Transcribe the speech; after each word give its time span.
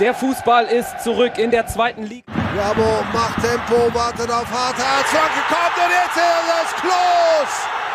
Der 0.00 0.12
Fußball 0.12 0.64
ist 0.64 1.04
zurück 1.04 1.38
in 1.38 1.52
der 1.52 1.68
zweiten 1.68 2.02
Liga. 2.02 2.24
Bravo 2.32 3.04
macht 3.12 3.40
Tempo, 3.40 3.94
wartet 3.94 4.28
auf 4.28 4.50
Harthardt. 4.50 5.06
Flanke 5.06 5.40
kommt 5.48 5.76
und 5.76 5.92
jetzt 5.92 6.16
ist 6.16 6.50
es 6.64 6.74
Klos. 6.80 7.52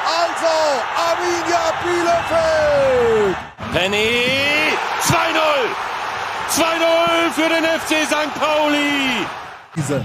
Also 0.08 0.56
Arminia 0.96 1.74
Bielefeld. 1.84 3.36
Penny 3.74 4.72
2-0. 5.04 5.76
2-0 6.56 7.32
für 7.34 7.50
den 7.50 7.66
FC 7.66 8.08
St. 8.08 8.34
Pauli. 8.40 9.26
Diese 9.76 10.04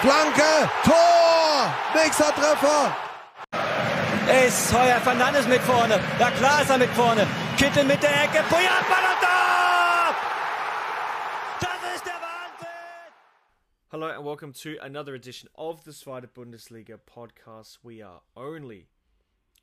Flanke, 0.00 0.70
Tor, 0.84 1.74
nächster 1.94 2.34
Treffer. 2.34 2.96
Ist 4.46 4.72
Heuer 4.72 5.00
Fernandes 5.04 5.46
mit 5.46 5.60
vorne. 5.62 6.00
Ja 6.18 6.30
klar 6.30 6.62
ist 6.62 6.70
er 6.70 6.78
mit 6.78 6.90
vorne. 6.90 7.26
Kittel 7.58 7.84
mit 7.84 8.02
der 8.02 8.10
Ecke. 8.10 8.42
Puyat, 8.48 8.84
Ballon 8.88 9.17
Hello 13.90 14.08
and 14.08 14.22
welcome 14.22 14.52
to 14.52 14.76
another 14.82 15.14
edition 15.14 15.48
of 15.54 15.82
the 15.84 15.92
Zweite 15.92 16.28
Bundesliga 16.34 16.98
podcast. 17.10 17.78
We 17.82 18.02
are 18.02 18.20
only 18.36 18.88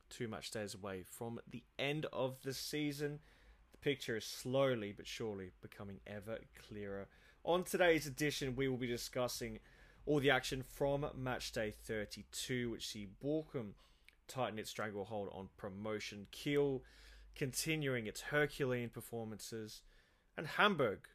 two 0.10 0.28
match 0.28 0.50
days 0.50 0.74
away 0.74 1.04
from 1.04 1.40
the 1.48 1.62
end 1.78 2.08
of 2.12 2.42
the 2.42 2.52
season. 2.52 3.20
The 3.74 3.78
picture 3.78 4.18
is 4.18 4.26
slowly 4.26 4.96
but 4.98 5.06
surely 5.06 5.52
becoming 5.62 6.00
ever 6.08 6.40
clearer. 6.68 7.08
On 7.44 7.64
today's 7.64 8.08
edition, 8.08 8.56
we 8.56 8.68
will 8.68 8.78
be 8.78 8.88
discussing 8.88 9.60
all 10.08 10.20
the 10.20 10.32
action 10.32 10.64
from 10.64 11.06
match 11.16 11.52
day 11.52 11.72
32, 11.86 12.72
which 12.72 12.88
see 12.88 13.08
Bochum 13.24 13.74
tighten 14.28 14.58
its 14.58 14.72
stranglehold 14.72 15.30
on 15.34 15.50
promotion, 15.56 16.26
Kiel 16.32 16.82
continuing 17.36 18.08
its 18.08 18.22
Herculean 18.22 18.90
performances, 18.90 19.84
and 20.36 20.48
Hamburg 20.48 21.10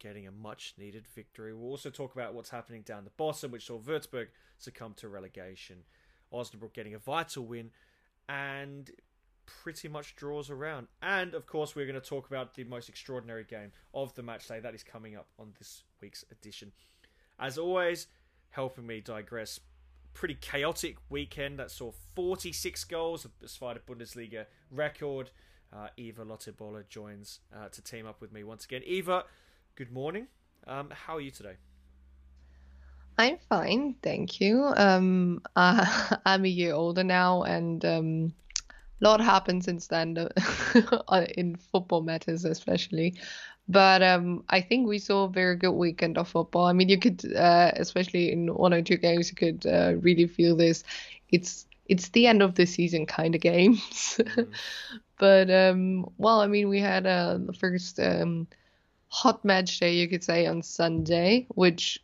getting 0.00 0.26
a 0.26 0.32
much 0.32 0.74
needed 0.76 1.06
victory. 1.14 1.54
We'll 1.54 1.70
also 1.70 1.90
talk 1.90 2.14
about 2.14 2.34
what's 2.34 2.50
happening 2.50 2.82
down 2.82 3.04
the 3.04 3.10
bottom, 3.10 3.52
which 3.52 3.66
saw 3.66 3.78
Würzburg 3.78 4.28
succumb 4.58 4.94
to 4.96 5.08
relegation, 5.08 5.84
Osnabrück 6.32 6.72
getting 6.72 6.94
a 6.94 6.98
vital 6.98 7.44
win, 7.44 7.70
and 8.28 8.90
pretty 9.46 9.88
much 9.88 10.16
draws 10.16 10.50
around. 10.50 10.88
And 11.02 11.34
of 11.34 11.46
course, 11.46 11.74
we're 11.74 11.86
going 11.86 12.00
to 12.00 12.06
talk 12.06 12.28
about 12.28 12.54
the 12.54 12.64
most 12.64 12.88
extraordinary 12.88 13.44
game 13.44 13.72
of 13.94 14.14
the 14.14 14.22
match 14.22 14.48
day 14.48 14.60
that 14.60 14.74
is 14.74 14.82
coming 14.82 15.16
up 15.16 15.28
on 15.38 15.52
this 15.58 15.84
week's 16.00 16.24
edition. 16.30 16.72
As 17.38 17.58
always, 17.58 18.06
helping 18.50 18.86
me 18.86 19.00
digress. 19.00 19.60
Pretty 20.12 20.34
chaotic 20.34 20.96
weekend 21.08 21.58
that 21.58 21.70
saw 21.70 21.92
46 22.16 22.84
goals, 22.84 23.24
a 23.24 23.46
Zweite 23.46 23.80
Bundesliga 23.88 24.46
record. 24.70 25.30
Uh, 25.72 25.86
Eva 25.96 26.24
Lottebola 26.24 26.88
joins 26.88 27.40
uh, 27.54 27.68
to 27.68 27.82
team 27.82 28.06
up 28.06 28.20
with 28.20 28.32
me 28.32 28.42
once 28.42 28.64
again. 28.64 28.82
Eva, 28.84 29.24
good 29.76 29.90
morning. 29.90 30.28
Um, 30.66 30.90
how 30.90 31.16
are 31.16 31.20
you 31.20 31.30
today? 31.30 31.56
I'm 33.18 33.38
fine, 33.48 33.94
thank 34.02 34.40
you. 34.40 34.64
Um, 34.76 35.42
uh, 35.56 36.16
I'm 36.24 36.44
a 36.44 36.48
year 36.48 36.74
older 36.74 37.04
now, 37.04 37.42
and 37.42 37.84
um, 37.84 38.34
a 39.00 39.04
lot 39.04 39.20
happened 39.20 39.64
since 39.64 39.86
then 39.88 40.16
uh, 41.08 41.26
in 41.36 41.56
football 41.56 42.02
matters, 42.02 42.44
especially. 42.44 43.14
But 43.68 44.02
um, 44.02 44.44
I 44.48 44.60
think 44.60 44.88
we 44.88 44.98
saw 44.98 45.24
a 45.24 45.28
very 45.30 45.56
good 45.56 45.72
weekend 45.72 46.18
of 46.18 46.28
football. 46.28 46.66
I 46.66 46.72
mean, 46.72 46.88
you 46.88 46.98
could, 46.98 47.24
uh, 47.34 47.72
especially 47.76 48.32
in 48.32 48.54
one 48.54 48.74
or 48.74 48.82
two 48.82 48.96
games, 48.96 49.30
you 49.30 49.36
could 49.36 49.66
uh, 49.66 49.94
really 50.00 50.26
feel 50.26 50.56
this. 50.56 50.84
It's 51.30 51.66
it's 51.86 52.08
the 52.10 52.26
end 52.26 52.42
of 52.42 52.54
the 52.54 52.66
season 52.66 53.06
kind 53.06 53.34
of 53.34 53.40
games. 53.42 54.20
Mm. 54.36 54.54
but 55.18 55.50
um, 55.50 56.10
well, 56.18 56.40
I 56.40 56.46
mean, 56.46 56.68
we 56.68 56.80
had 56.80 57.06
uh, 57.06 57.38
the 57.38 57.52
first 57.52 58.00
um, 58.00 58.48
hot 59.10 59.44
match 59.44 59.78
day, 59.80 59.94
you 59.94 60.08
could 60.08 60.24
say, 60.24 60.46
on 60.46 60.62
Sunday, 60.62 61.46
which 61.50 62.02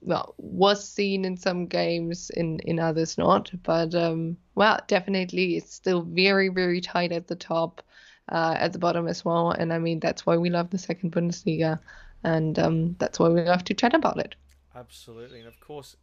well 0.00 0.34
was 0.38 0.88
seen 0.88 1.24
in 1.24 1.36
some 1.36 1.66
games, 1.66 2.30
in 2.30 2.58
in 2.60 2.80
others 2.80 3.16
not. 3.16 3.50
But 3.62 3.94
um, 3.94 4.36
well, 4.54 4.80
definitely, 4.86 5.56
it's 5.56 5.74
still 5.74 6.02
very 6.02 6.48
very 6.48 6.80
tight 6.80 7.12
at 7.12 7.28
the 7.28 7.36
top 7.36 7.82
uh, 8.30 8.56
at 8.58 8.72
the 8.72 8.78
bottom 8.78 9.06
as 9.06 9.24
well. 9.24 9.50
And 9.50 9.72
I 9.72 9.78
mean, 9.78 10.00
that's 10.00 10.26
why 10.26 10.36
we 10.36 10.50
love 10.50 10.70
the 10.70 10.78
second 10.78 11.12
Bundesliga, 11.12 11.78
and 12.24 12.58
um, 12.58 12.96
that's 12.98 13.18
why 13.18 13.28
we 13.28 13.42
love 13.42 13.64
to 13.64 13.74
chat 13.74 13.94
about 13.94 14.18
it. 14.18 14.34
Absolutely, 14.74 15.38
and 15.38 15.48
of 15.48 15.60
course, 15.60 15.96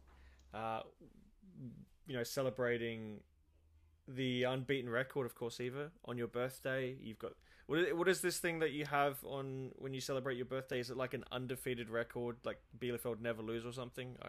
uh, 0.52 0.80
you 2.06 2.16
know, 2.16 2.24
celebrating 2.24 3.20
the 4.06 4.44
unbeaten 4.44 4.90
record, 4.90 5.26
of 5.26 5.34
course, 5.34 5.60
Eva, 5.60 5.90
on 6.04 6.18
your 6.18 6.26
birthday. 6.26 6.96
You've 7.00 7.18
got 7.18 7.32
what 7.66 7.78
is, 7.78 7.94
what 7.94 8.08
is 8.08 8.20
this 8.20 8.38
thing 8.38 8.58
that 8.60 8.72
you 8.72 8.84
have 8.86 9.16
on 9.24 9.70
when 9.76 9.94
you 9.94 10.00
celebrate 10.00 10.36
your 10.36 10.46
birthday? 10.46 10.80
Is 10.80 10.90
it 10.90 10.96
like 10.96 11.14
an 11.14 11.24
undefeated 11.32 11.88
record, 11.88 12.36
like 12.44 12.58
Bielefeld 12.78 13.20
never 13.20 13.42
lose 13.42 13.64
or 13.64 13.72
something? 13.72 14.16
I 14.22 14.28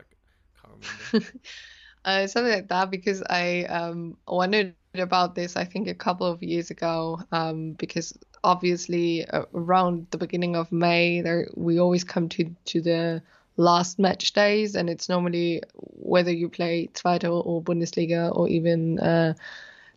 can't 0.62 0.86
remember. 1.12 1.32
uh, 2.06 2.28
something 2.28 2.54
like 2.54 2.68
that 2.70 2.92
because 2.92 3.24
I 3.30 3.64
um, 3.64 4.18
wondered 4.28 4.76
about 4.94 5.36
this 5.36 5.58
I 5.58 5.66
think 5.66 5.88
a 5.88 5.94
couple 5.94 6.28
of 6.28 6.42
years 6.42 6.70
ago 6.72 7.20
um, 7.32 7.74
because 7.74 8.18
obviously 8.44 9.26
uh, 9.26 9.44
around 9.54 10.08
the 10.12 10.18
beginning 10.18 10.56
of 10.56 10.72
May 10.72 11.22
there 11.22 11.50
we 11.56 11.80
always 11.80 12.04
come 12.04 12.30
to 12.30 12.50
to 12.66 12.82
the 12.82 13.22
last 13.58 14.00
match 14.00 14.34
days 14.34 14.76
and 14.76 14.90
it's 14.90 15.10
normally 15.10 15.62
whether 15.74 16.32
you 16.32 16.50
play 16.50 16.90
Zweite 16.94 17.30
or 17.30 17.62
Bundesliga 17.62 18.36
or 18.36 18.48
even 18.50 19.00
uh, 19.00 19.34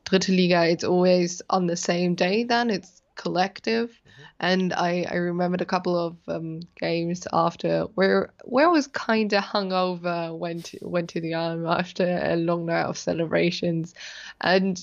Dritte 0.05 0.37
Liga 0.37 0.69
it's 0.69 0.85
always 0.85 1.43
on 1.51 1.67
the 1.67 1.77
same 1.77 2.15
day 2.15 2.45
then 2.45 2.71
it's 2.71 3.03
collective 3.19 3.91
mm-hmm. 3.91 4.23
and 4.41 4.73
I, 4.73 5.05
I 5.11 5.17
remembered 5.17 5.61
a 5.61 5.67
couple 5.67 5.99
of 5.99 6.17
um, 6.29 6.61
games 6.81 7.27
after 7.33 7.83
where 7.95 8.33
where 8.45 8.69
I 8.69 8.73
was 8.73 8.87
kind 8.87 9.31
of 9.35 9.45
hungover 9.45 10.37
went 10.39 10.67
to, 10.67 10.79
went 10.81 11.11
to 11.11 11.21
the 11.21 11.35
arm 11.35 11.67
after 11.67 12.07
a 12.23 12.37
long 12.37 12.65
night 12.67 12.85
of 12.85 12.97
celebrations 12.97 13.95
and 14.41 14.81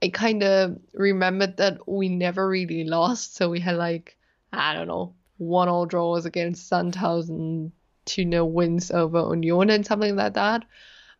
I 0.00 0.08
kind 0.08 0.42
of 0.42 0.78
remembered 0.94 1.56
that 1.58 1.86
we 1.86 2.08
never 2.08 2.48
really 2.48 2.84
lost 2.84 3.36
so 3.36 3.50
we 3.50 3.60
had 3.60 3.76
like 3.76 4.16
I 4.52 4.72
don't 4.72 4.88
know 4.88 5.14
one 5.36 5.68
all 5.68 5.84
draws 5.84 6.24
against 6.24 6.70
Sandhausen 6.70 7.72
two 8.06 8.24
nil 8.24 8.48
wins 8.48 8.90
over 8.90 9.34
Union 9.34 9.70
and 9.70 9.84
something 9.84 10.16
like 10.16 10.34
that 10.34 10.64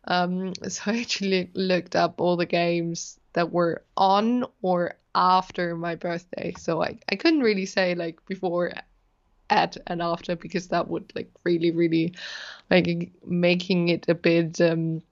um, 0.05 0.53
so 0.69 0.91
I 0.91 0.99
actually 1.01 1.51
looked 1.53 1.95
up 1.95 2.21
all 2.21 2.37
the 2.37 2.45
games 2.45 3.19
that 3.37 3.51
were 3.51 3.83
on 3.95 4.45
or 4.63 4.95
after 5.13 5.75
my 5.75 5.93
birthday. 5.93 6.51
So 6.57 6.81
I, 6.81 6.97
I 7.07 7.15
couldn't 7.15 7.41
really 7.41 7.67
say 7.67 7.93
like 7.93 8.25
before, 8.25 8.73
at, 9.51 9.77
and 9.85 10.01
after 10.01 10.35
because 10.35 10.69
that 10.69 10.87
would 10.87 11.11
like 11.15 11.29
really, 11.43 11.69
really 11.69 12.15
like 12.71 13.11
making 13.23 13.89
it 13.89 14.09
a 14.09 14.15
bit, 14.15 14.59
um, 14.59 15.03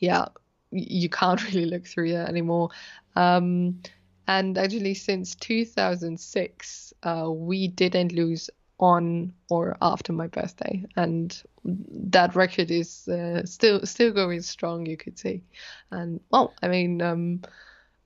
yeah, 0.00 0.26
you 0.72 1.08
can't 1.08 1.44
really 1.52 1.66
look 1.66 1.86
through 1.86 2.10
that 2.12 2.28
anymore. 2.28 2.70
Um, 3.14 3.80
and 4.26 4.58
actually, 4.58 4.94
since 4.94 5.36
2006, 5.36 6.94
uh, 7.04 7.30
we 7.30 7.68
didn't 7.68 8.10
lose 8.10 8.50
on 8.78 9.32
or 9.48 9.76
after 9.80 10.12
my 10.12 10.26
birthday, 10.26 10.84
and 10.96 11.42
that 11.64 12.34
record 12.34 12.70
is 12.70 13.06
uh, 13.08 13.44
still 13.44 13.86
still 13.86 14.12
going 14.12 14.42
strong. 14.42 14.86
You 14.86 14.96
could 14.96 15.18
say, 15.18 15.42
and 15.90 16.20
well, 16.30 16.52
I 16.62 16.68
mean, 16.68 17.00
um, 17.02 17.42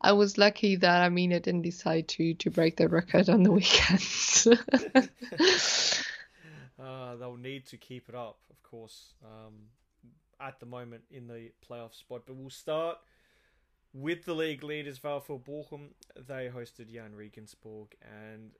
I 0.01 0.13
was 0.13 0.39
lucky 0.39 0.77
that 0.77 1.03
I 1.03 1.09
mean 1.09 1.33
I 1.33 1.39
didn't 1.39 1.63
decide 1.63 2.09
to 2.09 2.35
to 2.35 2.51
break 2.51 2.77
the 2.77 2.89
record 2.89 3.29
on 3.29 3.43
the 3.43 3.53
weekends. 3.61 4.47
uh, 6.79 7.17
they'll 7.17 7.37
need 7.37 7.67
to 7.67 7.77
keep 7.77 8.09
it 8.09 8.15
up, 8.15 8.39
of 8.51 8.63
course, 8.63 9.15
um, 9.25 9.55
at 10.41 10.61
the 10.61 10.67
moment 10.67 11.05
in 11.11 11.27
the 11.27 11.51
playoff 11.69 11.95
spot. 11.95 12.23
But 12.27 12.37
we'll 12.37 12.51
start 12.51 12.99
with 13.95 14.25
the 14.27 14.35
league 14.35 14.63
leaders, 14.63 14.99
VfL 14.99 15.43
Bochum. 15.43 15.89
They 16.29 16.51
hosted 16.55 16.93
Jahn 16.93 17.15
Regensburg, 17.15 17.97
and 18.03 18.51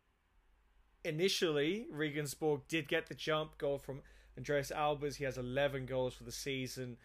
initially, 1.07 1.87
Regensburg 1.91 2.61
did 2.69 2.89
get 2.89 3.07
the 3.07 3.15
jump 3.15 3.57
goal 3.59 3.79
from 3.79 4.03
Andreas 4.37 4.71
Albers. 4.75 5.17
He 5.17 5.25
has 5.25 5.39
11 5.39 5.87
goals 5.87 6.15
for 6.15 6.25
the 6.25 6.33
season. 6.33 6.97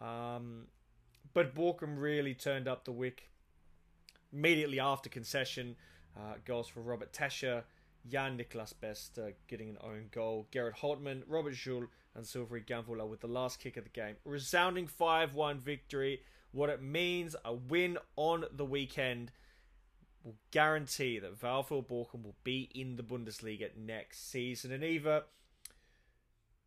Um, 0.00 0.66
but 1.32 1.54
Bochum 1.54 1.98
really 1.98 2.34
turned 2.34 2.66
up 2.66 2.84
the 2.84 2.92
wick 2.92 3.30
immediately 4.32 4.80
after 4.80 5.08
concession. 5.08 5.76
Uh, 6.16 6.34
goals 6.44 6.68
for 6.68 6.80
Robert 6.80 7.12
Tesche, 7.12 7.62
Jan 8.08 8.36
Niklas 8.36 8.74
Best 8.80 9.18
uh, 9.18 9.30
getting 9.46 9.68
an 9.68 9.78
own 9.82 10.06
goal, 10.10 10.48
Gerrit 10.52 10.74
Holtmann, 10.74 11.22
Robert 11.28 11.54
Žulj, 11.54 11.86
and 12.16 12.24
Silvère 12.24 12.66
Ganvoula 12.66 13.08
with 13.08 13.20
the 13.20 13.28
last 13.28 13.60
kick 13.60 13.76
of 13.76 13.84
the 13.84 13.90
game. 13.90 14.16
Resounding 14.24 14.86
5 14.86 15.34
1 15.34 15.58
victory. 15.58 16.22
What 16.52 16.68
it 16.68 16.82
means 16.82 17.36
a 17.44 17.54
win 17.54 17.98
on 18.16 18.44
the 18.52 18.64
weekend 18.64 19.30
will 20.24 20.36
guarantee 20.50 21.18
that 21.18 21.38
VfL 21.38 21.86
Bochum 21.86 22.22
will 22.22 22.36
be 22.44 22.70
in 22.74 22.96
the 22.96 23.02
Bundesliga 23.02 23.70
next 23.76 24.30
season. 24.30 24.72
And 24.72 24.84
either 24.84 25.24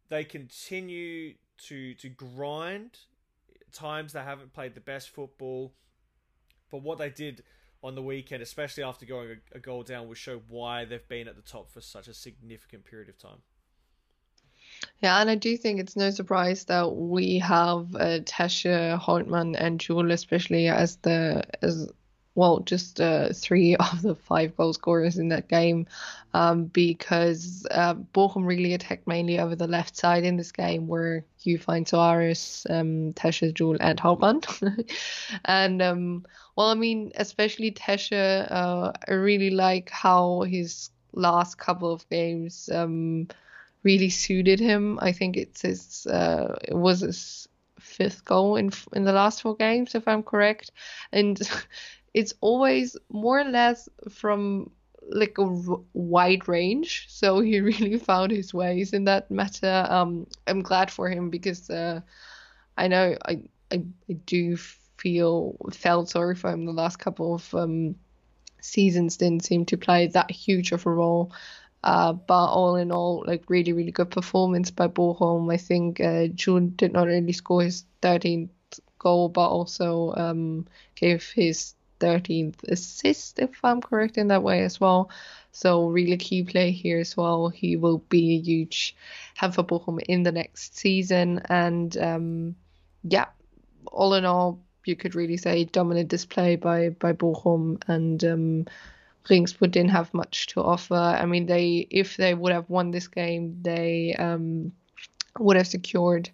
they 0.10 0.24
continue 0.24 1.36
to 1.68 1.94
to 1.96 2.10
grind 2.10 3.00
times 3.72 4.14
they 4.14 4.22
haven't 4.22 4.54
played 4.54 4.76
the 4.76 4.82
best 4.82 5.10
football, 5.10 5.74
but 6.72 6.82
what 6.82 6.98
they 6.98 7.10
did 7.10 7.44
on 7.84 7.96
the 7.96 8.02
weekend, 8.02 8.42
especially 8.42 8.84
after 8.84 9.06
going 9.06 9.38
a, 9.54 9.60
goal 9.60 9.84
down, 9.84 10.08
will 10.08 10.14
show 10.14 10.42
why 10.48 10.86
they've 10.86 11.08
been 11.10 11.28
at 11.28 11.36
the 11.36 11.42
top 11.42 11.70
for 11.70 11.82
such 11.82 12.08
a 12.08 12.14
significant 12.14 12.86
period 12.86 13.10
of 13.10 13.18
time. 13.18 13.42
Yeah, 15.02 15.20
and 15.20 15.30
I 15.30 15.36
do 15.36 15.58
think 15.58 15.80
it's 15.80 15.96
no 15.96 16.10
surprise 16.10 16.66
that 16.66 16.96
we 16.96 17.40
have 17.40 17.94
uh, 17.96 18.20
Tesche, 18.22 19.00
Holtmann, 19.00 19.56
and 19.58 19.80
Žulj, 19.80 20.12
especially 20.12 20.68
as 20.68 20.96
the 20.98 21.44
as 21.62 21.92
well, 22.36 22.60
just 22.62 23.00
uh, 23.00 23.30
three 23.34 23.76
of 23.92 24.02
the 24.02 24.16
five 24.16 24.56
goal 24.56 24.74
scorers 24.74 25.18
in 25.18 25.30
that 25.30 25.48
game, 25.48 25.88
um, 26.34 26.66
because 26.66 27.66
uh, 27.72 27.94
Bochum 27.94 28.46
really 28.46 28.74
attacked 28.74 29.08
mainly 29.08 29.40
over 29.40 29.56
the 29.56 29.68
left 29.68 29.96
side 29.96 30.24
in 30.24 30.38
this 30.38 30.52
game, 30.52 30.88
where 30.88 31.26
you 31.42 31.58
find 31.58 31.86
Soares, 31.86 32.70
um, 32.70 33.14
Tesche, 33.14 33.54
Žulj, 33.54 33.78
and 33.80 34.00
Holtmann. 34.00 34.44
and 35.46 35.82
um, 35.82 36.26
well, 36.56 36.68
I 36.68 36.76
mean, 36.76 37.12
especially 37.16 37.72
Tesche, 37.72 38.48
uh, 38.50 38.92
I 39.08 39.14
really 39.14 39.52
like 39.52 39.90
how 39.90 40.42
his 40.42 40.90
last 41.14 41.58
couple 41.58 41.92
of 41.92 42.08
games 42.10 42.70
um, 42.74 43.28
really 43.84 44.10
suited 44.10 44.60
him. 44.60 44.98
I 45.02 45.12
think 45.12 45.38
it's 45.38 45.62
his, 45.62 46.08
uh, 46.08 46.58
it 46.64 46.76
was 46.76 47.02
his 47.02 47.48
fifth 47.80 48.26
goal 48.26 48.56
in 48.56 48.72
in 48.94 49.04
the 49.04 49.12
last 49.12 49.42
four 49.42 49.56
games, 49.56 49.94
if 49.94 50.08
I'm 50.08 50.24
correct, 50.24 50.72
and 51.12 51.40
it's 52.14 52.34
always 52.42 52.96
more 53.10 53.40
or 53.40 53.46
less 53.46 53.90
from 54.10 54.70
like 55.10 55.38
a 55.38 55.46
wide 55.94 56.48
range. 56.48 57.06
So 57.10 57.40
he 57.42 57.60
really 57.60 57.98
found 57.98 58.32
his 58.32 58.54
ways 58.54 58.94
in 58.94 59.06
that 59.06 59.30
matter. 59.32 59.88
Um, 59.90 60.28
I'm 60.48 60.62
glad 60.62 60.92
for 60.92 61.10
him 61.10 61.30
because 61.30 61.70
uh, 61.70 62.02
I 62.78 62.88
know 62.88 63.16
I, 63.26 63.42
I, 63.72 63.84
I 64.10 64.14
do 64.14 64.58
feel 64.58 65.58
felt 65.72 66.10
sorry 66.10 66.36
for 66.36 66.50
him 66.50 66.66
the 66.66 66.72
last 66.72 66.98
couple 66.98 67.36
of 67.36 67.54
um, 67.54 67.96
seasons 68.62 69.18
didn't 69.18 69.44
seem 69.44 69.66
to 69.66 69.78
play 69.78 70.08
that 70.08 70.32
huge 70.32 70.72
of 70.72 70.86
a 70.86 70.92
role. 70.92 71.32
Uh, 71.84 72.14
but 72.14 72.46
all 72.46 72.78
in 72.78 72.94
all, 72.94 73.26
like 73.28 73.44
really, 73.50 73.74
really 73.74 73.92
good 73.92 74.10
performance 74.10 74.72
by 74.72 74.88
Bochum. 74.88 75.54
I 75.54 75.58
think 75.58 76.00
uh, 76.00 76.30
Žulj 76.30 76.78
did 76.78 76.94
not 76.94 77.10
only 77.10 77.34
score 77.34 77.62
his 77.62 77.84
13th 78.02 78.52
goal, 79.00 79.28
but 79.28 79.50
also 79.50 80.14
um, 80.16 80.66
gave 80.96 81.30
his 81.36 81.74
13th 82.00 82.64
assist, 82.68 83.40
if 83.40 83.64
I'm 83.64 83.82
correct 83.82 84.18
in 84.18 84.28
that 84.30 84.44
way 84.44 84.64
as 84.64 84.80
well. 84.80 85.10
So 85.52 85.88
really 85.88 86.18
key 86.18 86.44
play 86.44 86.72
here 86.72 87.00
as 87.00 87.16
well. 87.16 87.50
He 87.50 87.76
will 87.76 88.00
be 88.00 88.36
a 88.36 88.42
huge 88.42 88.96
help 89.36 89.54
for 89.54 89.64
Bochum 89.64 90.00
in 90.08 90.24
the 90.24 90.32
next 90.32 90.78
season. 90.78 91.42
And 91.50 91.96
um, 91.98 92.56
yeah, 93.04 93.28
all 93.86 94.16
in 94.16 94.26
all, 94.26 94.60
you 94.86 94.96
could 94.96 95.16
really 95.16 95.38
say 95.38 95.64
dominant 95.66 96.10
display 96.10 96.56
by 96.56 96.90
by 96.90 97.14
Bochum 97.14 97.82
and 97.88 98.24
um, 98.24 98.66
Regensburg 99.30 99.72
didn't 99.72 99.92
have 99.92 100.14
much 100.14 100.48
to 100.48 100.62
offer. 100.62 100.96
I 100.96 101.26
mean, 101.26 101.46
they 101.46 101.88
if 101.90 102.18
they 102.18 102.34
would 102.34 102.52
have 102.52 102.70
won 102.70 102.92
this 102.92 103.08
game, 103.08 103.60
they 103.62 104.16
um, 104.16 104.74
would 105.40 105.58
have 105.58 105.68
secured 105.68 106.30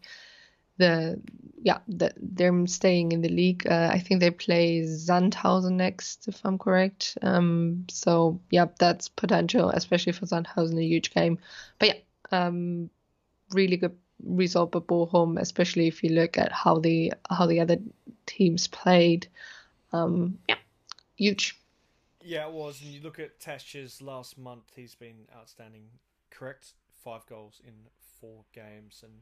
the 0.79 1.21
yeah, 1.61 1.79
the, 1.87 2.13
them 2.17 2.67
staying 2.67 3.11
in 3.11 3.21
the 3.21 3.29
league. 3.29 3.67
Uh, 3.67 3.89
I 3.91 3.99
think 3.99 4.21
they 4.21 4.31
play 4.31 4.81
Sandhausen 4.81 5.73
next, 5.73 6.27
if 6.27 6.41
I'm 6.45 6.57
correct. 6.57 7.17
Um, 7.21 7.85
so 7.89 8.39
yeah, 8.49 8.67
that's 8.79 9.09
potential, 9.09 9.69
especially 9.69 10.13
for 10.13 10.25
Sandhausen, 10.25 10.79
a 10.79 10.83
huge 10.83 11.13
game. 11.13 11.37
But 11.77 11.87
yeah, 11.89 11.95
um, 12.31 12.89
really 13.51 13.77
good 13.77 13.95
result 14.23 14.71
by 14.71 14.79
Bochum, 14.79 15.39
especially 15.39 15.87
if 15.87 16.03
you 16.03 16.11
look 16.11 16.37
at 16.37 16.51
how 16.51 16.79
the 16.79 17.13
how 17.29 17.45
the 17.45 17.59
other 17.59 17.77
teams 18.25 18.67
played. 18.67 19.27
Um, 19.91 20.39
yeah, 20.47 20.55
huge. 21.17 21.59
Yeah, 22.23 22.47
it 22.47 22.53
was. 22.53 22.81
And 22.81 22.91
you 22.91 23.01
look 23.01 23.19
at 23.19 23.39
Tesche's 23.39 24.01
last 24.01 24.37
month; 24.37 24.71
he's 24.75 24.95
been 24.95 25.27
outstanding. 25.35 25.83
Correct, 26.31 26.73
five 27.03 27.25
goals 27.25 27.59
in 27.65 27.73
four 28.21 28.45
games, 28.53 29.01
and 29.03 29.13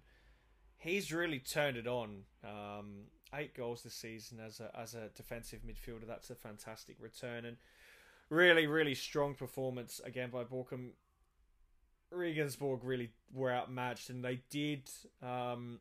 he's 0.77 1.11
really 1.11 1.39
turned 1.39 1.77
it 1.77 1.87
on. 1.87 2.23
Um, 2.43 3.05
eight 3.33 3.53
goals 3.53 3.83
this 3.83 3.93
season 3.93 4.39
as 4.39 4.59
a 4.59 4.71
as 4.77 4.93
a 4.95 5.09
defensive 5.15 5.59
midfielder. 5.67 6.07
That's 6.07 6.29
a 6.29 6.35
fantastic 6.35 6.97
return 6.99 7.45
and 7.45 7.57
really 8.29 8.67
really 8.67 8.95
strong 8.95 9.33
performance 9.33 9.99
again 10.03 10.29
by 10.29 10.43
Bochum. 10.43 10.91
Regensburg 12.09 12.83
really 12.83 13.09
were 13.33 13.51
outmatched, 13.51 14.09
and 14.09 14.23
they 14.23 14.41
did. 14.49 14.89
Um, 15.21 15.79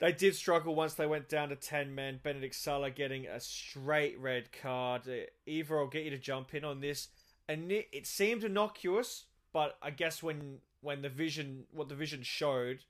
they 0.00 0.10
did 0.10 0.34
struggle 0.34 0.74
once 0.74 0.94
they 0.94 1.06
went 1.06 1.28
down 1.28 1.50
to 1.50 1.54
10 1.54 1.94
men. 1.94 2.18
Benedikt 2.20 2.56
Saller 2.56 2.92
getting 2.92 3.26
a 3.26 3.38
straight 3.38 4.18
red 4.18 4.50
card. 4.50 5.02
Eva, 5.46 5.74
I'll 5.76 5.86
get 5.86 6.02
you 6.02 6.10
to 6.10 6.18
jump 6.18 6.56
in 6.56 6.64
on 6.64 6.80
this. 6.80 7.06
And 7.48 7.70
it, 7.70 7.88
it 7.92 8.08
seemed 8.08 8.42
innocuous, 8.42 9.26
but 9.52 9.78
I 9.80 9.90
guess 9.90 10.20
when 10.20 10.58
when 10.80 11.02
the 11.02 11.08
vision, 11.08 11.66
what 11.70 11.88
the 11.88 11.94
vision 11.94 12.24
showed, 12.24 12.80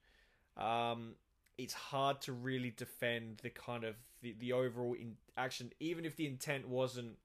um, 0.57 1.15
it's 1.59 1.75
hard 1.75 2.21
to 2.23 2.33
really 2.33 2.71
defend 2.77 3.39
the 3.43 3.51
kind 3.51 3.85
of 3.85 3.97
the, 4.23 4.35
the 4.39 4.53
overall 4.53 4.95
in 4.95 5.17
action, 5.37 5.73
even 5.81 6.05
if 6.05 6.17
the 6.17 6.27
intent 6.27 6.69
wasn't 6.69 7.17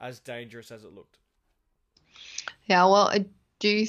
as 0.00 0.18
dangerous 0.18 0.70
as 0.70 0.84
it 0.84 0.92
looked. 0.92 1.18
Yeah, 2.66 2.84
well, 2.84 3.08
I 3.08 3.26
do. 3.58 3.86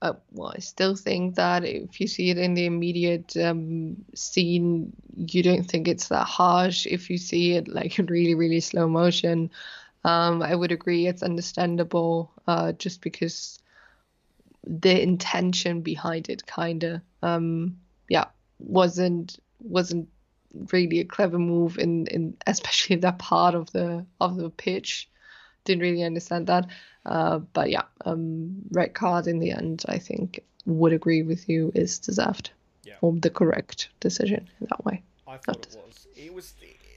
Uh, 0.00 0.12
well, 0.30 0.52
I 0.54 0.60
still 0.60 0.94
think 0.94 1.34
that 1.34 1.64
if 1.64 2.00
you 2.00 2.06
see 2.06 2.30
it 2.30 2.38
in 2.38 2.54
the 2.54 2.66
immediate 2.66 3.36
um, 3.36 3.96
scene, 4.14 4.92
you 5.16 5.42
don't 5.42 5.64
think 5.64 5.88
it's 5.88 6.08
that 6.08 6.26
harsh. 6.26 6.86
If 6.86 7.10
you 7.10 7.18
see 7.18 7.54
it 7.54 7.66
like 7.66 7.98
in 7.98 8.06
really, 8.06 8.34
really 8.34 8.60
slow 8.60 8.86
motion, 8.88 9.50
um, 10.04 10.42
I 10.42 10.54
would 10.54 10.70
agree 10.70 11.06
it's 11.06 11.24
understandable. 11.24 12.30
Uh, 12.46 12.72
just 12.72 13.00
because 13.02 13.58
the 14.64 15.02
intention 15.02 15.80
behind 15.80 16.28
it, 16.28 16.46
kind 16.46 16.84
of. 16.84 17.00
Um, 17.22 17.78
yeah, 18.08 18.26
wasn't 18.58 19.38
wasn't 19.60 20.08
really 20.72 21.00
a 21.00 21.04
clever 21.04 21.38
move 21.38 21.78
in 21.78 22.06
in 22.08 22.36
especially 22.46 22.96
that 22.96 23.18
part 23.18 23.54
of 23.54 23.70
the 23.72 24.04
of 24.20 24.36
the 24.36 24.50
pitch. 24.50 25.08
Didn't 25.64 25.82
really 25.82 26.04
understand 26.04 26.46
that. 26.46 26.66
Uh, 27.04 27.38
but 27.38 27.70
yeah, 27.70 27.82
um, 28.04 28.62
red 28.70 28.94
card 28.94 29.26
in 29.26 29.38
the 29.38 29.50
end, 29.50 29.84
I 29.88 29.98
think 29.98 30.40
would 30.66 30.92
agree 30.92 31.22
with 31.22 31.48
you 31.48 31.72
is 31.74 31.98
deserved. 31.98 32.50
Yeah. 32.84 32.94
Or 33.00 33.12
the 33.12 33.30
correct 33.30 33.88
decision 34.00 34.48
in 34.60 34.66
that 34.70 34.84
way. 34.84 35.02
I 35.26 35.36
thought 35.36 35.66
it 35.66 35.76
was. 35.86 36.06
It 36.16 36.32
was 36.32 36.54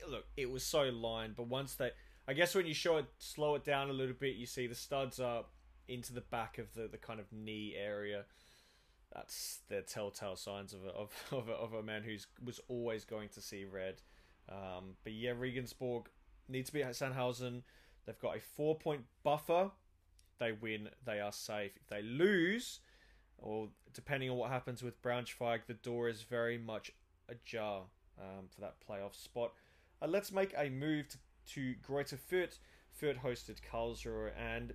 look, 0.09 0.25
it 0.37 0.49
was 0.49 0.63
so 0.63 0.83
lined, 0.83 1.35
but 1.35 1.47
once 1.47 1.75
they 1.75 1.91
I 2.27 2.33
guess 2.33 2.55
when 2.55 2.65
you 2.65 2.73
show 2.73 2.97
it 2.97 3.05
slow 3.17 3.55
it 3.55 3.65
down 3.65 3.89
a 3.89 3.93
little 3.93 4.15
bit, 4.17 4.35
you 4.35 4.45
see 4.45 4.67
the 4.67 4.75
studs 4.75 5.19
are 5.19 5.43
into 5.87 6.13
the 6.13 6.21
back 6.21 6.57
of 6.57 6.73
the, 6.73 6.87
the 6.87 6.97
kind 6.97 7.19
of 7.19 7.25
knee 7.33 7.75
area 7.77 8.23
that's 9.13 9.59
the 9.67 9.81
telltale 9.81 10.35
signs 10.35 10.73
of 10.73 10.85
a, 10.85 10.89
of 10.89 11.11
of 11.31 11.49
a, 11.49 11.53
of 11.53 11.73
a 11.73 11.83
man 11.83 12.03
who's 12.03 12.27
was 12.43 12.59
always 12.67 13.05
going 13.05 13.29
to 13.29 13.41
see 13.41 13.65
red. 13.65 14.01
Um, 14.49 14.95
but 15.03 15.13
yeah, 15.13 15.31
Regensburg 15.37 16.09
needs 16.47 16.69
to 16.69 16.73
be 16.73 16.83
at 16.83 16.91
Sandhausen. 16.91 17.63
They've 18.05 18.19
got 18.19 18.37
a 18.37 18.41
four 18.41 18.77
point 18.77 19.01
buffer. 19.23 19.71
They 20.39 20.53
win, 20.53 20.89
they 21.05 21.19
are 21.19 21.31
safe. 21.31 21.73
If 21.75 21.87
they 21.87 22.01
lose, 22.01 22.79
or 23.37 23.69
depending 23.93 24.29
on 24.31 24.37
what 24.37 24.49
happens 24.49 24.81
with 24.81 25.01
Braunschweig, 25.03 25.67
the 25.67 25.75
door 25.75 26.09
is 26.09 26.23
very 26.23 26.57
much 26.57 26.91
ajar 27.29 27.83
um, 28.19 28.47
for 28.49 28.61
that 28.61 28.75
playoff 28.87 29.15
spot. 29.15 29.53
Uh, 30.01 30.07
let's 30.07 30.31
make 30.31 30.53
a 30.57 30.69
move 30.69 31.09
to, 31.09 31.17
to 31.53 31.75
Greuther 31.87 32.17
Fürth. 32.17 32.57
Fürth 32.99 33.19
hosted 33.19 33.57
Karlsruhe, 33.61 34.31
and 34.35 34.73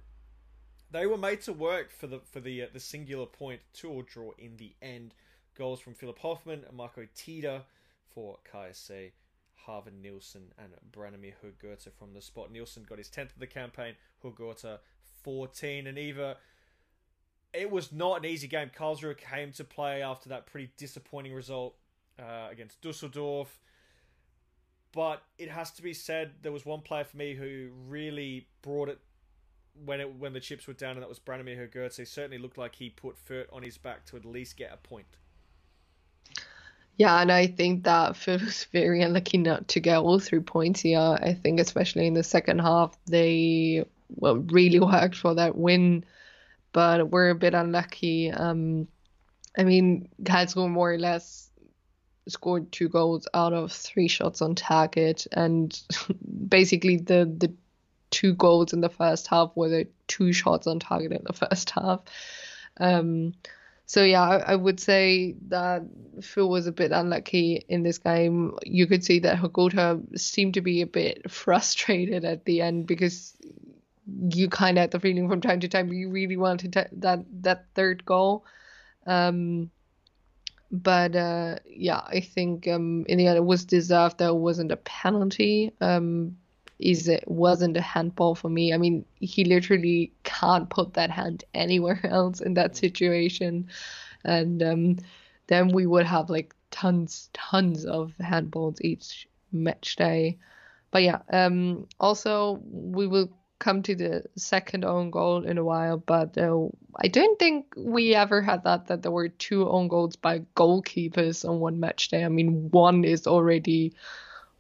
they 0.91 1.07
were 1.07 1.19
made 1.19 1.41
to 1.43 1.53
work 1.53 1.91
for 1.91 2.07
the 2.07 2.21
for 2.21 2.41
the 2.41 2.63
uh, 2.63 2.67
the 2.73 2.81
singular 2.81 3.27
point 3.27 3.61
two 3.73 3.89
or 3.89 4.03
draw 4.03 4.31
in 4.39 4.57
the 4.57 4.75
end. 4.81 5.15
Goals 5.57 5.81
from 5.81 5.95
Philipp 5.95 6.19
Hofmann 6.19 6.65
and 6.69 6.77
Marco 6.77 7.07
Thiede 7.17 7.63
for 8.15 8.39
KSC, 8.53 9.13
Håvard 9.67 10.01
Nielsen 10.01 10.53
and 10.59 10.73
Branimir 10.93 11.33
Hrgota 11.45 11.91
from 11.99 12.13
the 12.13 12.21
spot. 12.21 12.51
Nielsen 12.51 12.85
got 12.89 12.99
his 12.99 13.09
10th 13.09 13.33
of 13.33 13.39
the 13.39 13.47
campaign, 13.47 13.95
Hugurta 14.23 14.79
14. 15.23 15.87
And 15.87 15.99
Eva, 15.99 16.37
it 17.53 17.71
was 17.71 17.91
not 17.91 18.19
an 18.19 18.27
easy 18.27 18.49
game. 18.49 18.71
Karlsruhe 18.77 19.17
came 19.17 19.53
to 19.53 19.65
play 19.65 20.03
after 20.03 20.29
that 20.29 20.47
pretty 20.47 20.71
disappointing 20.77 21.33
result 21.33 21.75
uh, 22.19 22.49
against 22.51 22.81
Dusseldorf. 22.81 23.59
But 24.93 25.23
it 25.39 25.51
has 25.51 25.71
to 25.73 25.83
be 25.83 25.93
said, 25.93 26.33
there 26.43 26.53
was 26.53 26.65
one 26.65 26.81
player 26.81 27.05
for 27.05 27.17
me 27.17 27.35
who 27.35 27.69
really 27.87 28.49
brought 28.63 28.89
it 28.89 28.99
when 29.85 30.01
it 30.01 30.15
when 30.15 30.33
the 30.33 30.41
chips 30.41 30.67
were 30.67 30.75
down, 30.75 30.93
and 30.93 31.03
that 31.03 31.09
was 31.09 31.19
Branimir 31.19 31.71
Hrgota. 31.71 31.97
He 31.97 32.05
certainly 32.05 32.39
looked 32.39 32.59
like 32.59 32.75
he 32.75 32.91
put 32.91 33.17
Fürth 33.29 33.47
on 33.53 33.63
his 33.63 33.79
back 33.79 34.05
to 34.07 34.17
at 34.17 34.25
least 34.25 34.57
get 34.57 34.73
a 34.73 34.77
point. 34.77 35.07
Yeah, 36.97 37.21
and 37.21 37.31
I 37.31 37.47
think 37.47 37.85
that 37.85 38.15
Fürth 38.15 38.45
was 38.45 38.65
very 38.73 39.03
unlucky 39.03 39.39
not 39.39 39.69
to 39.69 39.81
get 39.81 39.99
all 39.99 40.19
three 40.19 40.41
points 40.41 40.81
here. 40.81 40.99
I 40.99 41.35
think 41.35 41.61
especially 41.61 42.07
in 42.07 42.15
the 42.15 42.23
second 42.23 42.61
half, 42.61 42.97
they 43.07 43.85
well 44.17 44.37
really 44.37 44.81
worked 44.93 45.17
for 45.17 45.35
that 45.35 45.57
win, 45.57 46.05
but 46.73 47.11
were 47.11 47.31
a 47.31 47.35
bit 47.35 47.55
unlucky. 47.55 48.31
Um, 48.31 48.89
I 49.59 49.65
mean, 49.65 50.09
Karlsruhe 50.23 50.71
more 50.71 50.93
or 50.93 50.99
less 50.99 51.51
scored 52.29 52.73
two 52.73 52.89
goals 52.89 53.29
out 53.35 53.53
of 53.53 53.73
three 53.73 54.09
shots 54.09 54.41
on 54.41 54.55
target, 54.55 55.27
and 55.33 55.79
basically 56.49 56.97
the 56.97 57.31
the 57.39 57.53
two 58.11 58.35
goals 58.35 58.73
in 58.73 58.81
the 58.81 58.89
first 58.89 59.27
half, 59.27 59.53
were 59.55 59.69
there 59.69 59.87
two 60.07 60.33
shots 60.33 60.67
on 60.67 60.79
target 60.79 61.13
in 61.13 61.25
the 61.25 61.33
first 61.33 61.71
half. 61.71 62.01
Um, 62.79 63.35
so 63.87 64.03
yeah, 64.03 64.23
I, 64.23 64.37
I, 64.39 64.57
would 64.57 64.81
say 64.81 65.37
that 65.49 65.83
Fürth 66.19 66.49
was 66.49 66.67
a 66.67 66.73
bit 66.73 66.91
unlucky 66.91 67.65
in 67.69 67.85
this 67.85 67.99
game. 67.99 68.57
You 68.65 68.87
could 68.89 69.05
see 69.05 69.21
that 69.21 69.39
Hrgota 69.39 70.19
seemed 70.19 70.55
to 70.55 70.61
be 70.61 70.83
a 70.83 70.87
bit 70.87 71.31
frustrated 71.31 72.25
at 72.25 72.45
the 72.45 72.63
end 72.63 72.87
because 72.87 73.37
you 74.31 74.49
kind 74.49 74.77
of 74.77 74.83
had 74.83 74.91
the 74.91 75.01
feeling 75.01 75.29
from 75.29 75.41
time 75.41 75.61
to 75.61 75.69
time 75.69 75.93
you 75.93 76.11
really 76.11 76.37
wanted 76.37 76.73
to, 76.75 76.89
that 76.93 77.25
that 77.43 77.67
third 77.75 78.05
goal. 78.05 78.45
Um, 79.07 79.71
but 80.71 81.15
uh, 81.15 81.57
yeah, 81.65 82.01
I 82.05 82.21
think 82.21 82.67
um, 82.67 83.05
in 83.09 83.19
the 83.19 83.29
end 83.29 83.37
it 83.37 83.45
was 83.45 83.65
deserved. 83.65 84.19
There 84.19 84.35
wasn't 84.35 84.73
a 84.73 84.77
penalty. 84.77 85.73
Um, 85.81 86.39
is 86.79 87.09
it 87.09 87.25
wasn't 87.27 87.77
a 87.77 87.81
handball 87.81 88.35
for 88.35 88.49
me. 88.49 88.73
I 88.73 88.79
mean, 88.79 89.05
he 89.21 89.45
literally 89.45 90.13
can't 90.25 90.69
put 90.69 90.95
that 90.95 91.11
hand 91.11 91.45
anywhere 91.55 92.01
else 92.05 92.41
in 92.41 92.55
that 92.55 92.77
situation, 92.77 93.69
and 94.25 94.63
um, 94.63 94.97
then 95.47 95.69
we 95.69 95.87
would 95.87 96.07
have 96.07 96.31
like 96.31 96.55
tons, 96.71 97.31
tons 97.33 97.85
of 97.85 98.13
handballs 98.21 98.81
each 98.81 99.29
match 99.53 99.97
day. 99.97 100.39
But 100.91 101.03
yeah, 101.03 101.19
um, 101.33 101.87
also 102.01 102.61
we 102.71 103.07
will 103.07 103.31
come 103.59 103.83
to 103.83 103.95
the 103.95 104.25
second 104.37 104.85
own 104.85 105.11
goal 105.11 105.45
in 105.45 105.59
a 105.59 105.65
while, 105.65 105.97
but 105.97 106.37
uh, 106.37 106.67
I 106.97 107.09
don't 107.09 107.39
think 107.39 107.67
we 107.77 108.15
ever 108.15 108.43
had 108.43 108.65
that 108.65 108.87
that 108.89 109.03
there 109.03 109.13
were 109.13 109.29
two 109.29 109.69
own 109.69 109.89
goals 109.89 110.17
by 110.17 110.41
goalkeepers 110.57 111.49
on 111.49 111.61
one 111.61 111.81
match 111.81 112.09
day. 112.09 112.25
I 112.25 112.29
mean, 112.29 112.71
one 112.71 113.05
is 113.05 113.27
already 113.27 113.95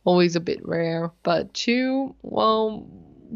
always 0.06 0.36
a 0.36 0.40
bit 0.40 0.66
rare, 0.66 1.10
but 1.24 1.52
two, 1.52 2.14
well, 2.22 2.86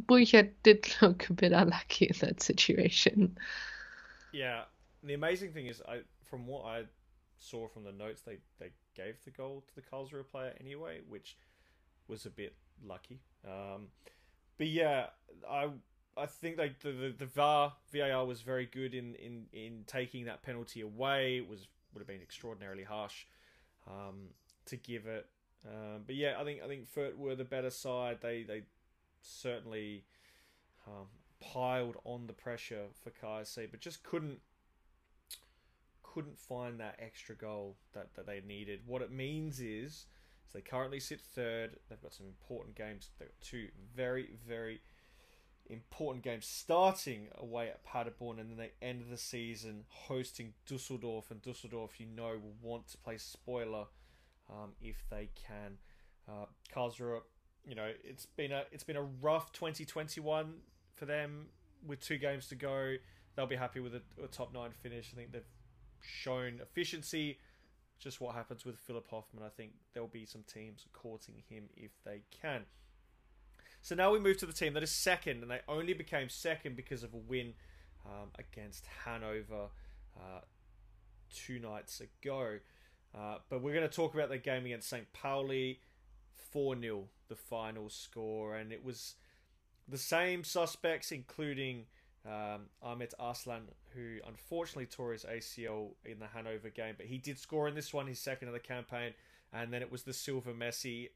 Buya 0.07 0.49
did 0.62 0.89
look 1.03 1.29
a 1.29 1.35
bit 1.35 1.53
unlucky 1.53 2.07
in 2.07 2.17
that 2.21 2.43
situation. 2.43 3.37
Yeah, 4.33 4.62
the 5.03 5.15
amazing 5.15 5.53
thing 5.53 5.67
is, 5.67 5.83
I 5.87 6.00
from 6.25 6.47
what 6.47 6.65
I 6.65 6.85
saw 7.39 7.69
from 7.69 7.85
the 7.85 7.93
notes, 7.93 8.23
they 8.23 8.39
they 8.59 8.71
gave 8.95 9.23
the 9.25 9.31
goal 9.31 9.65
to 9.67 9.75
the 9.75 9.83
Karlsruhe 9.83 10.27
player 10.31 10.55
anyway, 10.61 11.00
which 11.09 11.37
was 12.07 12.25
a 12.25 12.31
bit 12.31 12.55
lucky. 12.87 13.21
Um, 13.45 13.89
but 14.57 14.69
yeah, 14.69 15.07
I 15.50 15.71
I 16.17 16.27
think 16.27 16.57
like 16.57 16.79
the, 16.81 16.93
the 16.93 17.15
the 17.19 17.27
VAR 17.27 17.73
VAR 17.93 18.25
was 18.25 18.43
very 18.43 18.67
good 18.67 18.95
in, 18.95 19.17
in, 19.17 19.47
in 19.53 19.85
taking 19.87 20.27
that 20.27 20.43
penalty 20.43 20.83
away. 20.83 21.39
It 21.39 21.49
was 21.49 21.67
would 21.93 22.00
have 22.00 22.07
been 22.07 22.23
extraordinarily 22.23 22.85
harsh 22.85 23.27
um, 23.89 24.29
to 24.67 24.77
give 24.77 25.07
it. 25.07 25.27
Um, 25.67 26.02
but 26.07 26.14
yeah, 26.14 26.35
I 26.40 26.45
think 26.45 26.62
I 26.62 26.69
think 26.69 26.87
Fürth 26.90 27.17
were 27.17 27.35
the 27.35 27.45
better 27.45 27.71
side. 27.71 28.19
They 28.23 28.43
they 28.43 28.62
certainly 29.21 30.05
um, 30.87 31.07
piled 31.40 31.97
on 32.05 32.26
the 32.26 32.33
pressure 32.33 32.87
for 33.02 33.11
KSC, 33.11 33.71
but 33.71 33.81
just 33.81 34.02
couldn't 34.02 34.40
couldn't 36.02 36.38
find 36.38 36.81
that 36.81 36.97
extra 36.99 37.37
goal 37.37 37.76
that, 37.93 38.14
that 38.14 38.26
they 38.26 38.40
needed. 38.47 38.81
What 38.87 39.02
it 39.02 39.12
means 39.12 39.61
is 39.61 40.07
so 40.50 40.59
they 40.59 40.62
currently 40.62 40.99
sit 40.99 41.21
third. 41.21 41.76
They've 41.88 42.02
got 42.02 42.12
some 42.12 42.26
important 42.26 42.75
games. 42.75 43.11
They've 43.19 43.29
got 43.29 43.40
two 43.40 43.69
very, 43.95 44.31
very 44.47 44.81
important 45.67 46.25
games 46.25 46.47
starting 46.47 47.29
away 47.38 47.69
at 47.69 47.85
Paderborn 47.85 48.40
and 48.40 48.50
then 48.50 48.57
they 48.57 48.73
end 48.85 49.05
the 49.09 49.17
season 49.17 49.85
hosting 49.88 50.55
Dusseldorf. 50.67 51.31
And 51.31 51.40
Dusseldorf, 51.40 52.00
you 52.00 52.07
know, 52.07 52.40
will 52.43 52.57
want 52.61 52.88
to 52.88 52.99
play 52.99 53.17
spoiler 53.17 53.87
um, 54.50 54.73
if 54.80 55.04
they 55.11 55.30
can. 55.35 55.78
Uh, 56.28 56.47
Karlsruhe, 56.75 57.21
you 57.66 57.75
know, 57.75 57.90
it's 58.04 58.26
been 58.26 58.52
a 58.52 58.64
it's 58.73 58.85
been 58.85 58.97
a 58.97 59.02
rough 59.02 59.52
2021 59.52 60.54
for 60.95 61.07
them 61.07 61.47
with 61.87 62.00
two 62.00 62.19
games 62.19 62.49
to 62.49 62.54
go. 62.54 62.97
They'll 63.35 63.47
be 63.47 63.57
happy 63.57 63.80
with 63.80 63.95
a, 63.95 64.02
a 64.23 64.26
top 64.28 64.52
nine 64.52 64.71
finish. 64.83 65.11
I 65.12 65.16
think 65.16 65.33
they've 65.33 65.42
shown 66.00 66.61
efficiency 66.62 67.38
just 67.99 68.21
what 68.21 68.35
happens 68.35 68.64
with 68.64 68.78
Philipp 68.78 69.09
Hofmann. 69.09 69.45
I 69.45 69.50
think 69.50 69.73
there'll 69.92 70.09
be 70.09 70.25
some 70.25 70.42
teams 70.42 70.87
courting 70.92 71.42
him 71.49 71.64
if 71.76 71.90
they 72.04 72.23
can. 72.30 72.62
So 73.83 73.95
now 73.95 74.11
we 74.11 74.19
move 74.19 74.38
to 74.38 74.47
the 74.47 74.52
team 74.52 74.75
that 74.75 74.83
is 74.83 74.90
second, 74.90 75.42
and 75.42 75.50
they 75.50 75.61
only 75.69 75.92
became 75.92 76.28
second 76.28 76.76
because 76.76 77.02
of 77.02 77.14
a 77.14 77.19
win 77.19 77.54
um, 78.07 78.30
against 78.38 78.87
Hanover 79.04 79.69
uh, 80.16 80.40
two 81.33 81.59
nights 81.59 82.00
ago. 82.00 82.59
Uh, 83.17 83.37
but 83.49 83.61
we're 83.61 83.75
going 83.75 83.88
to 83.88 83.95
talk 83.95 84.14
about 84.14 84.29
the 84.29 84.38
game 84.38 84.64
against 84.67 84.88
St. 84.88 85.12
Pauli, 85.12 85.81
4 86.52 86.81
0, 86.81 87.05
the 87.29 87.37
final 87.37 87.88
score, 87.88 88.57
and 88.57 88.73
it 88.73 88.85
was 88.85 89.14
the 89.88 89.99
same 89.99 90.45
suspects, 90.45 91.11
including 91.11 91.87
um, 92.26 92.67
Ahmet 92.83 93.14
Arslan, 93.19 93.62
who 93.95 94.19
unfortunately 94.26 94.87
tore 94.87 95.12
his 95.12 95.25
ACL 95.25 95.90
in 96.05 96.19
the 96.19 96.26
Hanover 96.26 96.71
game, 96.71 96.95
but 96.97 97.07
he 97.07 97.19
did 97.19 97.38
score 97.38 97.67
in 97.69 97.75
this 97.75 97.93
one, 97.93 98.07
his 98.07 98.19
second 98.19 98.49
of 98.49 98.55
the 98.55 98.61
campaign. 98.61 99.12
And 99.52 99.73
then 99.73 99.83
it 99.83 99.90
was 99.90 100.05
the 100.05 100.12
Silver 100.12 100.52
Messi, 100.52 101.09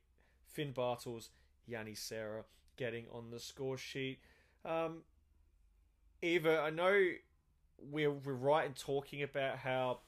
Finn 0.52 0.72
Bartels, 0.72 1.30
Janni 1.70 1.96
Serra 1.96 2.44
getting 2.76 3.04
on 3.12 3.30
the 3.30 3.38
score 3.38 3.78
sheet. 3.78 4.18
Um, 4.64 5.02
Eva, 6.20 6.58
I 6.58 6.70
know 6.70 7.10
we're, 7.78 8.10
we're 8.10 8.32
right 8.32 8.66
in 8.66 8.72
talking 8.72 9.22
about 9.22 9.58
how 9.58 10.00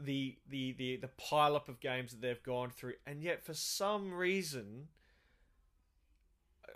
the 0.00 0.36
the 0.48 0.72
the 0.72 0.96
the 0.96 1.08
pile 1.08 1.56
up 1.56 1.68
of 1.68 1.80
games 1.80 2.12
that 2.12 2.20
they've 2.20 2.42
gone 2.42 2.70
through, 2.70 2.94
and 3.06 3.22
yet 3.22 3.44
for 3.44 3.54
some 3.54 4.12
reason 4.12 4.88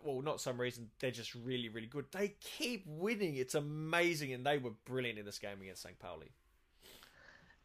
well, 0.07 0.23
not 0.23 0.41
some 0.41 0.61
reason, 0.61 0.89
they're 1.01 1.11
just 1.11 1.35
really, 1.35 1.69
really 1.69 1.89
good. 1.89 2.05
They 2.13 2.35
keep 2.41 2.85
winning. 2.87 3.37
It's 3.37 3.55
amazing, 3.55 4.33
and 4.33 4.47
they 4.47 4.59
were 4.59 4.71
brilliant 4.85 5.19
in 5.19 5.25
this 5.25 5.39
game 5.39 5.61
against 5.61 5.83
St. 5.83 5.99
Pauli. 5.99 6.31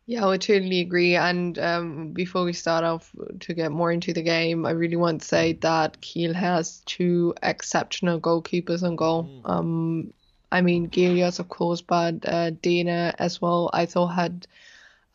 Yeah, 0.08 0.27
I 0.27 0.38
totally 0.38 0.81
agree. 0.81 1.15
And 1.15 1.58
um, 1.60 2.12
before 2.12 2.43
we 2.43 2.53
start 2.53 2.84
off 2.84 3.13
to 3.39 3.53
get 3.53 3.72
more 3.72 3.91
into 3.91 4.12
the 4.13 4.24
game, 4.24 4.65
I 4.65 4.72
really 4.72 4.96
want 4.96 5.22
to 5.22 5.27
say 5.27 5.53
that 5.62 6.01
Kiel 6.01 6.34
has 6.34 6.81
two 6.86 7.36
exceptional 7.43 8.20
goalkeepers 8.20 8.81
on 8.84 8.96
goal. 8.96 9.24
Mm. 9.24 9.50
Um, 9.50 10.13
I 10.51 10.62
mean, 10.62 10.89
Gelios, 10.89 11.39
of 11.39 11.48
course, 11.50 11.81
but 11.81 12.15
uh, 12.25 12.51
Dähne 12.51 13.13
as 13.20 13.41
well. 13.41 13.70
I 13.74 13.86
thought 13.86 14.08
had 14.08 14.48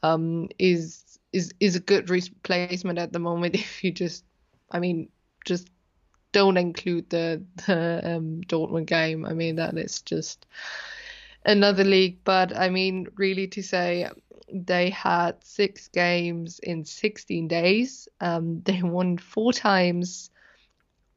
um, 0.02 0.48
is 0.58 1.18
is 1.32 1.52
is 1.60 1.76
a 1.76 1.80
good 1.80 2.10
replacement 2.10 2.98
at 2.98 3.12
the 3.12 3.18
moment. 3.18 3.54
If 3.54 3.84
you 3.84 3.92
just, 3.92 4.24
I 4.70 4.78
mean, 4.78 5.08
just 5.44 5.68
don't 6.32 6.56
include 6.56 7.08
the 7.10 7.42
the 7.66 8.00
um, 8.04 8.42
Dortmund 8.46 8.86
game. 8.86 9.24
I 9.24 9.32
mean 9.32 9.56
that 9.56 9.76
is 9.78 10.02
just 10.02 10.46
another 11.44 11.84
league. 11.84 12.18
But 12.24 12.56
I 12.56 12.68
mean, 12.68 13.08
really 13.16 13.46
to 13.48 13.62
say 13.62 14.08
they 14.52 14.90
had 14.90 15.42
six 15.42 15.88
games 15.88 16.58
in 16.60 16.84
16 16.84 17.48
days. 17.48 18.08
Um, 18.20 18.62
they 18.64 18.82
won 18.82 19.18
four 19.18 19.52
times, 19.52 20.30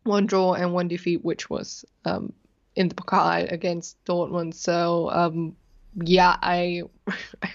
one 0.03 0.25
draw 0.25 0.53
and 0.53 0.74
one 0.74 0.88
defeat, 0.88 1.24
which 1.24 1.50
was 1.50 1.86
um, 2.05 2.33
in 2.75 2.88
the 2.88 2.95
Pokal 2.95 3.51
against 3.51 4.03
Dortmund. 4.05 4.53
So 4.53 5.09
um, 5.12 5.55
yeah, 5.95 6.38
I, 6.41 6.83
I 7.43 7.50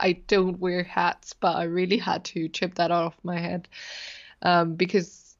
I 0.00 0.12
don't 0.12 0.60
wear 0.60 0.82
hats, 0.82 1.32
but 1.32 1.56
I 1.56 1.64
really 1.64 1.98
had 1.98 2.24
to 2.26 2.48
chip 2.48 2.74
that 2.76 2.90
off 2.90 3.16
my 3.22 3.38
head 3.38 3.68
um, 4.42 4.74
because 4.74 5.36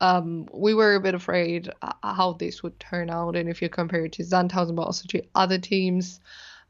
um, 0.00 0.48
we 0.52 0.74
were 0.74 0.94
a 0.94 1.00
bit 1.00 1.14
afraid 1.14 1.70
uh, 1.82 1.92
how 2.02 2.34
this 2.34 2.62
would 2.62 2.78
turn 2.78 3.10
out, 3.10 3.36
and 3.36 3.48
if 3.48 3.60
you 3.60 3.68
compare 3.68 4.04
it 4.04 4.12
to 4.12 4.22
Sandhausen, 4.22 4.76
but 4.76 4.82
also 4.82 5.06
to 5.08 5.22
other 5.34 5.58
teams 5.58 6.20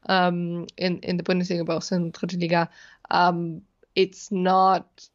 um, 0.07 0.67
in 0.77 0.99
in 0.99 1.17
the 1.17 1.23
Bundesliga, 1.23 1.65
but 1.65 1.73
also 1.73 1.95
in 1.95 2.11
Dritte 2.11 2.41
Liga, 2.41 2.69
um, 3.11 3.61
it's 3.95 4.31
not 4.31 5.07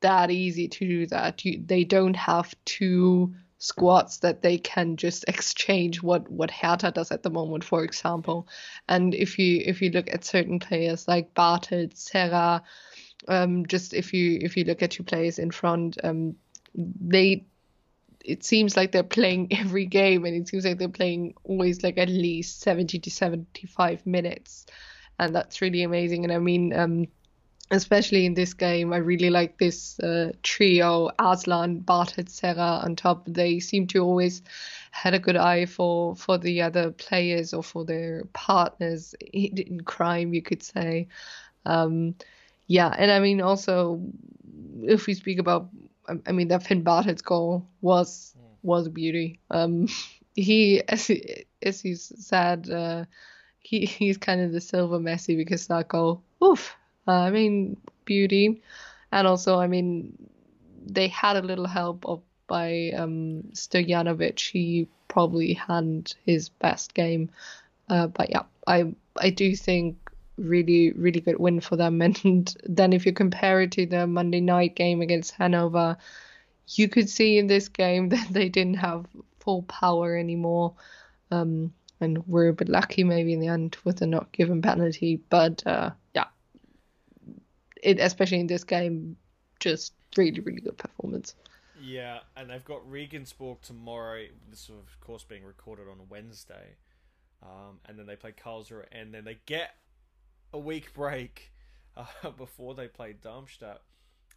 that 0.00 0.30
easy 0.30 0.68
to 0.68 0.86
do 0.86 1.06
that. 1.06 1.44
You, 1.44 1.62
they 1.64 1.84
don't 1.84 2.16
have 2.16 2.54
two 2.64 3.34
squads 3.58 4.20
that 4.20 4.42
they 4.42 4.56
can 4.56 4.96
just 4.96 5.24
exchange 5.28 6.02
what 6.02 6.30
what 6.30 6.50
Hertha 6.50 6.92
does 6.92 7.10
at 7.10 7.22
the 7.22 7.30
moment, 7.30 7.64
for 7.64 7.84
example. 7.84 8.48
And 8.88 9.14
if 9.14 9.38
you 9.38 9.62
if 9.64 9.82
you 9.82 9.90
look 9.90 10.12
at 10.12 10.24
certain 10.24 10.58
players 10.60 11.08
like 11.08 11.34
Bartels, 11.34 11.92
Serra, 11.94 12.62
um, 13.26 13.66
just 13.66 13.94
if 13.94 14.12
you 14.12 14.38
if 14.40 14.56
you 14.56 14.64
look 14.64 14.82
at 14.82 14.92
two 14.92 15.02
players 15.02 15.38
in 15.38 15.50
front, 15.50 15.98
um, 16.04 16.36
they 16.74 17.44
it 18.24 18.44
seems 18.44 18.76
like 18.76 18.92
they're 18.92 19.02
playing 19.02 19.48
every 19.58 19.86
game 19.86 20.24
and 20.24 20.36
it 20.36 20.48
seems 20.48 20.64
like 20.64 20.78
they're 20.78 20.88
playing 20.88 21.34
always 21.44 21.82
like 21.82 21.98
at 21.98 22.08
least 22.08 22.60
70 22.60 22.98
to 23.00 23.10
75 23.10 24.06
minutes 24.06 24.66
and 25.18 25.34
that's 25.34 25.62
really 25.62 25.82
amazing 25.82 26.24
and 26.24 26.32
i 26.32 26.38
mean 26.38 26.72
um, 26.72 27.06
especially 27.70 28.24
in 28.26 28.34
this 28.34 28.54
game 28.54 28.92
i 28.92 28.96
really 28.96 29.30
like 29.30 29.58
this 29.58 29.98
uh, 30.00 30.32
trio 30.42 31.10
Arslan 31.18 31.80
Bartels 31.80 32.32
Serra 32.32 32.80
on 32.82 32.96
top 32.96 33.24
they 33.26 33.60
seem 33.60 33.86
to 33.88 34.00
always 34.00 34.42
had 34.90 35.14
a 35.14 35.18
good 35.18 35.36
eye 35.36 35.66
for 35.66 36.16
for 36.16 36.38
the 36.38 36.62
other 36.62 36.90
players 36.92 37.52
or 37.52 37.62
for 37.62 37.84
their 37.84 38.24
partners 38.32 39.14
in 39.32 39.80
crime 39.82 40.32
you 40.32 40.42
could 40.42 40.62
say 40.62 41.08
um, 41.66 42.14
yeah 42.66 42.94
and 42.96 43.10
i 43.10 43.20
mean 43.20 43.40
also 43.40 44.00
if 44.82 45.06
we 45.06 45.14
speak 45.14 45.38
about 45.38 45.68
I 46.26 46.32
mean, 46.32 46.48
that 46.48 46.62
Finn 46.62 46.82
Bartels 46.82 47.22
goal 47.22 47.66
was 47.80 48.34
was 48.62 48.86
a 48.86 48.90
beauty. 48.90 49.40
Um, 49.50 49.88
he, 50.34 50.82
as 50.88 51.06
he, 51.06 51.46
as 51.62 51.80
he 51.80 51.94
said, 51.94 52.70
uh, 52.70 53.04
he 53.60 53.84
he's 53.84 54.16
kind 54.16 54.40
of 54.40 54.52
the 54.52 54.60
silver 54.60 54.98
Messi 54.98 55.36
because 55.36 55.66
that 55.66 55.88
goal, 55.88 56.22
oof. 56.42 56.74
Uh, 57.08 57.12
I 57.12 57.30
mean, 57.30 57.78
beauty, 58.04 58.62
and 59.10 59.26
also, 59.26 59.58
I 59.58 59.66
mean, 59.66 60.28
they 60.86 61.08
had 61.08 61.36
a 61.36 61.42
little 61.42 61.66
help 61.66 62.04
of 62.06 62.22
by 62.46 62.90
um, 62.96 63.44
Stojanovic. 63.52 64.40
He 64.40 64.88
probably 65.08 65.54
had 65.54 66.12
his 66.26 66.50
best 66.50 66.94
game, 66.94 67.30
uh, 67.88 68.08
but 68.08 68.30
yeah, 68.30 68.42
I 68.66 68.94
I 69.16 69.30
do 69.30 69.56
think 69.56 69.96
really 70.36 70.92
really 70.92 71.20
good 71.20 71.38
win 71.38 71.60
for 71.60 71.76
them. 71.76 72.00
And 72.24 72.56
then 72.64 72.92
if 72.92 73.06
you 73.06 73.12
compare 73.12 73.62
it 73.62 73.72
to 73.72 73.86
the 73.86 74.06
Monday 74.06 74.40
night 74.40 74.76
game 74.76 75.00
against 75.00 75.32
Hanover, 75.32 75.96
you 76.68 76.88
could 76.88 77.08
see 77.08 77.38
in 77.38 77.46
this 77.46 77.68
game 77.68 78.08
that 78.14 78.28
they 78.30 78.48
didn't 78.48 78.78
have 78.78 79.06
full 79.40 79.62
power 79.62 80.16
anymore. 80.16 80.74
Um, 81.30 81.72
and 82.00 82.26
we're 82.28 82.48
a 82.48 82.52
bit 82.52 82.68
lucky 82.68 83.02
maybe 83.02 83.32
in 83.32 83.40
the 83.40 83.48
end 83.48 83.76
with 83.84 83.98
the 83.98 84.06
not 84.06 84.30
given 84.32 84.62
penalty. 84.62 85.20
But 85.28 85.66
uh, 85.66 85.90
yeah, 86.14 86.26
it 87.82 87.98
especially 88.00 88.40
in 88.40 88.46
this 88.46 88.64
game, 88.64 89.16
just 89.60 89.92
really 90.16 90.40
really 90.40 90.60
good 90.60 90.76
performance. 90.76 91.34
Yeah, 91.80 92.20
and 92.36 92.50
they've 92.50 92.64
got 92.64 92.88
Regensburg 92.90 93.60
tomorrow. 93.62 94.24
This 94.50 94.68
of 94.68 95.00
course 95.00 95.24
being 95.24 95.44
recorded 95.44 95.86
on 95.88 95.98
Wednesday, 96.08 96.76
um, 97.42 97.78
and 97.86 97.98
then 97.98 98.06
they 98.06 98.16
play 98.16 98.32
Karlsruhe, 98.32 98.84
and 98.92 99.14
then 99.14 99.24
they 99.24 99.38
get 99.46 99.74
a 100.52 100.58
week 100.58 100.92
break 100.94 101.52
uh, 101.96 102.30
before 102.36 102.74
they 102.74 102.88
play 102.88 103.14
Darmstadt. 103.20 103.82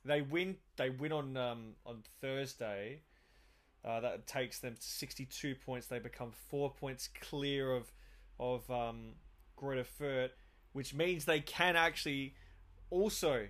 They 0.05 0.21
win. 0.21 0.57
They 0.77 0.89
win 0.89 1.11
on 1.11 1.37
um, 1.37 1.73
on 1.85 2.03
Thursday. 2.21 3.01
Uh, 3.83 3.99
that 3.99 4.27
takes 4.27 4.59
them 4.59 4.75
to 4.75 4.81
62 4.81 5.55
points. 5.55 5.87
They 5.87 5.97
become 5.97 6.31
four 6.49 6.71
points 6.71 7.09
clear 7.19 7.73
of 7.73 7.91
of 8.39 8.69
um, 8.69 9.13
Greuther 9.57 9.85
Fürth, 9.99 10.31
which 10.73 10.93
means 10.93 11.25
they 11.25 11.39
can 11.39 11.75
actually 11.75 12.35
also 12.91 13.47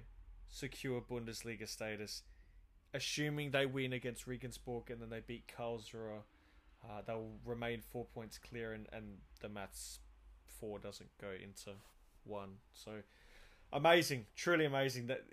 secure 0.47 1.01
Bundesliga 1.01 1.67
status, 1.67 2.23
assuming 2.93 3.51
they 3.51 3.65
win 3.65 3.91
against 3.91 4.27
Regensburg 4.27 4.89
and 4.89 5.01
then 5.01 5.09
they 5.09 5.21
beat 5.25 5.43
Karlsruhe. 5.47 6.21
Uh, 6.83 7.01
they'll 7.05 7.31
remain 7.45 7.81
four 7.81 8.05
points 8.05 8.37
clear, 8.39 8.73
and, 8.73 8.87
and 8.91 9.17
the 9.41 9.49
maths 9.49 9.99
four 10.59 10.79
doesn't 10.79 11.09
go 11.19 11.27
into 11.29 11.71
one. 12.23 12.55
So 12.73 12.91
amazing, 13.73 14.25
truly 14.35 14.65
amazing 14.65 15.07
that 15.07 15.25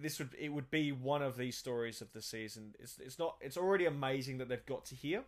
this 0.00 0.18
would 0.18 0.30
it 0.38 0.48
would 0.48 0.70
be 0.70 0.92
one 0.92 1.22
of 1.22 1.36
these 1.36 1.56
stories 1.56 2.00
of 2.00 2.12
the 2.12 2.22
season. 2.22 2.74
It's 2.78 2.98
it's 2.98 3.18
not 3.18 3.36
it's 3.40 3.56
already 3.56 3.86
amazing 3.86 4.38
that 4.38 4.48
they've 4.48 4.66
got 4.66 4.84
to 4.86 4.94
here, 4.94 5.22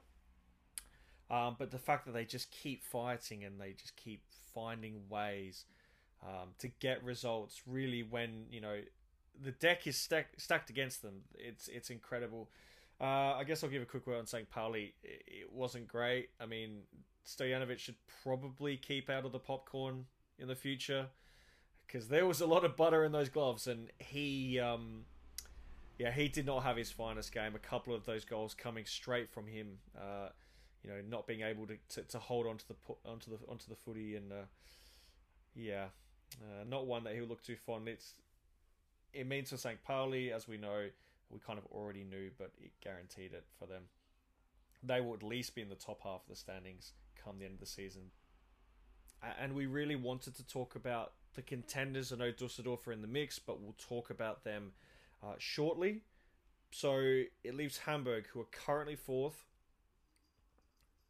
um, 1.31 1.57
but 1.59 1.71
the 1.71 1.79
fact 1.79 2.07
that 2.07 2.13
they 2.13 2.25
just 2.25 2.51
keep 2.51 2.83
fighting 2.83 3.45
and 3.45 3.61
they 3.61 3.73
just 3.73 3.97
keep 3.97 4.23
finding 4.55 5.03
ways 5.09 5.65
um, 6.23 6.51
to 6.59 6.69
get 6.69 7.03
results. 7.03 7.63
Really, 7.67 8.03
when 8.03 8.47
you 8.51 8.61
know 8.61 8.81
the 9.43 9.53
deck 9.53 9.87
is 9.87 9.97
stack, 9.97 10.29
stacked 10.37 10.71
against 10.71 11.03
them, 11.03 11.23
it's 11.35 11.69
it's 11.69 11.91
incredible. 11.91 12.51
Uh, 13.01 13.37
I 13.37 13.45
guess 13.45 13.63
I'll 13.63 13.71
give 13.71 13.83
a 13.83 13.87
quick 13.87 14.07
word 14.07 14.19
on 14.19 14.27
St. 14.27 14.51
Pauli. 14.51 14.95
It, 15.05 15.23
it 15.27 15.53
wasn't 15.53 15.87
great. 15.87 16.31
I 16.41 16.47
mean, 16.47 16.81
Stojanovic 17.25 17.79
should 17.79 17.95
probably 18.23 18.77
keep 18.77 19.09
out 19.09 19.25
of 19.25 19.33
the 19.33 19.39
popcorn 19.39 20.07
in 20.39 20.49
the 20.49 20.57
future 20.57 21.07
because 21.87 22.09
there 22.09 22.27
was 22.27 22.41
a 22.41 22.47
lot 22.47 22.65
of 22.65 22.77
butter 22.77 23.05
in 23.05 23.13
those 23.13 23.29
gloves, 23.29 23.67
and 23.67 23.89
he, 23.99 24.59
um, 24.59 25.05
yeah, 25.99 26.11
he 26.11 26.29
did 26.29 26.45
not 26.45 26.63
have 26.63 26.77
his 26.77 26.91
finest 26.91 27.33
game. 27.33 27.55
A 27.55 27.59
couple 27.59 27.95
of 27.95 28.05
those 28.05 28.25
goals 28.25 28.55
coming 28.55 28.85
straight 28.85 29.31
from 29.31 29.47
him, 29.47 29.79
uh, 29.97 30.29
you 30.83 30.91
know, 30.91 30.97
not 31.09 31.27
being 31.27 31.43
able 31.43 31.67
to, 31.67 31.77
to, 31.91 32.03
to, 32.03 32.19
hold 32.19 32.47
onto 32.47 32.65
the 32.69 32.75
onto 33.09 33.31
the 33.31 33.39
onto 33.49 33.69
the 33.69 33.77
footy, 33.77 34.17
and 34.17 34.33
uh, 34.33 34.47
yeah, 35.55 35.87
uh, 36.43 36.65
not 36.69 36.87
one 36.87 37.05
that 37.05 37.15
he'll 37.15 37.27
look 37.27 37.43
too 37.43 37.57
fond. 37.57 37.89
It's 37.89 38.15
it 39.13 39.27
means 39.27 39.51
for 39.51 39.57
St. 39.57 39.83
Pauli, 39.83 40.33
as 40.33 40.47
we 40.47 40.59
know, 40.59 40.87
we 41.31 41.39
kind 41.39 41.59
of 41.59 41.65
already 41.73 42.05
knew, 42.05 42.31
but 42.39 42.53
it 42.63 42.71
guaranteed 42.83 43.33
it 43.33 43.45
for 43.59 43.67
them. 43.67 43.85
They 44.83 45.01
will 45.01 45.15
at 45.15 45.23
least 45.23 45.55
be 45.55 45.63
in 45.63 45.69
the 45.69 45.75
top 45.75 46.01
half 46.03 46.23
of 46.23 46.29
the 46.29 46.37
standings 46.37 46.93
come 47.25 47.39
the 47.39 47.47
end 47.47 47.55
of 47.55 47.61
the 47.61 47.67
season 47.67 48.11
and 49.41 49.55
we 49.55 49.67
really 49.67 49.97
wanted 49.97 50.35
to 50.37 50.47
talk 50.47 50.75
about 50.75 51.13
the 51.35 51.43
contenders. 51.43 52.13
I 52.13 52.17
know 52.17 52.31
Dusseldorf 52.31 52.87
are 52.87 52.93
in 52.93 53.03
the 53.03 53.09
mix, 53.09 53.39
but 53.39 53.61
we'll 53.61 53.75
talk 53.79 54.11
about 54.11 54.45
them 54.45 54.73
uh, 55.23 55.35
shortly. 55.39 56.03
So 56.71 57.23
it 57.45 57.55
leaves 57.55 57.79
Hamburg, 57.79 58.27
who 58.33 58.41
are 58.41 58.49
currently 58.53 58.97
fourth. 58.97 59.45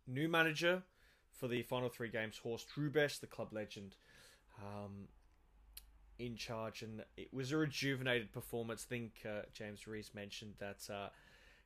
New 0.07 0.29
manager 0.29 0.83
for 1.33 1.49
the 1.49 1.63
final 1.63 1.89
three 1.89 2.09
games, 2.09 2.39
Horst 2.43 2.69
Hrubesch, 2.75 3.21
the 3.21 3.27
club 3.27 3.49
legend, 3.53 3.95
um, 4.59 5.09
in 6.19 6.37
charge, 6.37 6.83
and 6.83 7.05
it 7.17 7.33
was 7.33 7.53
a 7.53 7.57
rejuvenated 7.57 8.33
performance. 8.33 8.87
I 8.89 8.91
think 8.91 9.13
uh, 9.25 9.43
James 9.53 9.87
Rees 9.87 10.11
mentioned 10.15 10.55
that 10.59 10.89
uh, 10.93 11.09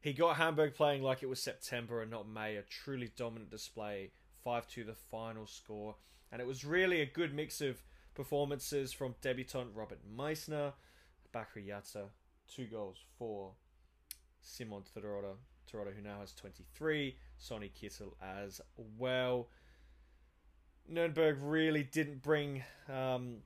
he 0.01 0.13
got 0.13 0.37
Hamburg 0.37 0.75
playing 0.75 1.03
like 1.03 1.23
it 1.23 1.29
was 1.29 1.43
September 1.43 2.03
and 2.03 2.11
not 2.11 2.29
May. 2.29 2.57
A 2.57 2.63
truly 2.63 3.11
dominant 3.17 3.51
display, 3.51 4.11
five 4.43 4.67
to 4.69 4.85
the 4.85 4.95
final 4.95 5.47
score 5.47 5.97
and 6.33 6.41
it 6.41 6.47
was 6.47 6.65
really 6.65 7.03
a 7.03 7.07
good 7.07 7.35
mix 7.35 7.61
of 7.61 7.83
performances 8.15 8.93
from 8.93 9.15
debutant 9.21 9.69
Robert 9.75 10.01
Meissner, 10.17 10.73
Bakery 11.31 11.67
Jatta, 11.69 12.07
two 12.49 12.65
goals 12.65 12.97
for 13.19 13.53
Simon 14.41 14.83
Terodde, 14.83 15.37
Terodde 15.71 15.95
who 15.95 16.03
now 16.03 16.21
has 16.21 16.33
23, 16.33 17.17
Sonny 17.37 17.71
Kittel 17.71 18.15
as 18.21 18.63
well. 18.99 19.49
Nuremberg 20.89 21.39
really 21.41 21.83
didn't 21.83 22.23
bring 22.23 22.65
um, 22.89 23.39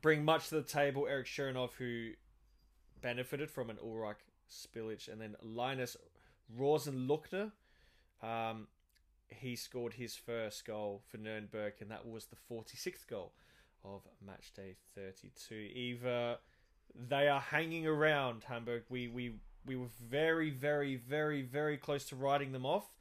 bring 0.00 0.24
much 0.24 0.48
to 0.48 0.56
the 0.56 0.62
table. 0.62 1.06
Erik 1.06 1.26
Shuranov, 1.26 1.72
who 1.78 2.10
benefited 3.00 3.50
from 3.50 3.70
an 3.70 3.76
Ulreich 3.76 4.16
spillage, 4.50 5.08
and 5.08 5.20
then 5.20 5.36
Linus 5.42 5.96
Rosenlöcher, 6.58 7.52
um, 8.22 8.68
he 9.28 9.56
scored 9.56 9.94
his 9.94 10.16
first 10.16 10.64
goal 10.64 11.02
for 11.10 11.18
Nuremberg, 11.18 11.74
and 11.80 11.90
that 11.90 12.06
was 12.06 12.26
the 12.26 12.36
46th 12.50 13.06
goal 13.08 13.32
of 13.84 14.02
match 14.24 14.52
day 14.54 14.76
32. 14.94 15.54
Eva, 15.54 16.38
they 16.94 17.28
are 17.28 17.40
hanging 17.40 17.86
around 17.86 18.44
Hamburg. 18.44 18.84
We 18.88 19.08
we 19.08 19.34
we 19.66 19.76
were 19.76 19.88
very 20.00 20.50
very 20.50 20.96
very 20.96 21.42
very 21.42 21.76
close 21.76 22.04
to 22.06 22.16
riding 22.16 22.52
them 22.52 22.66
off. 22.66 22.92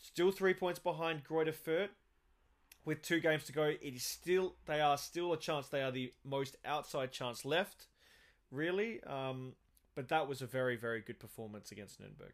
Still 0.00 0.32
three 0.32 0.54
points 0.54 0.78
behind 0.78 1.24
Greuther 1.24 1.54
Fürth. 1.54 1.88
With 2.84 3.02
two 3.02 3.20
games 3.20 3.44
to 3.44 3.52
go, 3.52 3.64
it 3.64 3.80
is 3.82 4.02
still 4.02 4.54
they 4.66 4.80
are 4.80 4.98
still 4.98 5.32
a 5.32 5.36
chance. 5.36 5.68
They 5.68 5.82
are 5.82 5.92
the 5.92 6.12
most 6.24 6.56
outside 6.64 7.12
chance 7.12 7.44
left, 7.44 7.86
really. 8.50 9.00
Um, 9.04 9.52
but 9.94 10.08
that 10.08 10.28
was 10.28 10.42
a 10.42 10.46
very 10.46 10.76
very 10.76 11.00
good 11.00 11.20
performance 11.20 11.70
against 11.70 12.00
Nuremberg. 12.00 12.32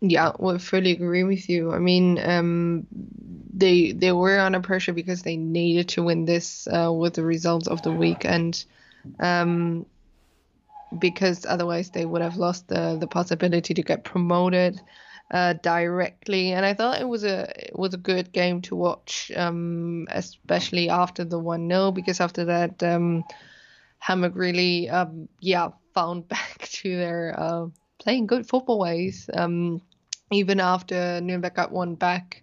Yeah, 0.00 0.32
well, 0.38 0.54
I 0.54 0.58
fully 0.58 0.92
agree 0.92 1.24
with 1.24 1.50
you. 1.50 1.72
I 1.72 1.78
mean, 1.78 2.18
um, 2.18 2.86
they 3.52 3.92
they 3.92 4.12
were 4.12 4.38
under 4.38 4.60
pressure 4.60 4.92
because 4.92 5.22
they 5.22 5.36
needed 5.36 5.88
to 5.90 6.02
win 6.02 6.24
this 6.24 6.66
uh, 6.68 6.92
with 6.92 7.14
the 7.14 7.24
results 7.24 7.68
of 7.68 7.82
the 7.82 7.92
weekend, 7.92 8.64
um, 9.18 9.84
because 10.98 11.44
otherwise 11.44 11.90
they 11.90 12.06
would 12.06 12.22
have 12.22 12.36
lost 12.36 12.68
the 12.68 12.96
the 12.98 13.06
possibility 13.06 13.74
to 13.74 13.82
get 13.82 14.04
promoted 14.04 14.80
uh, 15.30 15.54
directly. 15.54 16.52
And 16.52 16.66
I 16.66 16.74
thought 16.74 17.00
it 17.00 17.08
was 17.08 17.24
a 17.24 17.48
it 17.56 17.78
was 17.78 17.94
a 17.94 17.98
good 17.98 18.32
game 18.32 18.62
to 18.62 18.76
watch, 18.76 19.30
um, 19.36 20.06
especially 20.10 20.88
after 20.88 21.24
the 21.24 21.38
one 21.38 21.68
0 21.68 21.92
because 21.92 22.20
after 22.20 22.44
that, 22.46 22.82
um, 22.82 23.24
Hamburg 23.98 24.36
really, 24.36 24.88
um, 24.88 25.28
yeah, 25.40 25.70
found 25.94 26.28
back 26.28 26.68
to 26.72 26.96
their 26.96 27.34
uh, 27.38 27.66
playing 27.98 28.26
good 28.26 28.48
football 28.48 28.78
ways. 28.78 29.30
Um, 29.32 29.82
even 30.32 30.60
after 30.60 31.20
Nuremberg 31.20 31.54
got 31.54 31.72
one 31.72 31.94
back, 31.96 32.42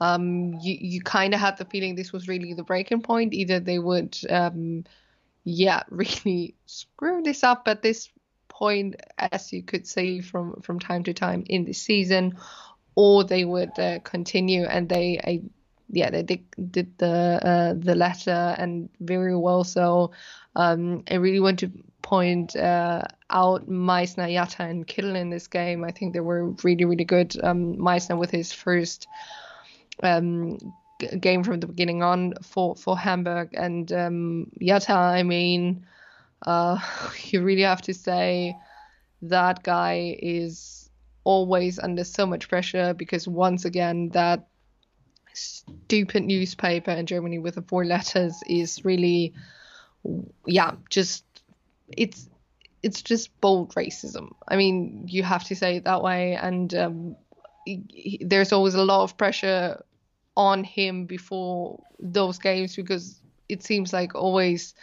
um, 0.00 0.54
you 0.60 0.76
you 0.80 1.00
kind 1.02 1.34
of 1.34 1.40
had 1.40 1.56
the 1.56 1.64
feeling 1.64 1.94
this 1.94 2.12
was 2.12 2.28
really 2.28 2.54
the 2.54 2.64
breaking 2.64 3.02
point. 3.02 3.34
Either 3.34 3.60
they 3.60 3.78
would, 3.78 4.18
um, 4.30 4.84
yeah, 5.44 5.82
really 5.90 6.54
screw 6.66 7.22
this 7.22 7.44
up 7.44 7.68
at 7.68 7.82
this 7.82 8.08
point, 8.58 8.96
as 9.18 9.52
you 9.52 9.62
could 9.62 9.86
see 9.86 10.20
from 10.20 10.60
from 10.62 10.78
time 10.78 11.02
to 11.04 11.12
time 11.12 11.44
in 11.48 11.64
the 11.64 11.72
season, 11.72 12.34
or 12.94 13.24
they 13.24 13.44
would 13.44 13.78
uh, 13.78 13.98
continue 14.00 14.64
and 14.64 14.88
they, 14.88 15.18
I, 15.22 15.42
yeah, 15.90 16.10
they 16.10 16.22
did, 16.22 16.44
did 16.70 16.98
the 16.98 17.40
uh, 17.42 17.74
the 17.76 17.94
latter 17.94 18.54
and 18.56 18.88
very 19.00 19.36
well. 19.36 19.64
So 19.64 20.12
um, 20.56 21.04
I 21.10 21.14
really 21.14 21.40
want 21.40 21.58
to 21.60 21.70
point 22.02 22.54
uh, 22.54 23.02
out 23.30 23.68
Meissner, 23.68 24.28
Jatta, 24.28 24.64
and 24.64 24.86
Kittel 24.86 25.16
in 25.16 25.30
this 25.30 25.48
game. 25.48 25.84
I 25.84 25.90
think 25.90 26.12
they 26.12 26.20
were 26.20 26.50
really, 26.62 26.84
really 26.84 27.04
good. 27.04 27.36
Um, 27.42 27.76
Meissner 27.76 28.16
with 28.16 28.30
his 28.30 28.52
first 28.52 29.08
um, 30.02 30.58
game 31.20 31.42
from 31.42 31.60
the 31.60 31.66
beginning 31.66 32.02
on 32.02 32.34
for, 32.42 32.76
for 32.76 32.96
Hamburg, 32.96 33.50
and 33.54 33.90
um, 33.92 34.50
Jatta, 34.60 34.92
I 34.92 35.22
mean, 35.22 35.86
uh, 36.44 36.78
you 37.24 37.42
really 37.42 37.62
have 37.62 37.82
to 37.82 37.94
say 37.94 38.56
that 39.22 39.62
guy 39.62 40.16
is 40.20 40.90
always 41.24 41.78
under 41.78 42.04
so 42.04 42.26
much 42.26 42.48
pressure 42.48 42.92
because 42.94 43.26
once 43.26 43.64
again 43.64 44.10
that 44.10 44.46
stupid 45.32 46.22
newspaper 46.22 46.90
in 46.90 47.06
Germany 47.06 47.38
with 47.38 47.54
the 47.54 47.62
four 47.62 47.84
letters 47.84 48.42
is 48.46 48.84
really 48.84 49.32
yeah 50.46 50.72
just 50.90 51.24
it's 51.96 52.28
it's 52.84 53.00
just 53.00 53.40
bold 53.40 53.74
racism. 53.74 54.34
I 54.46 54.56
mean, 54.56 55.06
you 55.08 55.22
have 55.22 55.44
to 55.44 55.56
say 55.56 55.76
it 55.76 55.84
that 55.84 56.02
way, 56.02 56.34
and 56.34 56.72
um, 56.74 57.16
he, 57.64 58.20
there's 58.20 58.52
always 58.52 58.74
a 58.74 58.84
lot 58.84 59.04
of 59.04 59.16
pressure 59.16 59.82
on 60.36 60.64
him 60.64 61.06
before 61.06 61.82
those 61.98 62.38
games 62.38 62.76
because 62.76 63.18
it 63.48 63.62
seems 63.62 63.92
like 63.92 64.14
always 64.14 64.74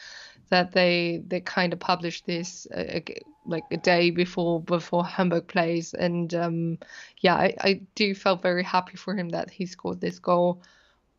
that 0.52 0.74
they 0.74 1.24
they 1.26 1.40
kind 1.40 1.74
of 1.74 1.80
publish 1.80 2.22
this 2.22 2.68
uh, 2.76 3.00
like 3.46 3.64
a 3.72 3.78
day 3.78 4.12
before 4.12 4.62
before 4.62 5.04
Hamburg 5.04 5.48
plays, 5.48 5.94
and 5.94 6.34
um, 6.36 6.78
yeah, 7.22 7.36
I, 7.36 7.56
I 7.62 7.82
do 7.96 8.14
felt 8.14 8.42
very 8.42 8.64
happy 8.64 8.98
for 8.98 9.16
him 9.16 9.30
that 9.30 9.50
he 9.50 9.66
scored 9.66 10.02
this 10.02 10.20
goal 10.20 10.62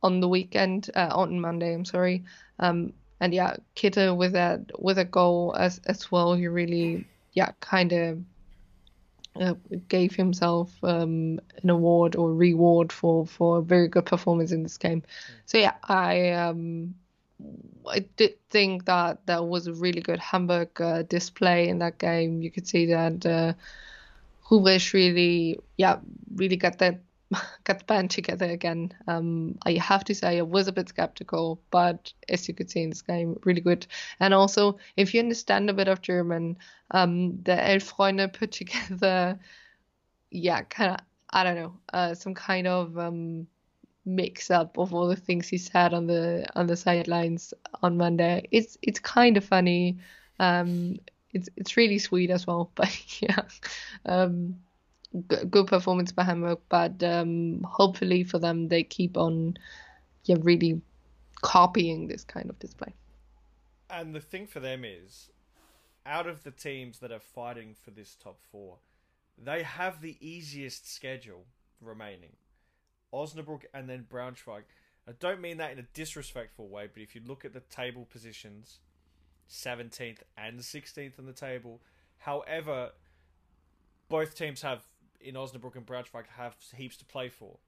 on 0.03 0.21
the 0.21 0.29
weekend 0.29 0.91
uh, 0.95 1.09
on 1.11 1.41
Monday. 1.41 1.75
I'm 1.75 1.87
sorry. 1.87 2.25
Um, 2.59 2.93
and 3.21 3.33
yeah, 3.33 3.57
Kittel 3.75 4.19
with 4.19 4.33
that 4.33 4.61
with 4.79 4.99
a 4.99 5.05
goal 5.05 5.57
as 5.59 5.81
as 5.87 6.13
well. 6.13 6.35
He 6.35 6.47
really 6.47 7.07
yeah 7.33 7.53
kind 7.61 7.93
of 7.93 8.19
uh, 9.41 9.55
gave 9.89 10.15
himself 10.15 10.73
um, 10.85 11.41
an 11.63 11.71
award 11.71 12.17
or 12.17 12.35
reward 12.35 12.93
for 12.93 13.27
for 13.27 13.59
a 13.59 13.63
very 13.63 13.89
good 13.89 14.05
performance 14.05 14.53
in 14.53 14.63
this 14.63 14.77
game. 14.77 15.03
So 15.47 15.57
yeah, 15.57 15.75
I 15.85 16.33
um, 16.33 16.95
I 17.89 18.01
did 18.17 18.35
think 18.51 18.85
that 18.87 19.27
that 19.27 19.45
was 19.45 19.67
a 19.67 19.75
really 19.75 20.01
good 20.01 20.21
Hamburg 20.21 20.81
uh, 20.81 21.03
display 21.03 21.69
in 21.69 21.79
that 21.79 21.99
game. 21.99 22.43
You 22.43 22.51
could 22.51 22.67
see 22.67 22.87
that 22.87 23.27
uh, 23.27 23.55
really 24.51 25.59
yeah 25.77 25.99
really 26.35 26.57
got 26.57 26.79
that 26.79 27.01
got 27.65 27.79
the 27.79 27.85
band 27.85 28.11
together 28.11 28.47
again. 28.47 28.93
Um, 29.09 29.59
I 29.65 29.73
have 29.75 30.05
to 30.05 30.15
say 30.15 30.39
I 30.39 30.43
was 30.43 30.69
a 30.69 30.73
bit 30.73 30.89
skeptical, 30.89 31.61
but 31.71 32.13
as 32.29 32.49
you 32.49 32.55
could 32.55 32.71
see 32.71 32.83
in 32.83 32.91
this 32.91 33.03
game, 33.03 33.39
really 33.45 33.61
good. 33.61 33.87
And 34.21 34.35
also, 34.35 34.79
if 34.97 35.15
you 35.15 35.21
understand 35.21 35.71
a 35.71 35.75
bit 35.75 35.89
of 35.89 36.03
German, 36.03 36.59
um, 36.91 37.43
the 37.43 37.71
Elf 37.71 37.95
Freunde 37.97 38.33
put 38.33 38.53
together, 38.61 39.39
yeah, 40.31 40.63
kind 40.63 40.93
of, 40.93 41.01
I 41.31 41.45
don't 41.45 41.57
know, 41.57 41.75
uh, 41.93 42.15
some 42.15 42.35
kind 42.35 42.67
of 42.67 42.99
um, 42.99 43.47
mix 44.05 44.51
up 44.51 44.79
of 44.79 44.93
all 44.93 45.07
the 45.07 45.17
things 45.17 45.49
he 45.49 45.59
said 45.59 45.95
on 45.95 46.07
the 46.07 46.47
on 46.57 46.67
the 46.67 46.77
sidelines 46.77 47.55
on 47.83 47.97
Monday. 47.97 48.47
It's 48.51 48.79
it's 48.83 48.99
kind 48.99 49.37
of 49.37 49.45
funny. 49.45 49.99
Um, 50.39 50.99
it's 51.33 51.49
it's 51.57 51.77
really 51.77 51.99
sweet 51.99 52.31
as 52.31 52.47
well, 52.47 52.71
but 52.75 53.23
yeah. 53.23 53.43
Um, 54.07 54.57
good 55.27 55.67
performance 55.67 56.13
by 56.13 56.25
Hamburg, 56.25 56.59
but 56.69 57.03
um, 57.03 57.63
hopefully 57.69 58.25
for 58.25 58.39
them 58.39 58.69
they 58.69 58.83
keep 58.83 59.17
on, 59.17 59.57
yeah, 60.25 60.37
really 60.41 60.81
copying 61.43 62.09
this 62.09 62.25
kind 62.25 62.49
of 62.49 62.59
display. 62.59 62.95
And 63.91 64.15
the 64.15 64.21
thing 64.21 64.47
for 64.47 64.61
them 64.61 64.85
is, 64.85 65.31
out 66.07 66.27
of 66.27 66.45
the 66.45 66.51
teams 66.51 66.99
that 67.01 67.13
are 67.13 67.21
fighting 67.21 67.75
for 67.79 67.91
this 67.91 68.17
top 68.17 68.39
four, 68.51 68.79
they 69.37 69.63
have 69.63 70.01
the 70.01 70.17
easiest 70.21 70.91
schedule 70.93 71.45
remaining. 71.81 72.37
Osnabrück 73.13 73.63
and 73.75 73.89
then 73.89 74.07
Braunschweig. 74.11 74.63
I 75.09 75.13
don't 75.19 75.41
mean 75.41 75.57
that 75.57 75.73
in 75.73 75.79
a 75.79 75.87
disrespectful 75.95 76.69
way, 76.69 76.89
but 76.93 77.03
if 77.03 77.15
you 77.15 77.21
look 77.27 77.45
at 77.45 77.53
the 77.53 77.61
table 77.61 78.07
positions, 78.11 78.79
17th 79.51 80.19
and 80.37 80.61
16th 80.61 81.19
on 81.19 81.27
the 81.27 81.33
table, 81.33 81.81
however, 82.19 82.91
both 84.09 84.37
teams 84.37 84.63
have 84.63 84.87
in 85.21 85.35
Osnabrück 85.35 85.77
and 85.77 85.87
Braunschweig 85.87 86.27
have 86.37 86.55
heaps 86.77 86.97
to 86.99 87.05
play 87.05 87.29
for. 87.29 87.59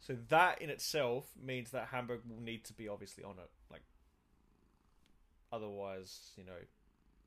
So 0.00 0.16
that 0.28 0.62
in 0.62 0.70
itself 0.70 1.26
means 1.40 1.70
that 1.70 1.88
Hamburg 1.88 2.20
will 2.28 2.40
need 2.42 2.64
to 2.64 2.72
be 2.72 2.88
obviously 2.88 3.22
on 3.22 3.32
it. 3.32 3.50
Like, 3.70 3.82
otherwise, 5.52 6.30
you 6.36 6.44
know, 6.44 6.52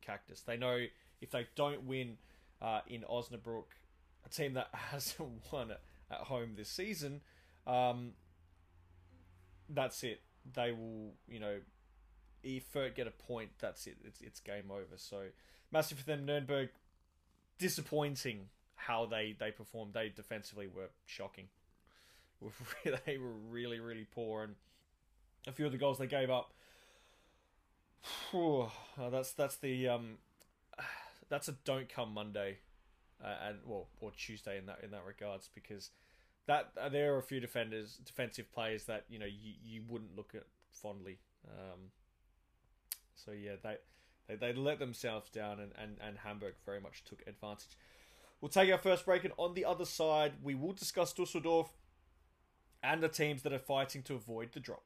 cactus. 0.02 0.42
They 0.42 0.58
know 0.58 0.86
if 1.22 1.32
they 1.32 1.48
don't 1.56 1.84
win 1.84 2.18
uh, 2.62 2.82
in 2.88 3.02
Osnabrück, 3.02 3.66
a 4.26 4.30
team 4.30 4.54
that 4.54 4.70
hasn't 4.74 5.30
won 5.52 5.72
at 6.12 6.20
home 6.20 6.54
this 6.56 6.70
season, 6.70 7.22
um, 7.68 8.12
that's 9.70 10.04
it. 10.04 10.22
They 10.54 10.72
will, 10.72 11.14
you 11.28 11.40
know, 11.40 11.60
if 12.44 12.72
Fürth 12.74 12.96
get 12.96 13.08
a 13.08 13.12
point, 13.12 13.52
that's 13.60 13.88
it. 13.88 13.98
It's 14.04 14.22
it's 14.22 14.40
game 14.40 14.70
over. 14.72 14.98
So 14.98 15.28
massive 15.72 16.00
for 16.00 16.06
them. 16.06 16.26
Nuremberg 16.26 16.70
disappointing 17.58 18.50
how 18.76 19.06
they 19.06 19.36
they 19.38 19.52
performed. 19.52 19.94
They 19.94 20.10
defensively 20.10 20.68
were 20.68 20.90
shocking. 21.06 21.48
they 23.06 23.18
were 23.18 23.32
really 23.50 23.80
really 23.80 24.06
poor, 24.10 24.44
and 24.44 24.56
a 25.48 25.52
few 25.52 25.66
of 25.66 25.72
the 25.72 25.78
goals 25.78 25.98
they 25.98 26.08
gave 26.08 26.30
up. 26.30 26.54
Whew, 28.32 28.70
that's 28.98 29.32
that's 29.32 29.56
the 29.58 29.88
um, 29.88 30.18
that's 31.30 31.48
a 31.48 31.54
don't 31.64 31.88
come 31.88 32.14
Monday, 32.14 32.58
uh, 33.24 33.48
and 33.48 33.58
well 33.66 33.88
or 34.02 34.12
Tuesday 34.12 34.58
in 34.58 34.66
that 34.66 34.80
in 34.84 34.92
that 34.92 35.04
regards 35.06 35.50
because 35.54 35.92
that 36.48 36.72
uh, 36.80 36.90
there 36.90 37.14
are 37.14 37.18
a 37.18 37.24
few 37.24 37.40
defenders 37.40 38.00
defensive 38.06 38.52
players 38.52 38.86
that 38.86 39.06
you 39.10 39.20
know 39.20 39.26
you, 39.26 39.54
you 39.64 39.82
wouldn't 39.88 40.16
look 40.16 40.34
at 40.36 40.44
fondly. 40.72 41.20
Um, 41.48 41.92
so 43.16 43.32
yeah, 43.32 43.54
they 43.64 43.78
they, 44.28 44.36
they 44.36 44.54
let 44.54 44.80
themselves 44.80 45.30
down, 45.30 45.60
and, 45.60 45.72
and, 45.82 45.98
and 46.06 46.18
Hamburg 46.20 46.56
very 46.66 46.80
much 46.80 47.04
took 47.04 47.22
advantage. 47.28 47.78
We'll 48.42 48.50
take 48.50 48.72
our 48.72 48.78
first 48.78 49.06
break, 49.06 49.24
and 49.24 49.34
on 49.38 49.54
the 49.54 49.66
other 49.66 49.86
side, 49.86 50.34
we 50.42 50.56
will 50.56 50.74
discuss 50.74 51.14
Dusseldorf 51.14 51.70
and 52.82 53.02
the 53.02 53.10
teams 53.10 53.42
that 53.44 53.54
are 53.54 53.60
fighting 53.60 54.02
to 54.04 54.16
avoid 54.16 54.52
the 54.52 54.60
drop. 54.60 54.84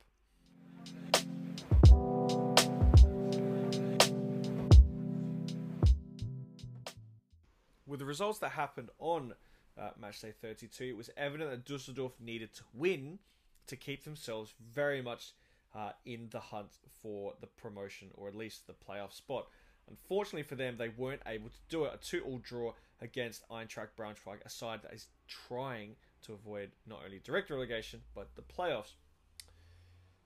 With 7.98 8.02
the 8.04 8.10
results 8.10 8.38
that 8.40 8.52
happened 8.52 8.92
on 9.00 9.34
uh, 9.76 9.90
match 10.00 10.22
day 10.22 10.32
32, 10.40 10.84
it 10.84 10.96
was 10.96 11.10
evident 11.18 11.50
that 11.50 11.66
Dusseldorf 11.66 12.12
needed 12.20 12.54
to 12.54 12.62
win 12.76 13.18
to 13.66 13.76
keep 13.76 14.04
themselves 14.04 14.54
very 14.72 15.02
much 15.02 15.32
uh, 15.74 15.94
in 16.06 16.28
the 16.30 16.40
hunt 16.40 16.78
for 17.02 17.34
the 17.42 17.48
promotion 17.48 18.10
or 18.14 18.28
at 18.28 18.36
least 18.36 18.68
the 18.68 18.74
playoff 18.74 19.14
spot. 19.14 19.48
Unfortunately 19.90 20.44
for 20.44 20.54
them, 20.54 20.76
they 20.78 20.90
weren't 20.90 21.24
able 21.26 21.50
to 21.50 21.58
do 21.70 21.86
it. 21.86 21.94
A 21.96 21.98
2 21.98 22.22
all 22.22 22.38
draw 22.38 22.74
against 23.02 23.50
Eintracht 23.50 23.96
Braunschweig, 23.98 24.46
a 24.46 24.50
side 24.50 24.84
that 24.84 24.94
is 24.94 25.08
trying 25.28 25.96
to 26.22 26.34
avoid 26.34 26.70
not 26.86 27.00
only 27.04 27.20
direct 27.24 27.50
relegation 27.50 28.02
but 28.14 28.30
the 28.36 28.44
playoffs. 28.44 28.94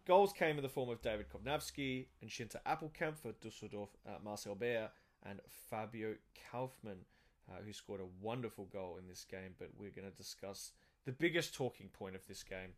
Goals 0.05 0.34
came 0.34 0.57
in 0.57 0.63
the 0.63 0.67
form 0.67 0.89
of 0.89 1.01
Dawid 1.01 1.27
Kownacki 1.34 2.07
and 2.19 2.29
Shinta 2.29 2.57
Appelkamp 2.67 3.17
for 3.17 3.31
Dusseldorf, 3.39 3.91
uh, 4.05 4.15
Marcel 4.21 4.57
Bär, 4.57 4.89
and 5.23 5.39
Fabio 5.69 6.15
Kaufmann, 6.51 7.05
uh, 7.49 7.62
who 7.65 7.73
scored 7.73 8.01
a 8.01 8.25
wonderful 8.25 8.65
goal 8.65 8.97
in 8.99 9.08
this 9.08 9.25
game. 9.30 9.56
But 9.58 9.69
we're 9.77 9.91
going 9.91 10.10
to 10.10 10.17
discuss 10.17 10.71
the 11.06 11.12
biggest 11.12 11.54
talking 11.54 11.89
point 11.89 12.15
of 12.15 12.27
this 12.27 12.43
game, 12.43 12.73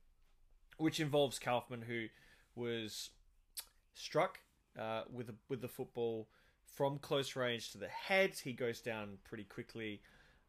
which 0.78 1.00
involves 1.00 1.40
Kaufmann, 1.40 1.84
who 1.84 2.08
was 2.56 3.10
struck 3.96 4.40
uh, 4.80 5.04
with 5.12 5.30
a, 5.30 5.36
with 5.50 5.62
the 5.62 5.68
football 5.68 6.28
from 6.66 6.98
close 6.98 7.36
range 7.36 7.72
to 7.72 7.78
the 7.78 7.88
head. 7.88 8.34
He 8.44 8.54
goes 8.54 8.80
down 8.82 9.18
pretty 9.24 9.44
quickly. 9.44 10.02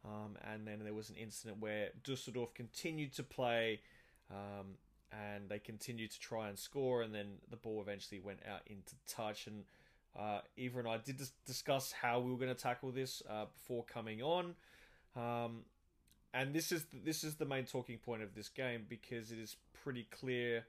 Um, 0.04 0.36
and 0.52 0.66
then 0.66 0.80
there 0.84 0.94
was 0.94 1.08
an 1.08 1.16
incident 1.16 1.60
where 1.60 1.88
Dusseldorf 2.02 2.52
continued 2.52 3.14
to 3.14 3.22
play 3.22 3.80
um, 4.30 4.76
and 5.12 5.48
they 5.48 5.58
continued 5.58 6.10
to 6.10 6.20
try 6.20 6.48
and 6.48 6.58
score. 6.58 7.02
And 7.02 7.14
then 7.14 7.38
the 7.50 7.56
ball 7.56 7.80
eventually 7.80 8.20
went 8.20 8.40
out 8.50 8.60
into 8.66 8.94
touch. 9.08 9.46
And 9.46 9.64
uh, 10.18 10.40
Eva 10.56 10.78
and 10.80 10.88
I 10.88 10.98
did 10.98 11.16
dis- 11.16 11.32
discuss 11.46 11.92
how 11.92 12.20
we 12.20 12.30
were 12.30 12.38
going 12.38 12.54
to 12.54 12.60
tackle 12.60 12.90
this 12.90 13.22
uh, 13.28 13.46
before 13.46 13.84
coming 13.84 14.22
on. 14.22 14.54
Um, 15.16 15.62
and 16.32 16.52
this 16.52 16.72
is 16.72 16.86
this 17.04 17.22
is 17.22 17.36
the 17.36 17.44
main 17.44 17.64
talking 17.64 17.98
point 17.98 18.22
of 18.22 18.34
this 18.34 18.48
game 18.48 18.86
because 18.88 19.30
it 19.30 19.38
is 19.38 19.56
pretty 19.82 20.06
clear 20.10 20.64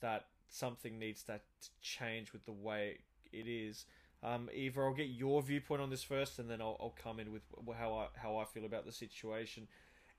that 0.00 0.26
something 0.48 0.98
needs 0.98 1.22
to 1.24 1.40
change 1.80 2.32
with 2.32 2.44
the 2.44 2.52
way 2.52 2.98
it 3.32 3.46
is. 3.46 3.86
Um, 4.22 4.48
Eva, 4.52 4.80
I'll 4.80 4.94
get 4.94 5.08
your 5.08 5.42
viewpoint 5.42 5.82
on 5.82 5.90
this 5.90 6.02
first, 6.02 6.38
and 6.38 6.50
then 6.50 6.60
I'll, 6.60 6.76
I'll 6.80 6.94
come 7.00 7.20
in 7.20 7.30
with 7.30 7.42
how 7.76 7.94
I 7.94 8.06
how 8.20 8.36
I 8.38 8.44
feel 8.44 8.64
about 8.64 8.86
the 8.86 8.92
situation. 8.92 9.68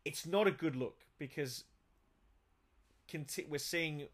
It's 0.06 0.26
not 0.26 0.48
a 0.48 0.52
good 0.52 0.76
look 0.76 1.00
because 1.18 1.64
conti- 3.10 3.48
we're 3.50 3.58
seeing 3.58 4.08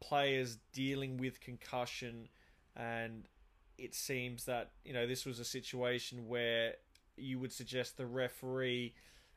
players 0.00 0.58
dealing 0.72 1.16
with 1.18 1.40
concussion, 1.40 2.28
and 2.76 3.24
it 3.80 3.94
seems 3.94 4.44
that 4.44 4.70
you 4.84 4.92
know 4.92 5.06
this 5.06 5.24
was 5.24 5.38
a 5.38 5.44
situation 5.44 6.28
where 6.28 6.74
you 7.16 7.38
would 7.38 7.52
suggest 7.52 7.96
the 7.96 8.06
referee 8.06 8.94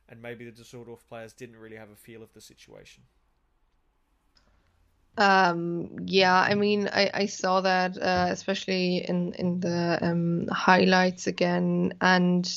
and 0.10 0.22
maybe 0.22 0.46
the 0.46 0.52
Dusseldorf 0.52 1.08
players 1.08 1.34
didn't 1.34 1.56
really 1.56 1.78
have 1.78 1.90
a 1.90 1.96
feel 1.96 2.22
of 2.22 2.34
the 2.34 2.42
situation. 2.42 3.04
Um, 5.18 5.96
yeah, 6.06 6.36
I 6.36 6.56
mean, 6.56 6.90
I, 6.92 7.10
I 7.14 7.26
saw 7.28 7.62
that 7.62 7.98
uh, 7.98 8.28
especially 8.30 8.98
in 8.98 9.34
in 9.34 9.60
the 9.60 10.00
um, 10.02 10.48
highlights 10.48 11.28
again, 11.28 11.94
and 12.02 12.52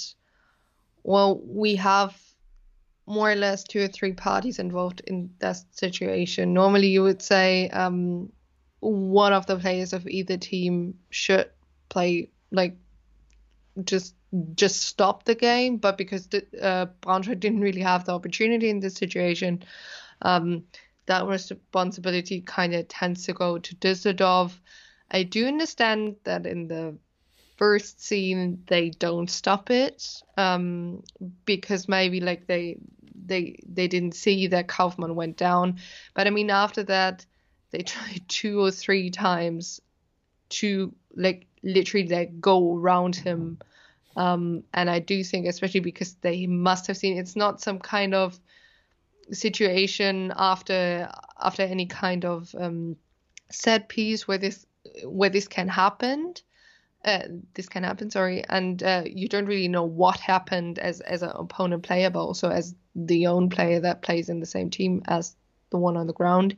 well, 1.02 1.40
we 1.44 1.76
have 1.76 2.20
more 3.06 3.30
or 3.30 3.36
less 3.36 3.62
two 3.62 3.80
or 3.80 3.88
three 3.88 4.12
parties 4.12 4.58
involved 4.58 5.00
in 5.06 5.30
that 5.38 5.58
situation. 5.70 6.52
Normally, 6.52 6.88
you 6.88 7.02
would 7.02 7.22
say 7.22 7.68
um, 7.68 8.32
one 8.80 9.32
of 9.32 9.46
the 9.46 9.56
players 9.56 9.92
of 9.92 10.08
either 10.08 10.36
team 10.36 10.98
should 11.10 11.50
play 11.96 12.28
like 12.50 12.76
just 13.82 14.14
just 14.54 14.82
stop 14.82 15.24
the 15.24 15.34
game, 15.34 15.78
but 15.78 15.96
because 15.96 16.26
the, 16.26 16.44
uh, 16.60 16.86
Braunschweig 17.00 17.40
didn't 17.40 17.60
really 17.60 17.80
have 17.80 18.04
the 18.04 18.12
opportunity 18.12 18.68
in 18.68 18.80
this 18.80 18.94
situation, 18.94 19.64
um, 20.20 20.64
that 21.06 21.26
responsibility 21.26 22.42
kind 22.42 22.74
of 22.74 22.88
tends 22.88 23.24
to 23.24 23.32
go 23.32 23.58
to 23.58 23.74
Düsseldorf. 23.76 24.52
I 25.10 25.22
do 25.22 25.46
understand 25.46 26.16
that 26.24 26.44
in 26.44 26.68
the 26.68 26.98
first 27.56 28.04
scene 28.04 28.62
they 28.66 28.90
don't 28.90 29.30
stop 29.30 29.70
it 29.70 30.22
um, 30.36 31.02
because 31.46 31.88
maybe 31.88 32.20
like 32.20 32.46
they 32.46 32.76
they 33.26 33.56
they 33.66 33.88
didn't 33.88 34.14
see 34.14 34.48
that 34.48 34.68
Kaufmann 34.68 35.14
went 35.14 35.38
down, 35.38 35.78
but 36.14 36.26
I 36.26 36.30
mean 36.30 36.50
after 36.50 36.82
that 36.84 37.24
they 37.70 37.78
tried 37.94 38.28
two 38.28 38.60
or 38.60 38.70
three 38.70 39.10
times 39.10 39.80
to 40.48 40.94
like 41.14 41.46
literally 41.66 42.08
like 42.08 42.40
go 42.40 42.76
around 42.76 43.16
him. 43.16 43.58
Um, 44.16 44.62
and 44.72 44.88
I 44.88 45.00
do 45.00 45.22
think, 45.22 45.46
especially 45.46 45.80
because 45.80 46.14
they 46.14 46.46
must 46.46 46.86
have 46.86 46.96
seen 46.96 47.18
it's 47.18 47.36
not 47.36 47.60
some 47.60 47.78
kind 47.78 48.14
of 48.14 48.38
situation 49.30 50.32
after 50.36 51.10
after 51.38 51.62
any 51.62 51.86
kind 51.86 52.24
of 52.24 52.54
um, 52.58 52.96
set 53.50 53.88
piece 53.88 54.26
where 54.26 54.38
this 54.38 54.64
where 55.04 55.30
this 55.30 55.48
can 55.48 55.68
happen. 55.68 56.34
Uh, 57.04 57.22
this 57.54 57.68
can 57.68 57.84
happen, 57.84 58.10
sorry, 58.10 58.42
and 58.48 58.82
uh, 58.82 59.02
you 59.04 59.28
don't 59.28 59.46
really 59.46 59.68
know 59.68 59.84
what 59.84 60.18
happened 60.18 60.78
as 60.78 61.00
as 61.00 61.22
an 61.22 61.30
opponent 61.34 61.82
player, 61.82 62.10
but 62.10 62.24
also 62.24 62.48
as 62.48 62.74
the 62.96 63.26
own 63.26 63.48
player 63.50 63.80
that 63.80 64.02
plays 64.02 64.28
in 64.28 64.40
the 64.40 64.46
same 64.46 64.70
team 64.70 65.02
as 65.06 65.36
the 65.70 65.76
one 65.76 65.96
on 65.96 66.06
the 66.06 66.12
ground. 66.12 66.56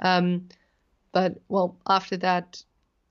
Um, 0.00 0.48
but 1.12 1.40
well, 1.48 1.76
after 1.86 2.16
that, 2.18 2.62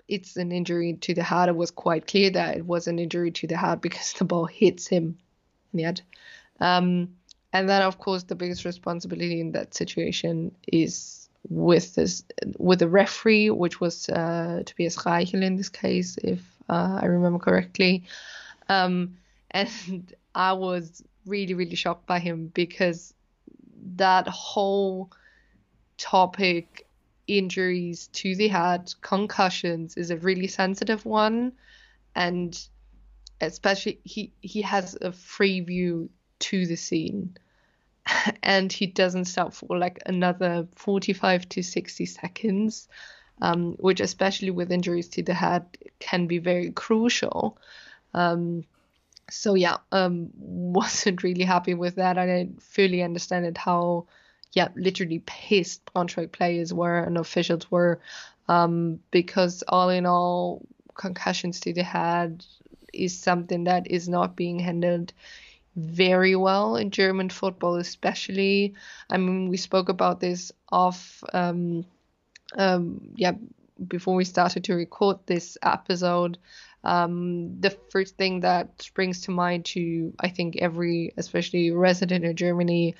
it's 0.07 0.37
an 0.37 0.51
injury 0.51 0.93
to 1.01 1.13
the 1.13 1.23
heart. 1.23 1.49
It 1.49 1.55
was 1.55 1.71
quite 1.71 2.07
clear 2.07 2.29
that 2.31 2.57
it 2.57 2.65
was 2.65 2.87
an 2.87 2.99
injury 2.99 3.31
to 3.31 3.47
the 3.47 3.57
heart 3.57 3.81
because 3.87 4.13
the 4.13 4.25
ball 4.25 4.45
hits 4.45 4.87
him 4.87 5.17
in 5.73 5.77
the 5.77 5.83
head. 5.83 6.01
Um, 6.59 7.15
and 7.53 7.69
then, 7.69 7.81
of 7.81 7.97
course, 7.97 8.23
the 8.23 8.35
biggest 8.35 8.65
responsibility 8.65 9.39
in 9.39 9.53
that 9.53 9.73
situation 9.73 10.53
is 10.67 11.29
with 11.49 11.95
this 11.95 12.23
with 12.57 12.79
the 12.79 12.89
referee, 12.89 13.49
which 13.49 13.79
was 13.79 14.09
uh, 14.09 14.63
Tobias 14.65 14.97
Reichel 14.97 15.43
in 15.43 15.55
this 15.55 15.69
case, 15.69 16.17
if 16.23 16.41
uh, 16.69 16.99
I 17.01 17.05
remember 17.05 17.39
correctly. 17.39 18.03
Um, 18.67 19.17
and 19.51 20.13
I 20.33 20.53
was 20.53 21.01
really, 21.25 21.53
really 21.53 21.75
shocked 21.75 22.05
by 22.05 22.19
him 22.19 22.51
because 22.53 23.13
that 23.95 24.27
whole 24.27 25.11
topic 25.97 26.84
injuries 27.27 28.07
to 28.07 28.35
the 28.35 28.47
head, 28.47 28.93
concussions 29.01 29.97
is 29.97 30.11
a 30.11 30.17
really 30.17 30.47
sensitive 30.47 31.05
one, 31.05 31.53
and 32.15 32.57
especially 33.41 33.99
he 34.03 34.31
he 34.41 34.61
has 34.61 34.97
a 35.01 35.11
free 35.11 35.59
view 35.61 36.09
to 36.39 36.65
the 36.65 36.75
scene, 36.75 37.35
and 38.43 38.71
he 38.71 38.87
doesn't 38.87 39.25
stop 39.25 39.53
for 39.53 39.77
like 39.77 39.99
another 40.05 40.67
45 40.75 41.49
to 41.49 41.63
60 41.63 42.05
seconds, 42.05 42.87
um, 43.41 43.73
which 43.79 43.99
especially 43.99 44.51
with 44.51 44.71
injuries 44.71 45.09
to 45.09 45.23
the 45.23 45.33
head 45.33 45.65
can 45.99 46.27
be 46.27 46.37
very 46.37 46.71
crucial. 46.71 47.57
Um, 48.13 48.63
so 49.29 49.55
yeah, 49.55 49.77
um, 49.91 50.29
wasn't 50.37 51.23
really 51.23 51.43
happy 51.43 51.73
with 51.73 51.95
that. 51.95 52.17
I 52.17 52.25
didn't 52.25 52.61
fully 52.61 53.01
understand 53.01 53.45
it 53.45 53.57
how 53.57 54.07
yeah, 54.55 54.69
literally 54.75 55.19
pissed 55.19 55.85
Braunschweig 55.85 56.31
players 56.31 56.73
were 56.73 56.97
and 56.97 57.17
officials 57.17 57.69
were, 57.69 57.99
um, 58.47 58.99
because 59.11 59.63
all 59.67 59.89
in 59.89 60.05
all, 60.05 60.65
concussions 60.95 61.59
that 61.59 61.75
they 61.75 61.83
had 61.83 62.43
is 62.93 63.17
something 63.19 63.65
that 63.65 63.91
is 63.91 64.07
not 64.07 64.35
being 64.35 64.59
handled 64.59 65.11
very 65.75 66.35
well 66.37 66.77
in 66.77 66.89
German 66.89 67.29
football, 67.29 67.75
especially. 67.75 68.73
I 69.09 69.17
mean, 69.17 69.49
we 69.49 69.57
spoke 69.57 69.89
about 69.89 70.21
this 70.21 70.53
off, 70.71 71.21
um, 71.33 71.85
um, 72.57 73.09
yeah, 73.15 73.33
before 73.87 74.15
we 74.15 74.23
started 74.23 74.63
to 74.63 74.73
record 74.73 75.17
this 75.25 75.57
episode. 75.61 76.37
Um, 76.85 77.59
the 77.59 77.71
first 77.89 78.15
thing 78.15 78.41
that 78.41 78.81
springs 78.81 79.21
to 79.21 79.31
mind 79.31 79.65
to 79.65 80.13
I 80.19 80.29
think 80.29 80.57
every, 80.57 81.11
especially 81.17 81.71
resident 81.71 82.23
in 82.23 82.35
Germany, 82.35 82.95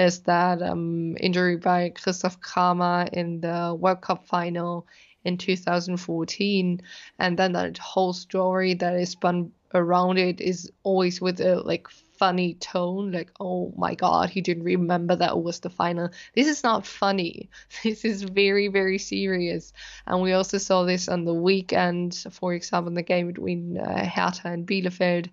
is 0.00 0.20
that 0.20 0.62
um, 0.62 1.14
injury 1.20 1.56
by 1.56 1.90
Christoph 1.90 2.40
Kramer 2.40 3.06
in 3.12 3.42
the 3.42 3.76
World 3.78 4.00
Cup 4.00 4.26
final 4.26 4.86
in 5.24 5.36
2014, 5.36 6.80
and 7.18 7.38
then 7.38 7.52
that 7.52 7.76
whole 7.76 8.14
story 8.14 8.72
that 8.74 8.94
is 8.94 9.10
spun 9.10 9.52
around 9.74 10.18
it 10.18 10.40
is 10.40 10.72
always 10.82 11.20
with 11.20 11.38
a 11.40 11.60
like 11.60 11.86
funny 12.18 12.54
tone, 12.54 13.12
like 13.12 13.30
oh 13.40 13.74
my 13.76 13.94
god, 13.94 14.30
he 14.30 14.40
didn't 14.40 14.64
remember 14.64 15.16
that 15.16 15.42
was 15.42 15.60
the 15.60 15.68
final. 15.68 16.08
This 16.34 16.46
is 16.46 16.62
not 16.64 16.86
funny. 16.86 17.50
This 17.84 18.04
is 18.06 18.22
very 18.22 18.68
very 18.68 18.98
serious, 18.98 19.74
and 20.06 20.22
we 20.22 20.32
also 20.32 20.56
saw 20.56 20.84
this 20.84 21.08
on 21.08 21.26
the 21.26 21.34
weekend, 21.34 22.24
for 22.30 22.54
example, 22.54 22.88
in 22.88 22.94
the 22.94 23.02
game 23.02 23.26
between 23.26 23.76
uh, 23.76 24.06
Hertha 24.06 24.48
and 24.48 24.66
Bielefeld, 24.66 25.28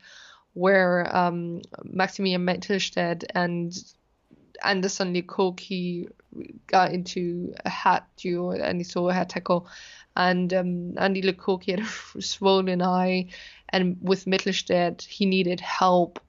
where 0.53 1.15
um, 1.15 1.61
Maximilian 1.85 2.45
Mittelstädt 2.45 3.23
and 3.33 3.71
Anderson 4.63 5.13
Lucoqui 5.13 6.09
got 6.67 6.91
into 6.91 7.53
a 7.65 7.69
hat 7.69 8.07
duel 8.17 8.51
and 8.51 8.79
he 8.79 8.83
saw 8.83 9.09
a 9.09 9.13
hat 9.13 9.29
tackle. 9.29 9.67
And 10.15 10.53
um, 10.53 10.97
Andy 10.97 11.21
Lukoki 11.21 11.71
had 11.71 11.79
a 12.15 12.21
swollen 12.21 12.81
eye, 12.81 13.27
and 13.69 13.97
with 14.01 14.25
Mittelstädt, 14.25 15.03
he 15.03 15.27
needed 15.27 15.59
help 15.59 16.19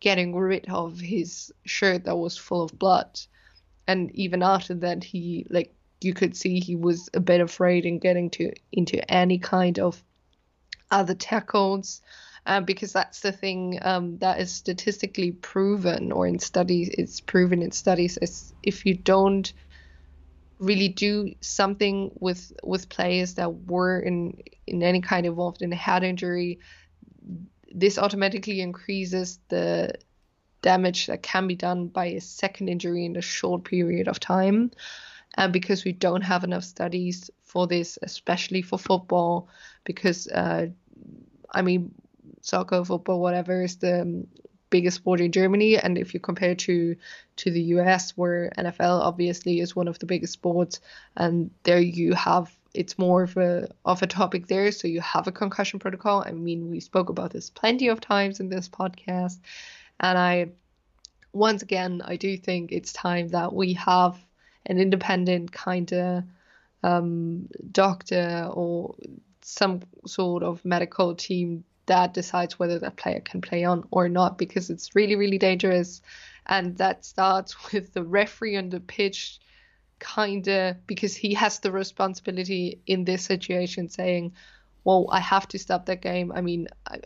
getting 0.00 0.34
rid 0.34 0.66
of 0.70 0.98
his 0.98 1.52
shirt 1.64 2.04
that 2.04 2.16
was 2.16 2.38
full 2.38 2.62
of 2.62 2.78
blood. 2.78 3.20
And 3.86 4.10
even 4.14 4.42
after 4.42 4.74
that, 4.74 5.04
he 5.04 5.46
like 5.50 5.74
you 6.00 6.14
could 6.14 6.36
see 6.36 6.60
he 6.60 6.76
was 6.76 7.10
a 7.14 7.20
bit 7.20 7.40
afraid 7.40 7.84
in 7.84 7.98
getting 7.98 8.30
to 8.30 8.52
into 8.72 8.98
any 9.12 9.38
kind 9.38 9.78
of 9.78 10.02
other 10.90 11.14
tackles 11.14 12.00
uh, 12.48 12.62
because 12.62 12.94
that's 12.94 13.20
the 13.20 13.30
thing 13.30 13.78
um, 13.82 14.16
that 14.18 14.40
is 14.40 14.50
statistically 14.50 15.32
proven, 15.32 16.10
or 16.10 16.26
in 16.26 16.38
studies, 16.38 16.88
it's 16.96 17.20
proven 17.20 17.62
in 17.62 17.70
studies, 17.70 18.16
is 18.22 18.54
if 18.62 18.86
you 18.86 18.94
don't 18.94 19.52
really 20.58 20.88
do 20.88 21.34
something 21.42 22.10
with 22.18 22.52
with 22.64 22.88
players 22.88 23.34
that 23.34 23.66
were 23.66 24.00
in 24.00 24.38
in 24.66 24.82
any 24.82 25.02
kind 25.02 25.26
involved 25.26 25.60
in 25.60 25.72
a 25.74 25.76
head 25.76 26.02
injury, 26.02 26.58
this 27.70 27.98
automatically 27.98 28.62
increases 28.62 29.38
the 29.50 29.92
damage 30.62 31.06
that 31.06 31.22
can 31.22 31.46
be 31.46 31.54
done 31.54 31.86
by 31.88 32.06
a 32.06 32.20
second 32.20 32.68
injury 32.68 33.04
in 33.04 33.16
a 33.16 33.22
short 33.22 33.62
period 33.62 34.08
of 34.08 34.18
time. 34.18 34.70
And 35.36 35.52
because 35.52 35.84
we 35.84 35.92
don't 35.92 36.22
have 36.22 36.44
enough 36.44 36.64
studies 36.64 37.30
for 37.44 37.66
this, 37.66 37.98
especially 38.02 38.62
for 38.62 38.78
football, 38.78 39.48
because 39.84 40.26
uh, 40.28 40.68
I 41.50 41.62
mean, 41.62 41.94
soccer, 42.48 42.84
football, 42.84 43.20
whatever 43.20 43.62
is 43.62 43.76
the 43.76 44.02
um, 44.02 44.26
biggest 44.70 44.96
sport 44.96 45.20
in 45.20 45.32
Germany. 45.32 45.78
And 45.78 45.98
if 45.98 46.14
you 46.14 46.20
compare 46.20 46.54
to 46.54 46.96
to 47.36 47.50
the 47.50 47.62
US, 47.74 48.16
where 48.16 48.50
NFL 48.58 49.00
obviously 49.00 49.60
is 49.60 49.76
one 49.76 49.88
of 49.88 49.98
the 49.98 50.06
biggest 50.06 50.32
sports, 50.32 50.80
and 51.16 51.50
there 51.62 51.80
you 51.80 52.14
have 52.14 52.54
it's 52.74 52.98
more 52.98 53.22
of 53.22 53.36
a 53.36 53.68
of 53.84 54.02
a 54.02 54.06
topic 54.06 54.46
there. 54.46 54.70
So 54.72 54.88
you 54.88 55.00
have 55.00 55.26
a 55.26 55.32
concussion 55.32 55.78
protocol. 55.78 56.24
I 56.26 56.32
mean, 56.32 56.70
we 56.70 56.80
spoke 56.80 57.08
about 57.08 57.32
this 57.32 57.50
plenty 57.50 57.88
of 57.88 58.00
times 58.00 58.40
in 58.40 58.48
this 58.48 58.68
podcast, 58.68 59.38
and 60.00 60.18
I 60.18 60.50
once 61.32 61.62
again 61.62 62.02
I 62.04 62.16
do 62.16 62.36
think 62.36 62.72
it's 62.72 62.92
time 62.92 63.28
that 63.28 63.52
we 63.52 63.74
have 63.74 64.18
an 64.66 64.78
independent 64.78 65.52
kind 65.52 65.92
of 65.92 66.24
um, 66.82 67.48
doctor 67.72 68.48
or 68.52 68.94
some 69.42 69.80
sort 70.06 70.42
of 70.42 70.64
medical 70.64 71.14
team 71.14 71.64
that 71.88 72.14
decides 72.14 72.58
whether 72.58 72.78
that 72.78 72.96
player 72.96 73.20
can 73.20 73.40
play 73.40 73.64
on 73.64 73.86
or 73.90 74.08
not 74.08 74.38
because 74.38 74.70
it's 74.70 74.94
really, 74.94 75.16
really 75.16 75.38
dangerous. 75.38 76.00
And 76.46 76.76
that 76.78 77.04
starts 77.04 77.72
with 77.72 77.92
the 77.92 78.04
referee 78.04 78.56
on 78.56 78.70
the 78.70 78.80
pitch, 78.80 79.40
kind 79.98 80.46
of 80.48 80.86
because 80.86 81.16
he 81.16 81.34
has 81.34 81.58
the 81.58 81.72
responsibility 81.72 82.80
in 82.86 83.04
this 83.04 83.24
situation 83.24 83.88
saying, 83.88 84.32
well, 84.84 85.08
I 85.10 85.20
have 85.20 85.48
to 85.48 85.58
stop 85.58 85.86
that 85.86 86.00
game. 86.00 86.32
I 86.32 86.40
mean, 86.40 86.68
I, 86.86 87.00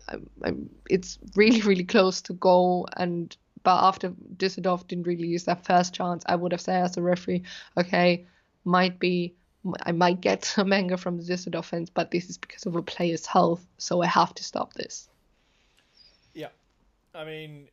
I, 0.45 0.53
it's 0.89 1.19
really, 1.35 1.61
really 1.71 1.85
close 1.85 2.21
to 2.23 2.35
goal. 2.35 2.87
And 2.97 3.35
but 3.65 3.83
after 3.83 4.11
Düsseldorf 4.37 4.87
didn't 4.87 5.07
really 5.07 5.29
use 5.29 5.45
that 5.45 5.65
first 5.65 5.95
chance, 5.95 6.25
I 6.27 6.37
would 6.37 6.53
have 6.53 6.61
said 6.61 6.83
as 6.83 6.97
a 6.97 7.03
referee, 7.03 7.45
okay, 7.77 8.27
might 8.65 8.99
be 8.99 9.35
I 9.83 9.93
might 9.93 10.21
get 10.21 10.45
some 10.45 10.73
anger 10.73 10.97
from 10.97 11.21
Düsseldorf 11.21 11.61
offense, 11.61 11.91
but 11.91 12.11
this 12.11 12.29
is 12.29 12.39
because 12.39 12.67
of 12.67 12.77
a 12.77 12.83
player's 12.83 13.27
health, 13.27 13.65
so 13.79 14.03
I 14.03 14.07
have 14.07 14.35
to 14.35 14.45
stop 14.45 14.75
this. 14.75 15.09
Yeah, 16.35 16.49
I 17.15 17.25
mean, 17.25 17.69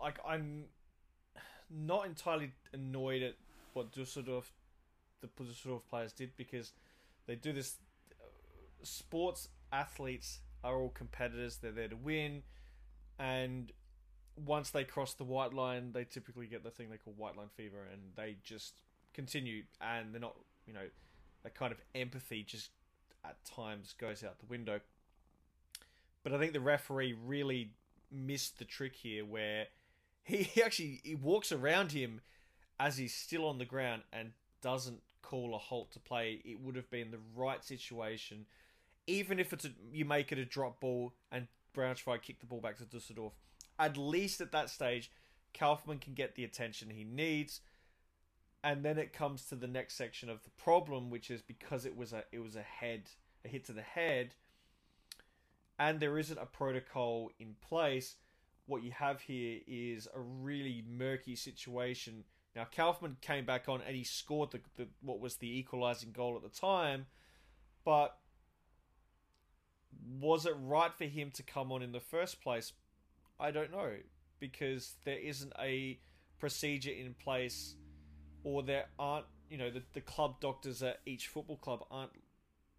like 0.00 0.18
I'm 0.26 0.64
not 1.70 2.06
entirely 2.06 2.52
annoyed 2.72 3.22
at 3.22 3.34
what 3.74 3.92
Dusseldorf, 3.92 4.52
the 5.20 5.28
Dusseldorf 5.42 5.82
players 5.88 6.12
did 6.12 6.30
because 6.36 6.72
they 7.26 7.36
do 7.36 7.52
this. 7.52 7.76
Uh, 8.12 8.24
sports 8.82 9.48
athletes 9.72 10.40
are 10.64 10.76
all 10.76 10.90
competitors; 10.90 11.56
they're 11.56 11.72
there 11.72 11.88
to 11.88 11.96
win, 11.96 12.42
and 13.18 13.72
once 14.46 14.70
they 14.70 14.84
cross 14.84 15.14
the 15.14 15.24
white 15.24 15.52
line, 15.52 15.92
they 15.92 16.04
typically 16.04 16.46
get 16.46 16.62
the 16.62 16.70
thing 16.70 16.88
they 16.90 16.96
call 16.96 17.12
white 17.16 17.36
line 17.36 17.50
fever, 17.56 17.86
and 17.92 18.00
they 18.16 18.36
just 18.42 18.74
continue, 19.14 19.64
and 19.80 20.12
they're 20.12 20.20
not, 20.20 20.36
you 20.66 20.72
know, 20.72 20.88
that 21.42 21.54
kind 21.54 21.72
of 21.72 21.78
empathy 21.94 22.42
just 22.42 22.70
at 23.24 23.36
times 23.44 23.94
goes 23.98 24.22
out 24.24 24.38
the 24.38 24.46
window. 24.46 24.80
But 26.22 26.32
I 26.32 26.38
think 26.38 26.52
the 26.52 26.60
referee 26.60 27.14
really 27.24 27.72
missed 28.10 28.58
the 28.58 28.64
trick 28.64 28.96
here, 28.96 29.24
where 29.24 29.66
he 30.24 30.62
actually 30.62 31.00
he 31.04 31.14
walks 31.14 31.52
around 31.52 31.92
him 31.92 32.20
as 32.78 32.96
he's 32.96 33.14
still 33.14 33.46
on 33.46 33.58
the 33.58 33.64
ground 33.64 34.02
and 34.12 34.32
doesn't 34.62 35.02
call 35.22 35.54
a 35.54 35.58
halt 35.58 35.92
to 35.92 36.00
play. 36.00 36.40
It 36.44 36.60
would 36.60 36.76
have 36.76 36.90
been 36.90 37.10
the 37.10 37.20
right 37.34 37.62
situation, 37.64 38.46
even 39.06 39.38
if 39.38 39.52
it's 39.52 39.64
a, 39.64 39.70
you 39.92 40.04
make 40.04 40.32
it 40.32 40.38
a 40.38 40.44
drop 40.44 40.80
ball 40.80 41.12
and 41.30 41.46
Braunschweig 41.76 42.22
kick 42.22 42.40
the 42.40 42.46
ball 42.46 42.60
back 42.60 42.78
to 42.78 42.84
Dusseldorf. 42.84 43.32
At 43.78 43.96
least 43.96 44.40
at 44.40 44.52
that 44.52 44.70
stage, 44.70 45.10
Kaufmann 45.54 45.98
can 45.98 46.14
get 46.14 46.34
the 46.34 46.44
attention 46.44 46.90
he 46.90 47.04
needs, 47.04 47.60
and 48.62 48.84
then 48.84 48.98
it 48.98 49.12
comes 49.12 49.44
to 49.46 49.54
the 49.54 49.66
next 49.66 49.94
section 49.94 50.28
of 50.28 50.42
the 50.44 50.50
problem, 50.50 51.10
which 51.10 51.30
is 51.30 51.42
because 51.42 51.86
it 51.86 51.96
was 51.96 52.12
a 52.12 52.24
it 52.32 52.40
was 52.40 52.56
a 52.56 52.62
head 52.62 53.02
a 53.44 53.48
hit 53.48 53.64
to 53.66 53.72
the 53.72 53.82
head, 53.82 54.34
and 55.78 56.00
there 56.00 56.18
isn't 56.18 56.38
a 56.38 56.46
protocol 56.46 57.30
in 57.38 57.56
place 57.66 58.16
what 58.70 58.84
you 58.84 58.92
have 58.92 59.20
here 59.22 59.58
is 59.66 60.08
a 60.14 60.20
really 60.20 60.84
murky 60.88 61.34
situation. 61.34 62.24
Now 62.54 62.66
Kaufmann 62.74 63.16
came 63.20 63.44
back 63.44 63.68
on 63.68 63.82
and 63.86 63.96
he 63.96 64.04
scored 64.04 64.52
the, 64.52 64.60
the 64.76 64.86
what 65.02 65.20
was 65.20 65.36
the 65.36 65.58
equalising 65.58 66.12
goal 66.12 66.36
at 66.36 66.42
the 66.42 66.60
time, 66.60 67.06
but 67.84 68.16
was 70.20 70.46
it 70.46 70.54
right 70.62 70.94
for 70.94 71.04
him 71.04 71.30
to 71.32 71.42
come 71.42 71.72
on 71.72 71.82
in 71.82 71.92
the 71.92 72.00
first 72.00 72.40
place? 72.40 72.72
I 73.38 73.50
don't 73.50 73.72
know 73.72 73.90
because 74.38 74.94
there 75.04 75.18
isn't 75.18 75.52
a 75.60 75.98
procedure 76.38 76.92
in 76.92 77.14
place, 77.14 77.74
or 78.44 78.62
there 78.62 78.86
aren't 78.98 79.26
you 79.48 79.58
know 79.58 79.70
the 79.70 79.82
the 79.92 80.00
club 80.00 80.40
doctors 80.40 80.82
at 80.82 81.00
each 81.06 81.28
football 81.28 81.56
club 81.56 81.84
aren't 81.90 82.12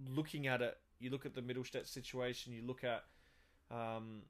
looking 0.10 0.47
at 0.47 0.62
it. 0.62 0.78
You 1.00 1.10
look 1.10 1.26
at 1.26 1.36
the 1.36 1.41
Mittelstadt 1.41 1.88
situation. 1.88 2.54
You 2.54 2.63
look 2.65 2.84
at 2.84 3.04
um, 3.69 4.24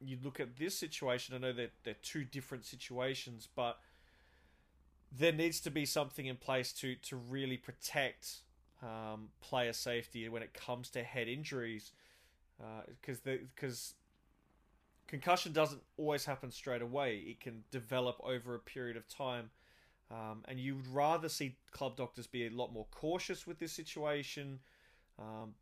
you 0.00 0.18
look 0.22 0.40
at 0.40 0.56
this 0.56 0.76
situation, 0.76 1.34
I 1.34 1.38
know 1.38 1.52
that 1.52 1.72
they're 1.84 1.94
two 2.02 2.24
different 2.24 2.64
situations, 2.64 3.48
but 3.54 3.78
there 5.16 5.32
needs 5.32 5.60
to 5.60 5.70
be 5.70 5.84
something 5.84 6.26
in 6.26 6.36
place 6.36 6.72
to 6.74 6.94
to 6.96 7.16
really 7.16 7.56
protect 7.56 8.40
um, 8.82 9.28
player 9.40 9.72
safety 9.72 10.28
when 10.28 10.42
it 10.42 10.54
comes 10.54 10.90
to 10.90 11.02
head 11.02 11.28
injuries, 11.28 11.92
because 13.00 13.18
uh, 13.26 13.36
because 13.54 13.94
concussion 15.06 15.52
doesn't 15.52 15.82
always 15.96 16.24
happen 16.24 16.50
straight 16.50 16.82
away. 16.82 17.16
It 17.18 17.40
can 17.40 17.64
develop 17.70 18.16
over 18.24 18.54
a 18.54 18.58
period 18.58 18.96
of 18.96 19.08
time. 19.08 19.50
Um, 20.12 20.42
and 20.46 20.60
you 20.60 20.76
would 20.76 20.88
rather 20.88 21.28
see 21.28 21.56
club 21.70 21.96
doctors 21.96 22.26
be 22.26 22.46
a 22.46 22.50
lot 22.50 22.72
more 22.72 22.86
cautious 22.90 23.46
with 23.46 23.58
this 23.58 23.72
situation, 23.72 24.58
um, 25.18 25.54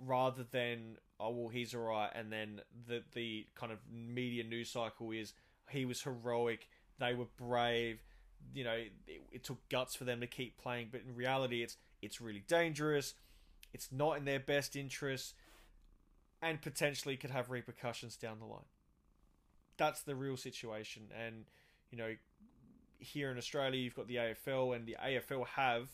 rather 0.00 0.44
than 0.50 0.96
oh 1.20 1.30
well 1.30 1.48
he's 1.48 1.74
alright 1.74 2.12
and 2.14 2.32
then 2.32 2.60
the 2.86 3.02
the 3.12 3.44
kind 3.56 3.72
of 3.72 3.78
media 3.92 4.44
news 4.44 4.70
cycle 4.70 5.10
is 5.10 5.32
he 5.70 5.84
was 5.84 6.00
heroic 6.02 6.68
they 7.00 7.12
were 7.12 7.26
brave 7.36 7.98
you 8.54 8.62
know 8.62 8.74
it, 8.74 8.92
it, 9.32 9.42
took 9.42 9.58
guts 9.68 9.96
for 9.96 10.04
them 10.04 10.20
to 10.20 10.28
keep 10.28 10.56
playing 10.56 10.86
but 10.92 11.00
in 11.00 11.16
reality 11.16 11.64
it's 11.64 11.76
it's 12.00 12.20
really 12.20 12.44
dangerous 12.46 13.14
it's 13.74 13.90
not 13.90 14.16
in 14.16 14.24
their 14.24 14.38
best 14.38 14.76
interest 14.76 15.34
and 16.40 16.62
potentially 16.62 17.16
could 17.16 17.30
have 17.30 17.50
repercussions 17.50 18.16
down 18.16 18.38
the 18.38 18.46
line. 18.46 18.66
That's 19.76 20.02
the 20.02 20.14
real 20.14 20.36
situation 20.36 21.04
and 21.16 21.44
you 21.90 21.98
know 21.98 22.14
here 22.98 23.30
in 23.30 23.38
Australia 23.38 23.80
you've 23.80 23.94
got 23.94 24.08
the 24.08 24.16
AFL 24.16 24.74
and 24.74 24.86
the 24.86 24.96
AFL 25.02 25.46
have 25.46 25.88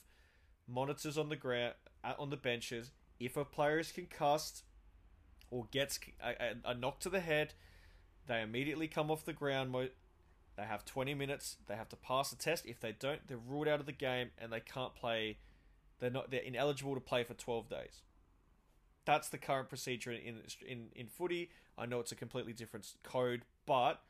monitors 0.67 1.19
on 1.19 1.29
the 1.29 1.37
ground 1.37 1.75
uh, 2.03 2.15
on 2.19 2.31
the 2.31 2.37
benches 2.37 2.91
if 3.21 3.37
a 3.37 3.45
player 3.45 3.79
is 3.79 3.93
concussed 3.93 4.65
or 5.51 5.67
gets 5.71 5.99
a, 6.23 6.57
a, 6.65 6.75
knock 6.75 7.01
to 7.01 7.09
the 7.09 7.21
head, 7.21 7.55
they 8.27 8.43
immediately 8.43 8.89
come 8.89 9.11
off 9.11 9.25
the 9.25 9.33
ground. 9.33 9.75
They 10.57 10.63
have 10.63 10.85
20 10.85 11.15
minutes. 11.15 11.57
They 11.67 11.77
have 11.77 11.89
to 11.91 11.97
pass 11.97 12.31
the 12.31 12.37
test. 12.37 12.67
If 12.67 12.81
they 12.81 12.93
don't, 12.93 13.27
they're 13.27 13.39
ruled 13.39 13.69
out 13.69 13.81
of 13.81 13.87
the 13.87 13.93
game 13.93 14.31
and 14.39 14.53
they 14.53 14.61
can't 14.61 14.95
play. 14.95 15.39
They're 16.01 16.11
not. 16.11 16.31
They're 16.31 16.41
ineligible 16.41 16.95
to 16.95 17.01
play 17.01 17.25
for 17.25 17.35
12 17.35 17.69
days. 17.69 18.03
That's 19.05 19.29
the 19.29 19.39
current 19.39 19.69
procedure 19.69 20.11
in 20.13 20.41
in 20.67 20.89
in 20.95 21.07
footy. 21.07 21.51
I 21.79 21.87
know 21.87 22.01
it's 22.01 22.13
a 22.13 22.17
completely 22.17 22.53
different 22.53 22.87
code, 23.03 23.43
but 23.67 24.01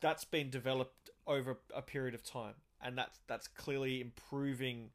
that's 0.00 0.24
been 0.24 0.50
developed 0.50 1.10
over 1.26 1.58
a 1.74 1.82
period 1.82 2.14
of 2.14 2.22
time, 2.22 2.54
and 2.82 2.96
that's 2.96 3.20
that's 3.26 3.48
clearly 3.48 4.00
improving 4.00 4.90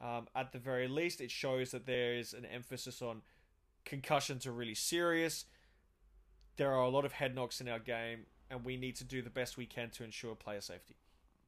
um, 0.00 0.26
at 0.34 0.52
the 0.52 0.58
very 0.58 0.88
least, 0.88 1.20
it 1.20 1.30
shows 1.30 1.70
that 1.70 1.86
there 1.86 2.14
is 2.14 2.34
an 2.34 2.44
emphasis 2.44 3.00
on 3.00 3.22
concussions 3.84 4.46
are 4.46 4.52
really 4.52 4.74
serious. 4.74 5.46
There 6.56 6.72
are 6.72 6.82
a 6.82 6.88
lot 6.88 7.04
of 7.04 7.12
head 7.12 7.34
knocks 7.34 7.60
in 7.60 7.68
our 7.68 7.78
game, 7.78 8.26
and 8.50 8.64
we 8.64 8.76
need 8.76 8.96
to 8.96 9.04
do 9.04 9.22
the 9.22 9.30
best 9.30 9.56
we 9.56 9.66
can 9.66 9.90
to 9.90 10.04
ensure 10.04 10.34
player 10.34 10.60
safety. 10.60 10.96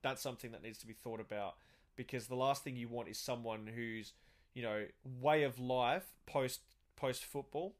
That's 0.02 0.22
something 0.22 0.52
that 0.52 0.62
needs 0.62 0.78
to 0.78 0.86
be 0.86 0.94
thought 0.94 1.20
about 1.20 1.56
because 1.96 2.26
the 2.26 2.36
last 2.36 2.64
thing 2.64 2.76
you 2.76 2.88
want 2.88 3.08
is 3.08 3.18
someone 3.18 3.66
whose, 3.74 4.12
you 4.54 4.62
know, 4.62 4.86
way 5.20 5.42
of 5.42 5.58
life 5.58 6.04
post 6.26 6.60
post 6.96 7.24
football 7.24 7.74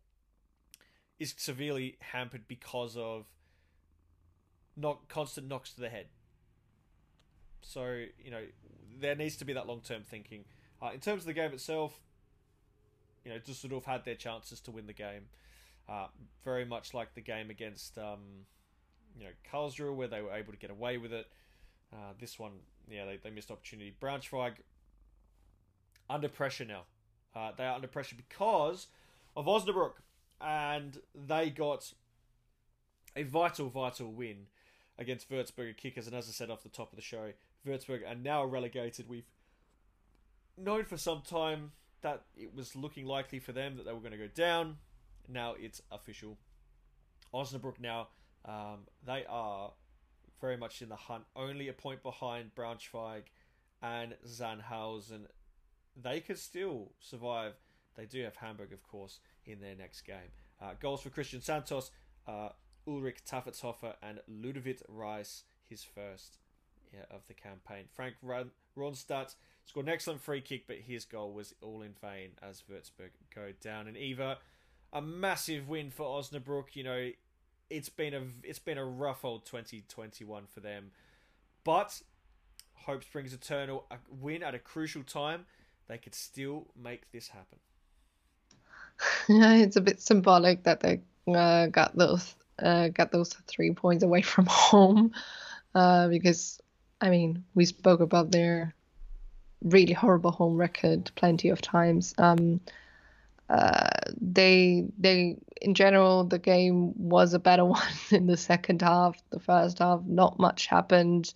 is 1.19 1.35
severely 1.37 1.97
hampered 2.01 2.47
because 2.47 2.97
of 2.97 3.27
not 4.79 5.09
constant 5.09 5.49
knocks 5.49 5.73
to 5.73 5.81
the 5.81 5.89
head. 5.89 6.07
So, 7.61 8.05
you 8.23 8.31
know, 8.31 8.43
there 9.01 9.15
needs 9.15 9.37
to 9.37 9.45
be 9.45 9.53
that 9.53 9.67
long 9.67 9.81
term 9.81 10.03
thinking. 10.03 10.45
Uh, 10.81 10.91
in 10.95 11.01
terms 11.01 11.23
of 11.23 11.27
the 11.27 11.33
game 11.33 11.53
itself, 11.53 12.01
you 13.25 13.33
know, 13.33 13.39
Dusseldorf 13.39 13.85
had 13.85 14.05
their 14.05 14.15
chances 14.15 14.61
to 14.61 14.71
win 14.71 14.87
the 14.87 14.93
game. 14.93 15.27
Uh, 15.89 16.07
very 16.45 16.65
much 16.65 16.95
like 16.95 17.15
the 17.15 17.21
game 17.21 17.51
against, 17.51 17.99
um, 17.99 18.21
you 19.19 19.25
know, 19.25 19.31
Karlsruhe, 19.51 19.95
where 19.95 20.09
they 20.09 20.21
were 20.21 20.33
able 20.33 20.53
to 20.53 20.59
get 20.59 20.71
away 20.71 20.99
with 20.99 21.13
it. 21.13 21.27
Uh, 21.93 22.13
this 22.21 22.39
one, 22.39 22.53
yeah, 22.91 23.07
they, 23.07 23.17
they 23.17 23.31
missed 23.31 23.51
opportunity. 23.51 23.95
Braunschweig 24.01 24.53
under 26.11 26.29
pressure 26.29 26.65
now. 26.65 26.83
Uh, 27.35 27.53
they 27.57 27.65
are 27.65 27.75
under 27.75 27.89
pressure 27.89 28.17
because 28.17 28.89
of 29.37 29.47
Osnabrück, 29.47 29.93
and 30.41 30.99
they 31.15 31.51
got 31.51 31.93
a 33.17 33.23
vital, 33.23 33.69
vital 33.69 34.13
win 34.13 34.47
against 34.99 35.31
Würzburger 35.31 35.77
Kickers. 35.77 36.07
And 36.07 36.17
as 36.17 36.29
I 36.29 36.33
said 36.33 36.51
off 36.51 36.63
the 36.63 36.69
top 36.69 36.93
of 36.93 36.97
the 36.97 37.03
show, 37.03 37.33
Würzburg 37.67 38.09
are 38.09 38.15
now 38.15 38.45
relegated. 38.45 39.09
We've 39.09 39.29
known 40.57 40.85
for 40.85 40.97
some 40.97 41.23
time 41.23 41.73
that 42.03 42.23
it 42.37 42.55
was 42.55 42.77
looking 42.77 43.07
likely 43.07 43.39
for 43.39 43.53
them 43.53 43.77
that 43.77 43.87
they 43.87 43.93
were 43.93 44.01
going 44.01 44.13
to 44.13 44.19
go 44.19 44.29
down. 44.29 44.77
Now 45.29 45.55
it's 45.59 45.83
official. 45.91 46.39
Osnabrück 47.35 47.81
now, 47.81 48.09
um, 48.45 48.87
they 49.07 49.25
are 49.29 49.73
very 50.41 50.57
much 50.57 50.83
in 50.83 50.89
the 50.89 50.97
hunt, 50.97 51.25
only 51.37 51.69
a 51.69 51.73
point 51.73 52.03
behind 52.03 52.55
Braunschweig 52.55 53.25
and 53.83 54.15
Sandhausen. 54.27 55.27
They 56.01 56.21
could 56.21 56.39
still 56.39 56.93
survive. 57.01 57.55
They 57.97 58.07
do 58.07 58.23
have 58.23 58.37
Hamburg, 58.37 58.73
of 58.73 58.83
course, 58.83 59.19
in 59.45 59.61
their 59.61 59.75
next 59.75 60.03
game. 60.03 60.31
Uh, 60.61 60.75
goals 60.81 61.03
for 61.03 61.11
Christian 61.11 61.41
Santos, 61.41 61.91
uh, 62.27 62.51
Ulrich 62.89 63.25
Taffertshofer, 63.25 63.95
and 64.03 64.21
Ludovit 64.29 64.83
Reis, 64.89 65.45
his 65.69 65.85
first 65.85 66.39
yeah, 66.93 67.05
of 67.11 67.27
the 67.29 67.35
campaign. 67.35 67.85
Frank 67.95 68.15
Ronstadt 68.77 69.35
Scored 69.69 69.85
an 69.85 69.93
excellent 69.93 70.23
free 70.23 70.41
kick, 70.41 70.67
but 70.67 70.79
his 70.79 71.05
goal 71.05 71.35
was 71.35 71.55
all 71.61 71.83
in 71.83 71.93
vain 72.01 72.31
as 72.43 72.63
Würzburg 72.71 73.11
go 73.35 73.53
down. 73.61 73.87
And 73.87 73.99
Eva, 73.99 74.39
a 74.95 75.03
massive 75.03 75.69
win 75.69 75.91
for 75.91 76.07
Osnabrück. 76.07 76.75
You 76.75 76.85
know, 76.85 77.11
it's 77.69 77.91
been 77.91 78.15
a 78.15 78.23
it's 78.43 78.59
been 78.59 78.79
a 78.79 78.85
rough 78.87 79.27
old 79.27 79.45
2021 79.45 80.45
for 80.47 80.61
them, 80.61 80.91
but 81.65 82.01
hope 82.73 83.05
springs 83.05 83.35
eternal. 83.35 83.85
A 83.91 83.97
win 84.09 84.43
at 84.43 84.55
a 84.55 84.59
crucial 84.59 85.03
time, 85.03 85.45
they 85.87 85.99
could 85.99 86.15
still 86.15 86.69
make 86.75 87.13
this 87.13 87.29
happen. 87.29 87.59
Yeah, 89.29 89.53
it's 89.57 89.77
a 89.77 89.83
bit 89.83 90.01
symbolic 90.01 90.63
that 90.63 90.81
they 90.81 91.03
uh, 91.31 91.67
got 91.67 91.95
those 91.95 92.35
uh, 92.63 92.89
got 92.89 93.13
those 93.13 93.33
three 93.47 93.73
points 93.73 94.05
away 94.05 94.23
from 94.23 94.47
home, 94.49 95.13
uh, 95.75 96.09
because 96.09 96.61
I 97.01 97.11
mean 97.11 97.45
we 97.55 97.65
spoke 97.65 98.01
about 98.01 98.31
their 98.31 98.75
really 99.63 99.93
horrible 99.93 100.31
home 100.31 100.57
record 100.57 101.11
plenty 101.15 101.49
of 101.49 101.61
times. 101.61 102.15
Um, 102.19 102.61
uh, 103.49 103.89
they 104.21 104.85
they 104.99 105.39
in 105.63 105.75
general 105.75 106.25
the 106.25 106.39
game 106.39 106.93
was 106.97 107.33
a 107.33 107.39
better 107.39 107.65
one 107.79 107.83
in 108.11 108.27
the 108.27 108.37
second 108.37 108.83
half. 108.83 109.23
The 109.31 109.41
first 109.41 109.79
half, 109.79 110.03
not 110.05 110.39
much 110.39 110.67
happened. 110.67 111.33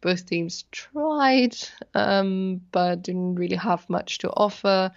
Both 0.00 0.26
teams 0.26 0.64
tried, 0.72 1.56
um, 1.94 2.60
but 2.72 3.02
didn't 3.02 3.36
really 3.36 3.56
have 3.56 3.88
much 3.88 4.18
to 4.18 4.30
offer. 4.30 4.90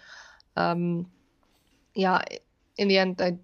Um, 0.58 1.06
yeah, 1.94 2.24
in 2.78 2.88
the 2.88 2.98
end, 2.98 3.22
I 3.22 3.38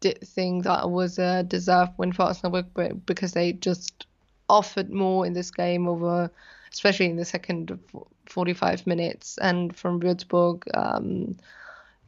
did 0.00 0.20
think 0.20 0.64
that 0.64 0.90
was 0.90 1.18
a 1.18 1.42
deserved 1.42 1.92
win 1.98 2.12
for 2.12 2.24
Osnabrück 2.24 3.00
because 3.06 3.32
they 3.32 3.52
just 3.52 4.06
offered 4.48 4.90
more 4.90 5.26
in 5.26 5.32
this 5.32 5.50
game 5.50 5.86
over, 5.86 6.30
especially 6.72 7.06
in 7.06 7.16
the 7.16 7.24
second 7.24 7.78
45 8.26 8.86
minutes. 8.86 9.38
And 9.38 9.74
from 9.74 10.00
Würzburg, 10.00 10.62
um, 10.74 11.36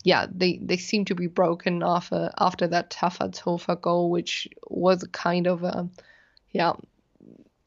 yeah, 0.05 0.27
they, 0.31 0.59
they 0.59 0.77
seem 0.77 1.05
to 1.07 1.15
be 1.15 1.27
broken 1.27 1.83
after 1.83 2.31
after 2.39 2.67
that 2.69 2.91
Taffertshofer 2.91 3.81
goal, 3.81 4.11
which 4.11 4.49
was 4.69 5.05
kind 5.13 5.47
of 5.47 5.63
a 5.63 5.89
yeah 6.51 6.73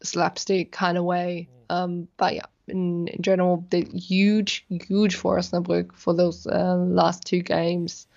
slapstick 0.04 0.72
kind 0.72 0.98
of 0.98 1.06
way. 1.06 1.48
Um, 1.70 2.08
but 2.18 2.36
yeah, 2.36 2.46
in, 2.68 3.08
in 3.08 3.22
general, 3.22 3.66
the 3.70 3.86
huge 3.86 4.66
huge 4.70 5.16
for 5.16 5.38
Osnabrück 5.38 5.94
for 5.94 6.14
those 6.14 6.46
uh, 6.48 6.76
last 6.76 7.24
two 7.26 7.42
games. 7.42 8.08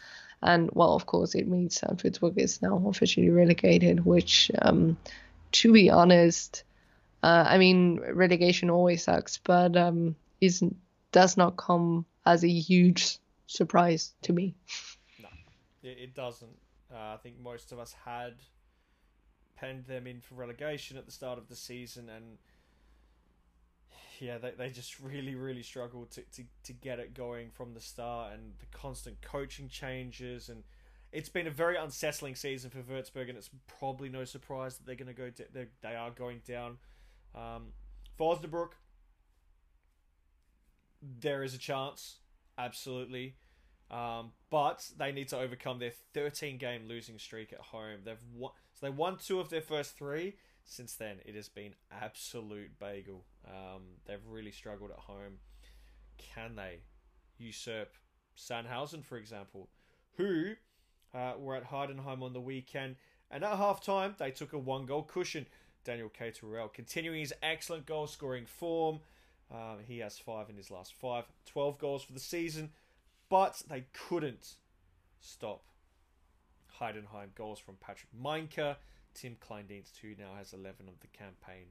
And 0.42 0.70
well, 0.72 0.94
of 0.94 1.06
course, 1.06 1.34
it 1.34 1.48
means 1.48 1.80
Würzburg 1.80 2.38
is 2.38 2.62
now 2.62 2.82
officially 2.86 3.30
relegated, 3.30 4.04
which, 4.04 4.50
um, 4.60 4.96
to 5.52 5.72
be 5.72 5.90
honest, 5.90 6.62
uh, 7.22 7.44
I 7.46 7.58
mean, 7.58 8.00
relegation 8.00 8.70
always 8.70 9.02
sucks, 9.04 9.38
but 9.38 9.76
um, 9.76 10.14
isn't 10.40 10.76
does 11.10 11.36
not 11.36 11.56
come 11.56 12.04
as 12.24 12.44
a 12.44 12.48
huge 12.48 13.18
surprise 13.46 14.12
to 14.22 14.32
me. 14.32 14.54
No, 15.20 15.28
it 15.82 16.14
doesn't. 16.14 16.56
Uh, 16.92 17.14
I 17.14 17.16
think 17.22 17.40
most 17.40 17.72
of 17.72 17.78
us 17.78 17.94
had 18.04 18.34
penned 19.56 19.86
them 19.86 20.06
in 20.06 20.20
for 20.20 20.34
relegation 20.34 20.96
at 20.96 21.06
the 21.06 21.12
start 21.12 21.38
of 21.38 21.48
the 21.48 21.56
season, 21.56 22.08
and 22.08 22.38
yeah, 24.20 24.38
they, 24.38 24.52
they 24.56 24.70
just 24.70 25.00
really, 25.00 25.34
really 25.34 25.62
struggled 25.62 26.10
to, 26.12 26.22
to, 26.32 26.44
to 26.64 26.72
get 26.72 26.98
it 26.98 27.14
going 27.14 27.50
from 27.50 27.74
the 27.74 27.80
start, 27.80 28.34
and 28.34 28.52
the 28.58 28.66
constant 28.76 29.20
coaching 29.20 29.68
changes, 29.68 30.48
and 30.48 30.62
it's 31.12 31.28
been 31.28 31.46
a 31.46 31.50
very 31.50 31.76
unsettling 31.76 32.34
season 32.34 32.70
for 32.70 32.78
Würzburg, 32.82 33.28
and 33.28 33.38
it's 33.38 33.50
probably 33.78 34.08
no 34.08 34.24
surprise 34.24 34.76
that 34.76 34.86
they're 34.86 34.94
going 34.94 35.14
to 35.14 35.14
go. 35.14 35.30
they 35.52 35.66
they 35.82 35.94
are 35.94 36.10
going 36.10 36.42
down. 36.46 36.78
Um, 37.34 37.72
for 38.16 38.36
Osnabrück, 38.36 38.70
there 41.20 41.42
is 41.42 41.54
a 41.54 41.58
chance, 41.58 42.16
absolutely. 42.56 43.36
Um, 43.90 44.32
but 44.50 44.90
they 44.98 45.12
need 45.12 45.28
to 45.28 45.38
overcome 45.38 45.78
their 45.78 45.92
13 46.12 46.58
game 46.58 46.82
losing 46.86 47.18
streak 47.18 47.52
at 47.52 47.60
home. 47.60 48.00
They've 48.04 48.22
won, 48.34 48.52
so 48.74 48.86
they 48.86 48.90
won 48.90 49.16
two 49.16 49.40
of 49.40 49.48
their 49.48 49.62
first 49.62 49.96
three. 49.96 50.34
Since 50.64 50.94
then, 50.96 51.16
it 51.24 51.34
has 51.34 51.48
been 51.48 51.74
absolute 51.90 52.78
bagel. 52.78 53.24
Um, 53.48 53.82
they've 54.06 54.24
really 54.28 54.52
struggled 54.52 54.90
at 54.90 54.98
home. 54.98 55.38
Can 56.18 56.56
they 56.56 56.80
usurp 57.38 57.94
Sandhausen, 58.36 59.04
for 59.04 59.16
example, 59.16 59.68
who 60.16 60.54
uh, 61.14 61.32
were 61.38 61.56
at 61.56 61.70
Heidenheim 61.70 62.22
on 62.22 62.32
the 62.32 62.40
weekend, 62.40 62.96
and 63.30 63.44
at 63.44 63.56
half 63.56 63.82
time 63.82 64.14
they 64.18 64.30
took 64.30 64.52
a 64.52 64.58
one 64.58 64.86
goal 64.86 65.02
cushion. 65.02 65.46
Daniel 65.84 66.10
Keita-Ruel 66.10 66.68
continuing 66.68 67.20
his 67.20 67.32
excellent 67.42 67.86
goal 67.86 68.06
scoring 68.06 68.46
form. 68.46 69.00
Um, 69.50 69.78
he 69.86 69.98
has 70.00 70.18
five 70.18 70.50
in 70.50 70.56
his 70.56 70.70
last 70.70 70.92
five, 70.92 71.24
12 71.46 71.78
goals 71.78 72.02
for 72.02 72.12
the 72.12 72.20
season, 72.20 72.70
but 73.30 73.62
they 73.68 73.86
couldn't 73.94 74.56
stop 75.20 75.62
Heidenheim 76.78 77.34
goals 77.34 77.58
from 77.58 77.76
Patrick 77.80 78.10
Mainka, 78.14 78.76
Tim 79.14 79.36
Kleindienst, 79.40 79.98
who 80.02 80.08
now 80.18 80.34
has 80.36 80.52
11 80.52 80.88
of 80.88 81.00
the 81.00 81.06
campaign, 81.06 81.68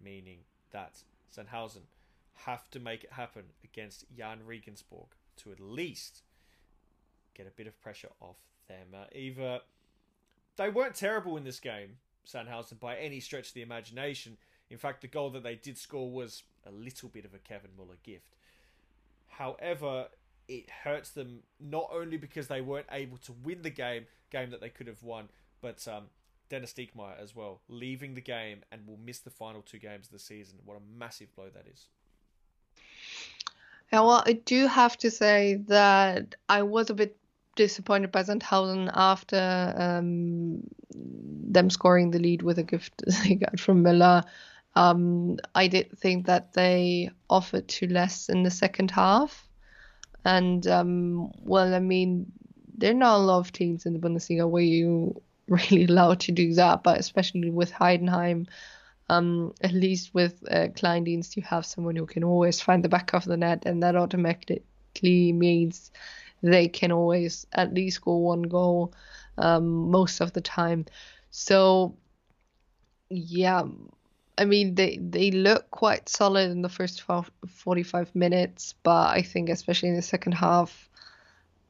meaning 0.00 0.38
that 0.70 1.02
Sandhausen 1.34 1.82
have 2.44 2.70
to 2.70 2.80
make 2.80 3.04
it 3.04 3.12
happen 3.12 3.44
against 3.64 4.04
Jahn 4.16 4.40
Regensburg 4.44 5.08
to 5.38 5.52
at 5.52 5.60
least 5.60 6.22
get 7.34 7.46
a 7.46 7.50
bit 7.50 7.66
of 7.66 7.80
pressure 7.80 8.10
off 8.20 8.36
them. 8.68 8.88
Uh, 8.94 9.04
either 9.14 9.60
they 10.56 10.68
weren't 10.68 10.94
terrible 10.94 11.36
in 11.36 11.44
this 11.44 11.60
game, 11.60 11.98
Sandhausen, 12.26 12.80
by 12.80 12.96
any 12.96 13.20
stretch 13.20 13.48
of 13.48 13.54
the 13.54 13.62
imagination. 13.62 14.36
In 14.70 14.78
fact, 14.78 15.02
the 15.02 15.08
goal 15.08 15.30
that 15.30 15.42
they 15.42 15.54
did 15.54 15.78
score 15.78 16.10
was 16.10 16.42
a 16.66 16.70
little 16.70 17.08
bit 17.08 17.24
of 17.24 17.34
a 17.34 17.38
Kevin 17.38 17.70
Müller 17.78 18.02
gift. 18.02 18.34
However, 19.28 20.08
it 20.48 20.70
hurts 20.84 21.10
them 21.10 21.40
not 21.60 21.88
only 21.92 22.16
because 22.16 22.48
they 22.48 22.60
weren't 22.60 22.86
able 22.90 23.18
to 23.18 23.32
win 23.44 23.62
the 23.62 23.70
game, 23.70 24.06
game 24.30 24.50
that 24.50 24.60
they 24.60 24.68
could 24.68 24.86
have 24.86 25.02
won, 25.02 25.28
but 25.60 25.86
um, 25.88 26.04
Dennis 26.48 26.72
Diekmeier 26.72 27.20
as 27.20 27.34
well, 27.34 27.60
leaving 27.68 28.14
the 28.14 28.20
game 28.20 28.60
and 28.70 28.86
will 28.86 28.98
miss 29.04 29.18
the 29.20 29.30
final 29.30 29.62
two 29.62 29.78
games 29.78 30.06
of 30.06 30.12
the 30.12 30.18
season. 30.18 30.58
What 30.64 30.76
a 30.76 30.98
massive 30.98 31.34
blow 31.34 31.48
that 31.54 31.66
is. 31.72 31.88
Yeah, 33.92 34.00
well, 34.00 34.22
I 34.26 34.32
do 34.32 34.66
have 34.66 34.96
to 34.98 35.10
say 35.10 35.60
that 35.68 36.34
I 36.48 36.62
was 36.62 36.90
a 36.90 36.94
bit 36.94 37.16
disappointed 37.54 38.12
by 38.12 38.22
Sandhausen 38.22 38.90
after 38.94 39.74
um, 39.76 40.62
them 40.94 41.70
scoring 41.70 42.10
the 42.10 42.18
lead 42.18 42.42
with 42.42 42.58
a 42.58 42.62
gift 42.62 43.02
they 43.24 43.36
got 43.36 43.58
from 43.58 43.82
Müller. 43.82 44.24
Um, 44.74 45.38
I 45.54 45.68
did 45.68 45.98
think 45.98 46.26
that 46.26 46.52
they 46.52 47.10
offered 47.30 47.66
too 47.66 47.86
less 47.86 48.28
in 48.28 48.42
the 48.42 48.50
second 48.50 48.90
half. 48.90 49.48
And, 50.24 50.66
um, 50.66 51.32
well, 51.42 51.74
I 51.74 51.78
mean, 51.78 52.30
there 52.76 52.90
are 52.90 52.94
not 52.94 53.16
a 53.16 53.22
lot 53.22 53.38
of 53.38 53.52
teams 53.52 53.86
in 53.86 53.94
the 53.94 53.98
Bundesliga 53.98 54.48
where 54.48 54.62
you 54.62 55.22
really 55.70 55.84
allowed 55.84 56.20
to 56.20 56.32
do 56.32 56.54
that, 56.54 56.82
but 56.82 56.98
especially 56.98 57.50
with 57.50 57.72
Heidenheim, 57.72 58.46
um, 59.08 59.54
at 59.60 59.72
least 59.72 60.12
with 60.14 60.42
uh, 60.50 60.68
Kleindienst, 60.74 61.36
you 61.36 61.42
have 61.42 61.64
someone 61.64 61.96
who 61.96 62.06
can 62.06 62.24
always 62.24 62.60
find 62.60 62.82
the 62.82 62.88
back 62.88 63.12
of 63.14 63.24
the 63.24 63.36
net, 63.36 63.64
and 63.66 63.82
that 63.82 63.96
automatically 63.96 65.32
means 65.32 65.90
they 66.42 66.68
can 66.68 66.92
always 66.92 67.46
at 67.52 67.72
least 67.72 67.96
score 67.96 68.22
one 68.22 68.42
goal 68.42 68.92
um, 69.38 69.90
most 69.90 70.20
of 70.20 70.32
the 70.32 70.40
time. 70.40 70.86
So, 71.30 71.96
yeah, 73.08 73.62
I 74.38 74.44
mean 74.44 74.74
they 74.74 74.98
they 74.98 75.30
look 75.30 75.70
quite 75.70 76.08
solid 76.08 76.50
in 76.50 76.62
the 76.62 76.68
first 76.68 77.02
45 77.02 78.14
minutes, 78.14 78.74
but 78.82 79.08
I 79.08 79.22
think 79.22 79.48
especially 79.48 79.90
in 79.90 79.96
the 79.96 80.02
second 80.02 80.32
half, 80.32 80.88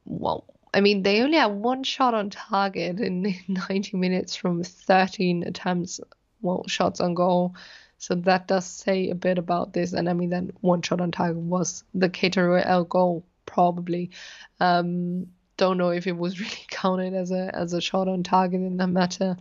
well, 0.05 0.45
I 0.77 0.79
mean, 0.79 1.01
they 1.01 1.23
only 1.23 1.39
had 1.39 1.47
one 1.47 1.81
shot 1.83 2.13
on 2.13 2.29
target 2.29 2.99
in 2.99 3.33
90 3.47 3.97
minutes 3.97 4.35
from 4.35 4.63
13 4.63 5.41
attempts, 5.41 5.99
well, 6.41 6.65
shots 6.67 6.99
on 6.99 7.15
goal. 7.15 7.55
So 7.97 8.13
that 8.13 8.47
does 8.47 8.67
say 8.67 9.09
a 9.09 9.15
bit 9.15 9.39
about 9.39 9.73
this. 9.73 9.93
And 9.93 10.07
I 10.07 10.13
mean, 10.13 10.29
that 10.29 10.43
one 10.61 10.83
shot 10.83 11.01
on 11.01 11.09
target 11.09 11.37
was 11.37 11.83
the 11.95 12.09
Keita-Ruel 12.09 12.83
goal, 12.83 13.25
probably. 13.47 14.11
Um, 14.59 15.25
don't 15.57 15.79
know 15.79 15.89
if 15.89 16.05
it 16.05 16.15
was 16.15 16.39
really 16.39 16.65
counted 16.67 17.15
as 17.15 17.31
a 17.31 17.49
as 17.55 17.73
a 17.73 17.81
shot 17.81 18.07
on 18.07 18.21
target 18.21 18.61
in 18.61 18.77
that 18.77 18.87
matter. 18.87 19.35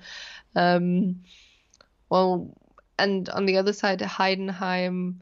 Um, 0.55 1.16
well, 2.09 2.57
and 2.99 3.28
on 3.28 3.45
the 3.45 3.59
other 3.59 3.74
side, 3.74 4.01
Heidenheim 4.01 5.16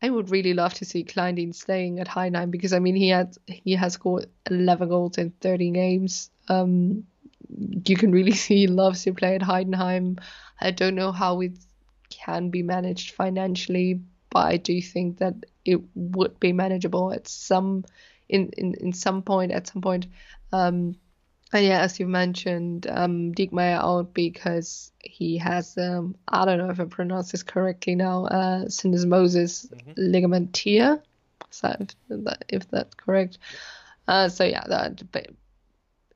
I 0.00 0.10
would 0.10 0.30
really 0.30 0.54
love 0.54 0.74
to 0.74 0.84
see 0.84 1.04
Kleindienst 1.04 1.56
staying 1.56 1.98
at 1.98 2.06
Heidenheim 2.08 2.50
because 2.50 2.72
I 2.72 2.78
mean 2.78 2.94
he 2.94 3.08
had 3.08 3.36
he 3.46 3.72
has 3.74 3.94
scored 3.94 4.26
11 4.48 4.88
goals 4.88 5.18
in 5.18 5.30
30 5.40 5.70
games. 5.70 6.30
Um, 6.48 7.04
you 7.48 7.96
can 7.96 8.12
really 8.12 8.32
see 8.44 8.58
he 8.58 8.66
loves 8.66 9.02
to 9.04 9.14
play 9.14 9.34
at 9.34 9.42
Heidenheim. 9.42 10.18
I 10.60 10.70
don't 10.70 10.94
know 10.94 11.12
how 11.12 11.40
it 11.40 11.52
can 12.10 12.50
be 12.50 12.62
managed 12.62 13.12
financially, 13.12 14.00
but 14.30 14.46
I 14.46 14.56
do 14.56 14.80
think 14.80 15.18
that 15.18 15.34
it 15.64 15.80
would 15.94 16.38
be 16.38 16.52
manageable 16.52 17.12
at 17.12 17.26
some 17.26 17.84
in 18.28 18.50
in, 18.56 18.74
in 18.74 18.92
some 18.92 19.22
point 19.22 19.52
at 19.52 19.66
some 19.66 19.82
point. 19.82 20.06
Um, 20.52 20.94
and 21.52 21.64
yeah, 21.64 21.80
as 21.80 21.98
you 21.98 22.06
mentioned, 22.06 22.86
um, 22.90 23.32
Diekmeier 23.32 23.78
out 23.78 24.12
because 24.12 24.92
he 25.00 25.38
has, 25.38 25.78
um, 25.78 26.14
I 26.28 26.44
don't 26.44 26.58
know 26.58 26.68
if 26.68 26.78
I 26.78 26.84
pronounce 26.84 27.32
this 27.32 27.42
correctly 27.42 27.94
now, 27.94 28.26
uh, 28.26 28.64
syndesmosis 28.66 29.68
mm-hmm. 29.68 29.92
ligament 29.96 30.52
tear. 30.52 31.02
So 31.50 31.74
if, 31.80 31.88
that, 32.24 32.44
if 32.48 32.68
that's 32.68 32.94
correct. 32.94 33.38
Uh, 34.06 34.28
so 34.28 34.44
yeah, 34.44 34.64
that 34.66 35.02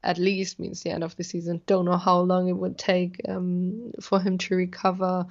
at 0.03 0.19
least 0.19 0.59
means 0.59 0.83
the 0.83 0.91
end 0.91 1.05
of 1.05 1.17
the 1.17 1.25
season. 1.25 1.63
Don't 1.67 1.87
know 1.87 1.97
how 1.97 2.21
long 2.21 2.49
it 2.49 2.57
would 2.57 2.77
take 2.77 3.21
um, 3.27 3.93
for 4.01 4.21
him 4.21 4.37
to 4.39 4.55
recover. 4.55 5.27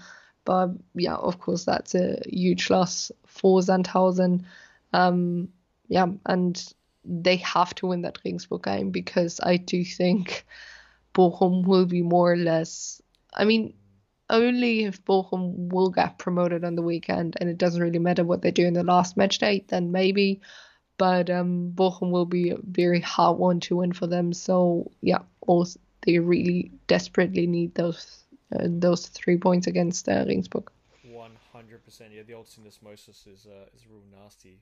But 0.46 0.72
yeah, 0.96 1.16
of 1.16 1.40
course, 1.40 1.66
that's 1.66 1.94
a 1.94 2.20
huge 2.28 2.72
loss 2.72 3.12
for 3.28 3.60
Sandhausen. 3.60 4.46
Um, 4.94 5.50
yeah, 5.88 6.08
and 6.26 6.74
they 7.04 7.38
have 7.38 7.74
to 7.76 7.88
win 7.88 8.02
that 8.02 8.20
Regensburg 8.24 8.64
game 8.64 8.92
because 8.92 9.40
I 9.42 9.58
do 9.58 9.84
think 9.84 10.46
Bochum 11.14 11.66
will 11.66 11.86
be 11.86 12.02
more 12.02 12.34
or 12.34 12.38
less. 12.38 13.02
I 13.34 13.46
mean, 13.46 13.74
only 14.30 14.84
if 14.86 15.04
Bochum 15.04 15.72
will 15.74 15.90
get 15.90 16.18
promoted 16.18 16.64
on 16.64 16.76
the 16.76 16.82
weekend 16.82 17.36
and 17.40 17.50
it 17.50 17.58
doesn't 17.58 17.82
really 17.82 18.00
matter 18.00 18.24
what 18.24 18.42
they 18.42 18.52
do 18.52 18.66
in 18.66 18.74
the 18.74 18.84
last 18.84 19.18
match 19.18 19.40
day, 19.40 19.66
then 19.68 19.92
maybe. 19.92 20.42
but 21.02 21.32
um, 21.32 21.72
Bochum 21.74 22.12
will 22.12 22.28
be 22.28 22.52
a 22.52 22.58
very 22.62 23.00
hard 23.00 23.40
one 23.40 23.60
to 23.62 23.78
win 23.78 23.92
for 23.92 24.06
them. 24.06 24.34
So 24.34 24.92
yeah, 25.02 25.24
also 25.42 25.80
they 26.06 26.20
really 26.20 26.72
desperately 26.86 27.48
need 27.48 27.74
those 27.74 28.24
uh, 28.56 28.68
those 28.70 29.08
three 29.08 29.38
points 29.38 29.66
against 29.66 30.08
uh, 30.08 30.26
Regensburg. 30.28 30.70
One 31.04 31.32
hundred 31.54 31.84
percent. 31.84 32.12
Yeah, 32.14 32.22
the 32.24 32.36
old 32.36 32.46
syndesmosis 32.46 33.28
is 33.28 33.48
uh, 33.48 33.66
is 33.76 33.88
real 33.90 34.04
nasty 34.22 34.60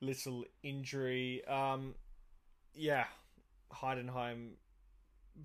little 0.00 0.44
injury. 0.62 1.44
Um, 1.46 1.94
yeah, 2.74 3.04
Heidenheim 3.72 4.52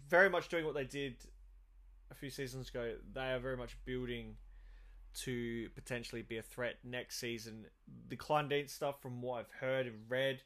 very 0.07 0.29
much 0.29 0.49
doing 0.49 0.65
what 0.65 0.73
they 0.73 0.85
did 0.85 1.15
a 2.11 2.15
few 2.15 2.29
seasons 2.29 2.69
ago. 2.69 2.95
They 3.13 3.31
are 3.31 3.39
very 3.39 3.57
much 3.57 3.77
building 3.85 4.35
to 5.13 5.69
potentially 5.75 6.21
be 6.21 6.37
a 6.37 6.41
threat 6.41 6.75
next 6.83 7.19
season. 7.19 7.65
The 8.09 8.15
Kleindienst 8.15 8.69
stuff, 8.69 9.01
from 9.01 9.21
what 9.21 9.39
I've 9.39 9.59
heard 9.59 9.87
and 9.87 9.95
read, 10.07 10.41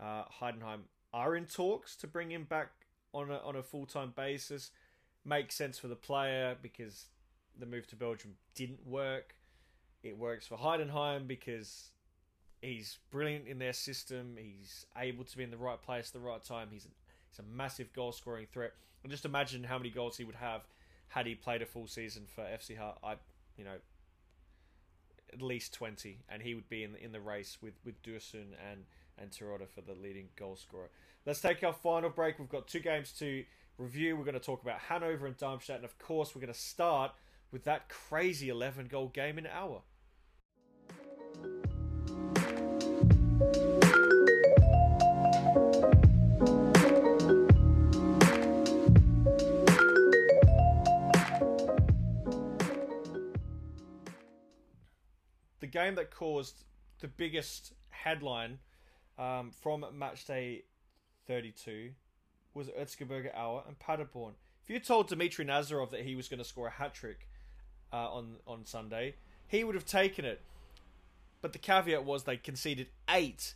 uh, 0.00 0.24
Heidenheim 0.40 0.80
are 1.12 1.36
in 1.36 1.46
talks 1.46 1.96
to 1.96 2.06
bring 2.06 2.30
him 2.30 2.44
back 2.44 2.70
on 3.14 3.30
a, 3.30 3.38
on 3.38 3.56
a 3.56 3.62
full 3.62 3.86
time 3.86 4.12
basis. 4.16 4.70
Makes 5.24 5.54
sense 5.54 5.78
for 5.78 5.88
the 5.88 5.96
player 5.96 6.56
because 6.60 7.06
the 7.58 7.66
move 7.66 7.86
to 7.88 7.96
Belgium 7.96 8.34
didn't 8.54 8.86
work. 8.86 9.34
It 10.02 10.16
works 10.16 10.46
for 10.46 10.56
Heidenheim 10.56 11.26
because 11.26 11.90
he's 12.60 12.98
brilliant 13.10 13.46
in 13.46 13.58
their 13.58 13.72
system. 13.72 14.36
He's 14.38 14.86
able 14.96 15.24
to 15.24 15.36
be 15.36 15.44
in 15.44 15.50
the 15.50 15.56
right 15.56 15.80
place 15.80 16.08
at 16.08 16.12
the 16.12 16.26
right 16.26 16.42
time. 16.42 16.68
He's 16.70 16.84
a, 16.84 16.88
he's 17.30 17.38
a 17.38 17.56
massive 17.56 17.92
goal 17.92 18.12
scoring 18.12 18.46
threat. 18.52 18.72
And 19.02 19.10
just 19.10 19.24
imagine 19.24 19.64
how 19.64 19.78
many 19.78 19.90
goals 19.90 20.16
he 20.16 20.24
would 20.24 20.34
have 20.34 20.62
had 21.08 21.26
he 21.26 21.34
played 21.34 21.62
a 21.62 21.66
full 21.66 21.86
season 21.86 22.24
for 22.26 22.42
FC 22.42 22.76
Hart. 22.76 22.98
I, 23.02 23.14
you 23.56 23.64
know, 23.64 23.76
at 25.32 25.42
least 25.42 25.74
twenty, 25.74 26.18
and 26.28 26.42
he 26.42 26.54
would 26.54 26.68
be 26.68 26.84
in 26.84 26.92
the, 26.92 27.04
in 27.04 27.12
the 27.12 27.20
race 27.20 27.58
with 27.62 27.74
with 27.84 28.02
Dursun 28.02 28.54
and 28.70 28.84
and 29.18 29.30
Terodde 29.30 29.68
for 29.68 29.80
the 29.80 29.94
leading 29.94 30.28
goal 30.36 30.56
scorer. 30.56 30.90
Let's 31.26 31.40
take 31.40 31.62
our 31.62 31.72
final 31.72 32.10
break. 32.10 32.38
We've 32.38 32.48
got 32.48 32.66
two 32.66 32.80
games 32.80 33.12
to 33.18 33.44
review. 33.76 34.16
We're 34.16 34.24
going 34.24 34.34
to 34.34 34.40
talk 34.40 34.62
about 34.62 34.78
Hanover 34.80 35.26
and 35.26 35.36
Darmstadt, 35.36 35.76
and 35.76 35.84
of 35.84 35.98
course, 35.98 36.34
we're 36.34 36.40
going 36.40 36.52
to 36.52 36.58
start 36.58 37.12
with 37.50 37.64
that 37.64 37.88
crazy 37.88 38.48
11 38.48 38.86
goal 38.86 39.08
game 39.08 39.38
in. 39.38 39.44
The 39.44 41.67
game 55.68 55.94
that 55.96 56.10
caused 56.10 56.64
the 57.00 57.08
biggest 57.08 57.74
headline 57.90 58.58
um, 59.18 59.50
from 59.50 59.84
match 59.94 60.24
day 60.24 60.64
32 61.26 61.90
was 62.54 62.68
Erzgebirge 62.68 63.34
Aue 63.36 63.62
and 63.66 63.78
Paderborn. 63.78 64.34
If 64.64 64.70
you 64.70 64.80
told 64.80 65.08
Dmitry 65.08 65.44
Nazarov 65.44 65.90
that 65.90 66.00
he 66.00 66.14
was 66.14 66.28
going 66.28 66.38
to 66.38 66.44
score 66.44 66.66
a 66.66 66.70
hat 66.70 66.94
trick 66.94 67.28
uh, 67.92 68.12
on 68.12 68.36
on 68.46 68.64
Sunday, 68.64 69.14
he 69.46 69.64
would 69.64 69.74
have 69.74 69.86
taken 69.86 70.24
it. 70.24 70.42
But 71.40 71.52
the 71.52 71.58
caveat 71.58 72.04
was 72.04 72.24
they 72.24 72.36
conceded 72.36 72.88
eight, 73.08 73.54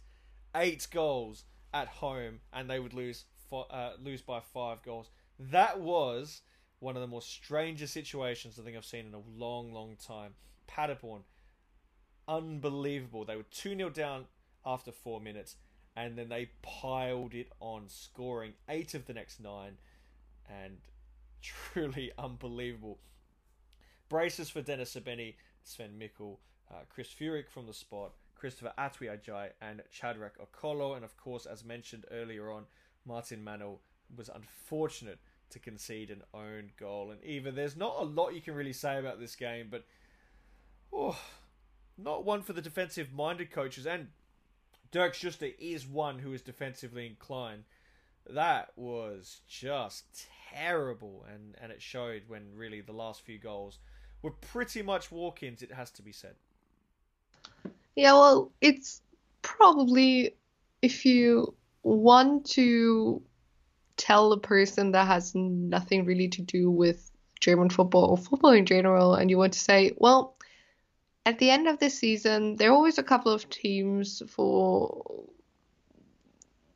eight 0.54 0.86
goals 0.90 1.44
at 1.74 1.88
home, 1.88 2.40
and 2.52 2.70
they 2.70 2.78
would 2.78 2.94
lose 2.94 3.24
uh, 3.52 3.92
lose 4.02 4.22
by 4.22 4.40
five 4.40 4.82
goals. 4.82 5.10
That 5.38 5.80
was 5.80 6.42
one 6.78 6.96
of 6.96 7.02
the 7.02 7.08
more 7.08 7.22
strangest 7.22 7.92
situations 7.92 8.58
I 8.58 8.62
think 8.62 8.76
I've 8.76 8.84
seen 8.84 9.06
in 9.06 9.14
a 9.14 9.22
long, 9.36 9.72
long 9.72 9.96
time. 9.96 10.34
Paderborn, 10.66 11.22
unbelievable. 12.28 13.24
They 13.24 13.36
were 13.36 13.44
two 13.50 13.76
0 13.76 13.90
down 13.90 14.26
after 14.64 14.92
four 14.92 15.20
minutes, 15.20 15.56
and 15.96 16.16
then 16.16 16.28
they 16.28 16.50
piled 16.62 17.34
it 17.34 17.48
on, 17.60 17.84
scoring 17.88 18.52
eight 18.68 18.94
of 18.94 19.06
the 19.06 19.14
next 19.14 19.40
nine, 19.40 19.78
and 20.48 20.78
truly 21.42 22.12
unbelievable. 22.18 22.98
Braces 24.08 24.50
for 24.50 24.62
Dennis 24.62 24.94
Srbeny, 24.94 25.34
Sven 25.64 25.98
Michel, 25.98 26.38
uh, 26.70 26.80
Chris 26.88 27.08
Führich 27.08 27.48
from 27.48 27.66
the 27.66 27.74
spot, 27.74 28.12
Christopher 28.34 28.72
Antwi-Adjei, 28.78 29.50
and 29.60 29.82
Chadrak 29.92 30.32
Okolo, 30.40 30.96
and 30.96 31.04
of 31.04 31.16
course, 31.16 31.46
as 31.46 31.64
mentioned 31.64 32.04
earlier 32.10 32.50
on, 32.50 32.64
Martin 33.06 33.42
Männel 33.44 33.78
was 34.16 34.28
unfortunate 34.28 35.18
to 35.50 35.58
concede 35.58 36.10
an 36.10 36.22
own 36.34 36.70
goal. 36.78 37.10
And 37.10 37.22
even 37.24 37.54
there's 37.54 37.76
not 37.76 37.96
a 37.98 38.04
lot 38.04 38.34
you 38.34 38.40
can 38.40 38.54
really 38.54 38.72
say 38.72 38.98
about 38.98 39.20
this 39.20 39.36
game, 39.36 39.68
but 39.70 39.84
oh, 40.92 41.18
not 41.98 42.24
one 42.24 42.42
for 42.42 42.52
the 42.52 42.62
defensive 42.62 43.12
minded 43.12 43.50
coaches. 43.50 43.86
And 43.86 44.08
Dirk 44.90 45.14
Schuster 45.14 45.48
is 45.58 45.86
one 45.86 46.18
who 46.18 46.32
is 46.32 46.42
defensively 46.42 47.06
inclined. 47.06 47.64
That 48.28 48.70
was 48.76 49.40
just 49.48 50.04
terrible, 50.52 51.26
and, 51.32 51.56
and 51.60 51.72
it 51.72 51.82
showed 51.82 52.22
when 52.28 52.54
really 52.54 52.80
the 52.80 52.92
last 52.92 53.22
few 53.22 53.38
goals 53.38 53.78
were 54.22 54.30
pretty 54.30 54.82
much 54.82 55.10
walk 55.10 55.42
ins, 55.42 55.62
it 55.62 55.72
has 55.72 55.90
to 55.92 56.02
be 56.02 56.12
said. 56.12 56.34
Yeah, 57.96 58.12
well, 58.12 58.52
it's 58.60 59.02
probably 59.42 60.36
if 60.82 61.04
you 61.04 61.54
want 61.82 62.46
to 62.46 63.22
tell 63.96 64.32
a 64.32 64.38
person 64.38 64.92
that 64.92 65.06
has 65.06 65.34
nothing 65.34 66.04
really 66.04 66.28
to 66.28 66.42
do 66.42 66.70
with 66.70 67.10
German 67.40 67.70
football 67.70 68.04
or 68.04 68.16
football 68.16 68.52
in 68.52 68.66
general, 68.66 69.14
and 69.14 69.30
you 69.30 69.38
want 69.38 69.52
to 69.54 69.58
say, 69.58 69.92
well, 69.96 70.36
at 71.24 71.38
the 71.38 71.50
end 71.50 71.68
of 71.68 71.78
the 71.78 71.90
season, 71.90 72.56
there 72.56 72.70
are 72.70 72.74
always 72.74 72.98
a 72.98 73.02
couple 73.02 73.32
of 73.32 73.48
teams 73.48 74.22
for. 74.28 75.24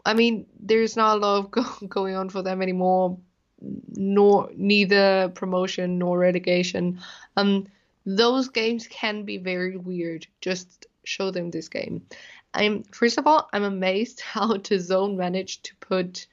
I 0.05 0.15
mean, 0.15 0.47
there's 0.61 0.97
not 0.97 1.17
a 1.17 1.21
lot 1.21 1.39
of 1.39 1.51
go- 1.51 1.87
going 1.89 2.15
on 2.15 2.29
for 2.29 2.43
them 2.43 2.63
anymore, 2.63 3.19
nor 3.61 4.51
neither 4.55 5.31
promotion 5.35 5.99
nor 5.99 6.19
relegation. 6.19 7.01
Um, 7.37 7.67
those 8.05 8.49
games 8.49 8.87
can 8.87 9.25
be 9.25 9.39
very 9.39 9.77
weird. 9.77 10.27
Just 10.41 10.87
show 11.03 11.33
them 11.33 11.51
this 11.51 11.69
game. 11.69 12.07
I'm 12.55 12.85
first 12.85 13.19
of 13.19 13.27
all, 13.27 13.49
I'm 13.53 13.65
amazed 13.65 14.21
how 14.33 14.57
DAZN 14.57 15.17
managed 15.17 15.65
to 15.65 15.77
put 15.77 16.27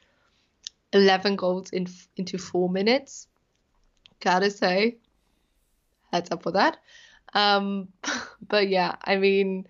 11 0.93 1.35
goals 1.35 1.71
in 1.71 1.87
into 2.15 2.37
four 2.37 2.69
minutes. 2.69 3.27
Gotta 4.19 4.51
say, 4.51 4.97
heads 6.11 6.31
up 6.31 6.43
for 6.43 6.51
that. 6.51 6.77
Um, 7.33 7.89
but 8.47 8.67
yeah, 8.69 8.95
I 9.03 9.17
mean, 9.17 9.67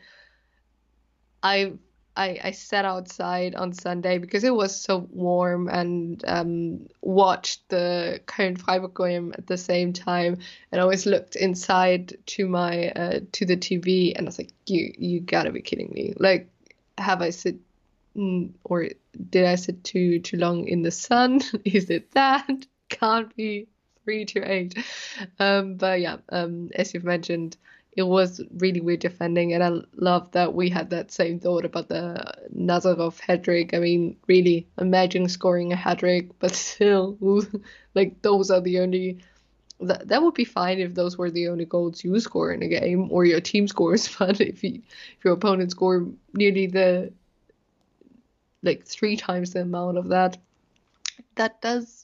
I 1.42 1.74
I, 2.16 2.40
I 2.44 2.52
sat 2.52 2.86
outside 2.86 3.56
on 3.56 3.74
Sunday 3.74 4.20
because 4.20 4.44
it 4.44 4.54
was 4.54 4.80
so 4.80 5.08
warm 5.12 5.68
and 5.68 6.24
um, 6.28 6.88
watched 7.02 7.68
the 7.70 8.22
Köln 8.28 8.58
Freiburg 8.58 8.96
game 8.96 9.34
at 9.36 9.48
the 9.48 9.58
same 9.58 9.94
time. 9.94 10.38
And 10.72 10.80
always 10.80 11.06
looked 11.08 11.36
inside 11.36 12.16
to 12.28 12.48
my 12.48 12.90
uh, 12.90 13.20
to 13.32 13.46
the 13.46 13.58
TV 13.58 14.14
and 14.16 14.28
I 14.28 14.30
was 14.30 14.38
like, 14.38 14.54
you 14.68 14.94
you 14.98 15.20
gotta 15.22 15.52
be 15.52 15.62
kidding 15.62 15.92
me! 15.92 16.14
Like, 16.18 16.50
have 16.98 17.22
I 17.22 17.32
sit 17.32 17.58
mm, 18.16 18.52
or 18.64 18.90
did 19.30 19.46
I 19.46 19.56
sit 19.56 19.84
too 19.84 20.20
too 20.20 20.38
long 20.38 20.68
in 20.68 20.84
the 20.84 20.92
sun? 20.92 21.42
Is 21.66 21.90
it 21.90 22.12
that? 22.12 22.48
Can't 22.90 23.36
be 23.36 23.68
three 24.04 24.26
to 24.26 24.40
eight. 24.40 24.78
Um, 25.40 25.76
but 25.76 26.02
yeah, 26.02 26.18
um, 26.30 26.70
as 26.76 26.94
you've 26.94 27.04
mentioned 27.04 27.58
it 27.96 28.04
was 28.04 28.42
really 28.58 28.82
weird 28.82 29.02
defending, 29.02 29.54
and 29.54 29.64
I 29.64 29.72
love 29.96 30.32
that 30.32 30.54
we 30.54 30.70
had 30.70 30.90
that 30.90 31.12
same 31.12 31.40
thought 31.40 31.66
about 31.66 31.90
the 31.90 32.34
Nazarov 32.56 33.20
hat 33.20 33.44
trick. 33.44 33.74
I 33.74 33.80
mean, 33.80 34.18
really, 34.28 34.68
imagine 34.80 35.30
scoring 35.30 35.72
a 35.72 35.76
hat 35.76 36.00
trick, 36.00 36.30
but 36.40 36.56
still, 36.56 37.18
like 37.94 38.22
those 38.22 38.52
are 38.52 38.62
the 38.62 38.80
only. 38.80 39.20
That, 39.80 40.08
that 40.08 40.24
would 40.24 40.36
be 40.36 40.46
fine 40.46 40.80
if 40.80 40.94
those 40.94 41.18
were 41.18 41.30
the 41.30 41.50
only 41.50 41.66
goals 41.66 42.04
you 42.06 42.18
score 42.20 42.54
in 42.54 42.64
a 42.64 42.68
game 42.68 43.12
or 43.12 43.26
your 43.26 43.42
team 43.42 43.68
scores. 43.74 44.08
But 44.18 44.40
if, 44.40 44.64
you, 44.64 44.82
if 45.18 45.26
your 45.26 45.34
opponent 45.34 45.72
score 45.72 46.08
nearly 46.34 46.68
the 46.68 47.12
like 48.62 48.86
three 48.86 49.18
times 49.18 49.52
the 49.52 49.62
amount 49.62 49.98
of 49.98 50.08
that, 50.10 50.38
that 51.36 51.62
does 51.62 52.03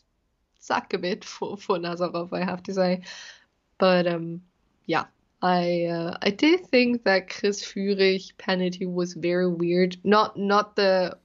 suck 0.59 0.93
a 0.93 0.97
bit 0.97 1.25
for 1.33 1.57
for 1.57 1.77
Nazarov, 1.77 2.33
I 2.33 2.43
have 2.43 2.63
to 2.63 2.73
say. 2.73 3.01
But 3.77 4.05
um, 4.07 4.41
yeah, 4.85 5.05
I 5.41 5.85
uh, 5.85 6.17
I 6.21 6.29
did 6.29 6.67
think 6.67 7.03
that 7.05 7.29
Chris 7.29 7.63
Führich 7.63 8.37
penalty 8.37 8.85
was 8.85 9.13
very 9.13 9.49
weird. 9.49 9.97
Not 10.03 10.37
not 10.37 10.75
the 10.75 11.17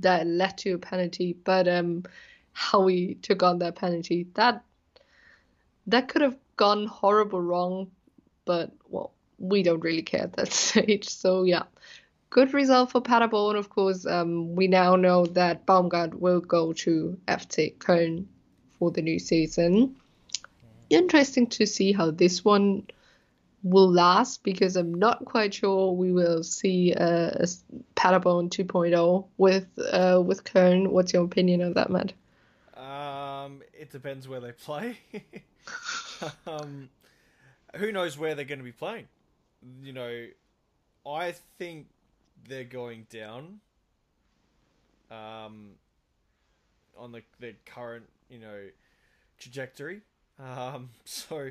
that 0.00 0.26
led 0.26 0.58
to 0.58 0.72
a 0.72 0.78
penalty, 0.78 1.32
but 1.44 1.66
um 1.68 2.04
how 2.52 2.86
he 2.88 3.14
took 3.14 3.42
on 3.42 3.58
that 3.60 3.76
penalty. 3.76 4.26
That 4.34 4.64
that 5.86 6.08
could 6.08 6.22
have 6.22 6.38
gone 6.56 6.86
horrible 6.86 7.40
wrong, 7.40 7.90
but 8.44 8.72
well, 8.88 9.12
we 9.38 9.62
don't 9.62 9.80
really 9.80 10.02
care 10.02 10.22
at 10.24 10.34
that 10.34 10.52
stage. 10.52 11.08
So 11.08 11.44
yeah. 11.44 11.64
Good 12.30 12.54
result 12.54 12.92
for 12.92 13.00
Paderborn, 13.00 13.56
of 13.56 13.70
course. 13.70 14.06
Um, 14.06 14.54
we 14.54 14.68
now 14.68 14.94
know 14.94 15.26
that 15.26 15.66
Baumgart 15.66 16.14
will 16.14 16.40
go 16.40 16.72
to 16.74 17.18
FC 17.26 17.76
Köln 17.78 18.26
for 18.80 18.90
the 18.90 19.02
new 19.02 19.20
season. 19.20 19.94
Interesting 20.88 21.46
to 21.48 21.66
see 21.66 21.92
how 21.92 22.10
this 22.10 22.44
one 22.44 22.86
will 23.62 23.92
last 23.92 24.42
because 24.42 24.74
I'm 24.74 24.94
not 24.94 25.24
quite 25.26 25.54
sure 25.54 25.92
we 25.92 26.10
will 26.10 26.42
see 26.42 26.92
a, 26.92 27.44
a 27.44 27.46
Paderborn 27.94 28.48
2.0 28.48 29.26
with 29.36 29.68
uh, 29.92 30.20
with 30.24 30.42
Kern. 30.42 30.90
What's 30.90 31.12
your 31.12 31.24
opinion 31.24 31.62
on 31.62 31.74
that, 31.74 31.90
Matt? 31.90 32.12
Um, 32.74 33.62
it 33.78 33.90
depends 33.90 34.26
where 34.26 34.40
they 34.40 34.52
play. 34.52 34.98
um, 36.46 36.88
who 37.76 37.92
knows 37.92 38.18
where 38.18 38.34
they're 38.34 38.44
going 38.46 38.58
to 38.58 38.64
be 38.64 38.72
playing? 38.72 39.06
You 39.84 39.92
know, 39.92 40.26
I 41.06 41.34
think 41.58 41.86
they're 42.48 42.64
going 42.64 43.06
down. 43.10 43.60
Um, 45.10 45.72
on 46.96 47.12
the 47.12 47.22
the 47.40 47.54
current 47.66 48.08
you 48.30 48.38
know 48.38 48.68
trajectory. 49.38 50.00
Um, 50.38 50.90
so 51.04 51.50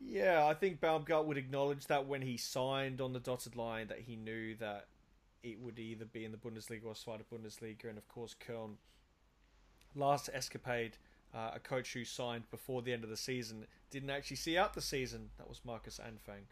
yeah, 0.00 0.46
I 0.46 0.54
think 0.54 0.80
Baumgart 0.80 1.26
would 1.26 1.36
acknowledge 1.36 1.86
that 1.86 2.06
when 2.06 2.22
he 2.22 2.36
signed 2.36 3.00
on 3.00 3.12
the 3.12 3.20
dotted 3.20 3.54
line 3.54 3.88
that 3.88 4.00
he 4.00 4.16
knew 4.16 4.54
that 4.56 4.86
it 5.42 5.60
would 5.60 5.78
either 5.78 6.04
be 6.04 6.24
in 6.24 6.32
the 6.32 6.38
Bundesliga 6.38 6.86
or 6.86 6.94
Zweite 6.94 7.24
Bundesliga, 7.32 7.88
and 7.88 7.98
of 7.98 8.08
course 8.08 8.34
Köln. 8.46 8.74
Last 9.96 10.30
escapade, 10.32 10.96
uh, 11.34 11.50
a 11.54 11.58
coach 11.58 11.92
who 11.92 12.04
signed 12.04 12.44
before 12.50 12.80
the 12.80 12.92
end 12.92 13.02
of 13.02 13.10
the 13.10 13.16
season 13.16 13.66
didn't 13.90 14.10
actually 14.10 14.36
see 14.36 14.56
out 14.56 14.74
the 14.74 14.80
season. 14.80 15.30
That 15.38 15.48
was 15.48 15.60
Markus 15.64 15.98
Anfang. 15.98 16.44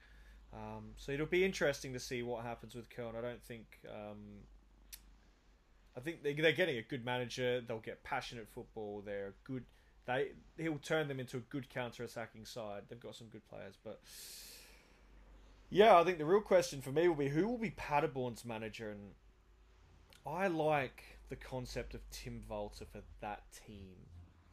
Um, 0.52 0.90
so 0.96 1.12
it'll 1.12 1.26
be 1.26 1.44
interesting 1.44 1.92
to 1.92 2.00
see 2.00 2.22
what 2.22 2.44
happens 2.44 2.74
with 2.74 2.88
Köln. 2.90 3.16
I 3.16 3.20
don't 3.20 3.42
think. 3.42 3.78
Um, 3.88 4.42
I 5.98 6.00
think 6.00 6.22
they, 6.22 6.32
they're 6.32 6.52
getting 6.52 6.78
a 6.78 6.82
good 6.82 7.04
manager. 7.04 7.60
They'll 7.60 7.80
get 7.80 8.04
passionate 8.04 8.48
football. 8.48 9.02
They're 9.04 9.34
good. 9.42 9.64
They 10.06 10.28
he'll 10.56 10.78
turn 10.78 11.08
them 11.08 11.18
into 11.18 11.38
a 11.38 11.40
good 11.40 11.68
counter-attacking 11.68 12.44
side. 12.44 12.82
They've 12.88 13.00
got 13.00 13.16
some 13.16 13.26
good 13.26 13.46
players, 13.48 13.74
but 13.82 14.00
yeah, 15.70 15.98
I 15.98 16.04
think 16.04 16.18
the 16.18 16.24
real 16.24 16.40
question 16.40 16.80
for 16.80 16.92
me 16.92 17.08
will 17.08 17.16
be 17.16 17.28
who 17.28 17.48
will 17.48 17.58
be 17.58 17.70
Paderborn's 17.70 18.44
manager, 18.44 18.90
and 18.90 19.10
I 20.24 20.46
like 20.46 21.02
the 21.28 21.36
concept 21.36 21.94
of 21.94 22.00
Tim 22.10 22.42
Walter 22.48 22.84
for 22.90 23.00
that 23.20 23.42
team. 23.66 23.96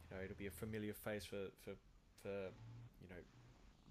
You 0.10 0.18
know, 0.18 0.24
it'll 0.24 0.36
be 0.36 0.48
a 0.48 0.52
familiar 0.52 0.94
face 0.94 1.26
for 1.26 1.48
for 1.64 1.76
for 2.24 2.50
you 3.02 3.10
know 3.10 3.22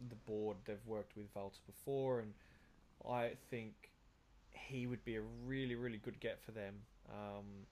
the 0.08 0.16
board. 0.16 0.56
They've 0.64 0.86
worked 0.86 1.16
with 1.16 1.26
Walter 1.34 1.60
before, 1.66 2.18
and 2.18 2.34
I 3.08 3.30
think 3.48 3.90
he 4.50 4.86
would 4.86 5.04
be 5.04 5.16
a 5.16 5.22
really 5.46 5.76
really 5.76 5.98
good 5.98 6.18
get 6.18 6.42
for 6.44 6.50
them. 6.50 6.74
Um, 7.10 7.66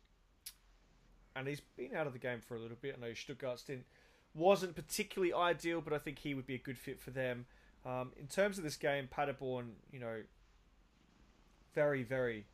and 1.34 1.48
he's 1.48 1.60
been 1.60 1.94
out 1.96 2.06
of 2.06 2.12
the 2.12 2.18
game 2.18 2.40
for 2.40 2.56
a 2.56 2.60
little 2.60 2.76
bit. 2.80 2.96
I 2.98 3.06
know 3.06 3.14
Stuttgart 3.14 3.58
stint 3.58 3.84
wasn't 4.34 4.74
particularly 4.74 5.32
ideal, 5.32 5.80
but 5.80 5.92
I 5.92 5.98
think 5.98 6.18
he 6.18 6.34
would 6.34 6.46
be 6.46 6.54
a 6.54 6.58
good 6.58 6.78
fit 6.78 7.00
for 7.00 7.10
them. 7.10 7.46
Um, 7.84 8.12
in 8.16 8.26
terms 8.26 8.58
of 8.58 8.64
this 8.64 8.76
game, 8.76 9.08
Paderborn, 9.10 9.72
you 9.90 9.98
know, 9.98 10.22
very, 11.74 12.02
very 12.02 12.46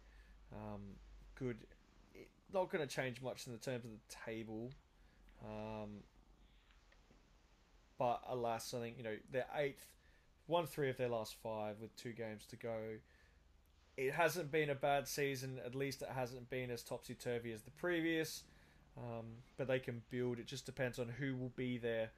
um, 0.52 0.80
good. 1.34 1.58
It, 2.14 2.28
not 2.52 2.70
going 2.70 2.86
to 2.86 2.92
change 2.92 3.20
much 3.20 3.46
in 3.46 3.52
the 3.52 3.58
terms 3.58 3.84
of 3.84 3.90
the 3.90 4.16
table. 4.24 4.70
Um, 5.44 6.02
but 7.98 8.22
alas, 8.28 8.74
I 8.74 8.80
think, 8.80 8.96
you 8.96 9.04
know, 9.04 9.16
they're 9.30 9.46
eighth, 9.56 9.86
won 10.46 10.66
three 10.66 10.88
of 10.88 10.96
their 10.96 11.08
last 11.08 11.34
five 11.42 11.76
with 11.80 11.94
two 11.96 12.12
games 12.12 12.46
to 12.46 12.56
go. 12.56 12.78
It 13.98 14.14
hasn't 14.14 14.52
been 14.52 14.70
a 14.70 14.76
bad 14.76 15.08
season, 15.08 15.58
at 15.66 15.74
least 15.74 16.02
it 16.02 16.08
hasn't 16.14 16.48
been 16.48 16.70
as 16.70 16.84
topsy 16.84 17.14
turvy 17.14 17.52
as 17.52 17.62
the 17.62 17.72
previous. 17.72 18.44
Um, 18.96 19.26
but 19.56 19.66
they 19.66 19.80
can 19.80 20.02
build. 20.08 20.38
It 20.38 20.46
just 20.46 20.66
depends 20.66 21.00
on 21.00 21.08
who 21.08 21.34
will 21.34 21.52
be 21.56 21.78
there 21.78 22.10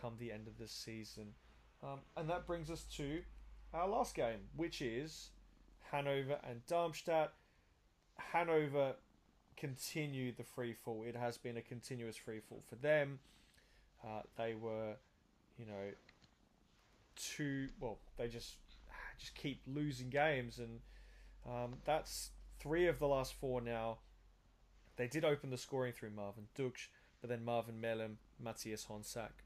come 0.00 0.14
the 0.18 0.32
end 0.32 0.48
of 0.48 0.58
this 0.58 0.72
season. 0.72 1.34
Um, 1.82 2.00
and 2.16 2.28
that 2.30 2.46
brings 2.46 2.70
us 2.70 2.84
to 2.96 3.20
our 3.74 3.86
last 3.86 4.14
game, 4.14 4.40
which 4.56 4.80
is 4.80 5.28
Hanover 5.92 6.38
and 6.48 6.64
Darmstadt. 6.66 7.34
Hanover 8.16 8.94
continue 9.58 10.32
the 10.34 10.42
free 10.42 10.72
fall. 10.72 11.04
It 11.06 11.16
has 11.16 11.36
been 11.36 11.58
a 11.58 11.62
continuous 11.62 12.16
free 12.16 12.40
fall 12.40 12.62
for 12.66 12.76
them. 12.76 13.18
Uh, 14.02 14.22
they 14.38 14.54
were, 14.54 14.94
you 15.58 15.66
know, 15.66 15.90
two. 17.14 17.68
Well, 17.78 17.98
they 18.16 18.28
just 18.28 18.56
just 19.18 19.34
keep 19.34 19.60
losing 19.66 20.10
games, 20.10 20.58
and 20.58 20.80
um, 21.48 21.74
that's 21.84 22.30
three 22.58 22.86
of 22.86 22.98
the 22.98 23.06
last 23.06 23.34
four 23.34 23.60
now. 23.60 23.98
They 24.96 25.06
did 25.06 25.24
open 25.24 25.50
the 25.50 25.58
scoring 25.58 25.92
through 25.92 26.10
Marvin 26.10 26.48
Ducksch, 26.58 26.88
but 27.20 27.28
then 27.28 27.44
Marvin 27.44 27.80
Mehlem, 27.80 28.16
Mathias 28.42 28.86
Honsak 28.90 29.42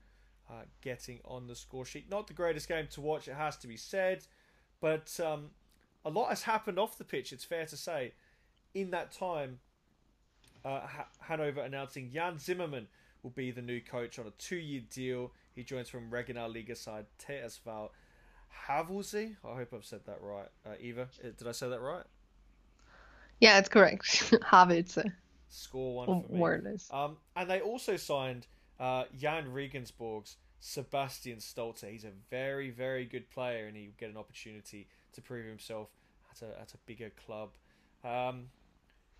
uh, 0.48 0.62
getting 0.80 1.20
on 1.24 1.46
the 1.46 1.54
score 1.54 1.84
sheet. 1.84 2.10
Not 2.10 2.26
the 2.26 2.34
greatest 2.34 2.68
game 2.68 2.88
to 2.92 3.00
watch, 3.00 3.28
it 3.28 3.34
has 3.34 3.56
to 3.58 3.68
be 3.68 3.76
said, 3.76 4.26
but 4.80 5.18
um, 5.20 5.50
a 6.04 6.10
lot 6.10 6.28
has 6.28 6.42
happened 6.42 6.78
off 6.78 6.98
the 6.98 7.04
pitch, 7.04 7.32
it's 7.32 7.44
fair 7.44 7.66
to 7.66 7.76
say. 7.76 8.12
In 8.74 8.90
that 8.90 9.12
time, 9.12 9.58
uh, 10.64 10.80
Hanover 11.20 11.60
announcing 11.60 12.10
Jan 12.12 12.38
Zimmermann 12.38 12.86
will 13.22 13.30
be 13.30 13.50
the 13.50 13.62
new 13.62 13.80
coach 13.80 14.18
on 14.18 14.26
a 14.26 14.30
two 14.38 14.56
year 14.56 14.82
deal. 14.90 15.32
He 15.54 15.64
joins 15.64 15.88
from 15.88 16.10
Regionalliga 16.10 16.76
side 16.76 17.06
TSV 17.18 17.90
Havelse. 18.68 19.36
I 19.44 19.54
hope 19.56 19.72
I've 19.74 19.84
said 19.84 20.00
that 20.06 20.18
right. 20.20 20.48
Uh, 20.66 20.74
Eva, 20.80 21.02
uh, 21.02 21.28
did 21.36 21.46
I 21.46 21.52
say 21.52 21.68
that 21.68 21.80
right? 21.80 22.04
Yeah, 23.40 23.58
it's 23.58 23.68
correct. 23.68 24.04
Havelse. 24.42 25.10
Score 25.48 25.96
one 25.96 26.06
for 26.22 26.32
me. 26.32 26.38
Wordless. 26.38 26.92
Um, 26.92 27.16
and 27.34 27.50
they 27.50 27.60
also 27.60 27.96
signed 27.96 28.46
uh, 28.78 29.04
Jahn 29.16 29.52
Regensburg's 29.52 30.36
Sebastian 30.60 31.38
Stolze. 31.38 31.90
He's 31.90 32.04
a 32.04 32.12
very, 32.30 32.70
very 32.70 33.04
good 33.04 33.28
player, 33.30 33.66
and 33.66 33.76
he'll 33.76 33.90
get 33.98 34.10
an 34.10 34.16
opportunity 34.16 34.86
to 35.12 35.22
prove 35.22 35.46
himself 35.46 35.88
at 36.30 36.42
a 36.42 36.60
at 36.60 36.74
a 36.74 36.76
bigger 36.86 37.10
club. 37.26 37.50
Um, 38.04 38.46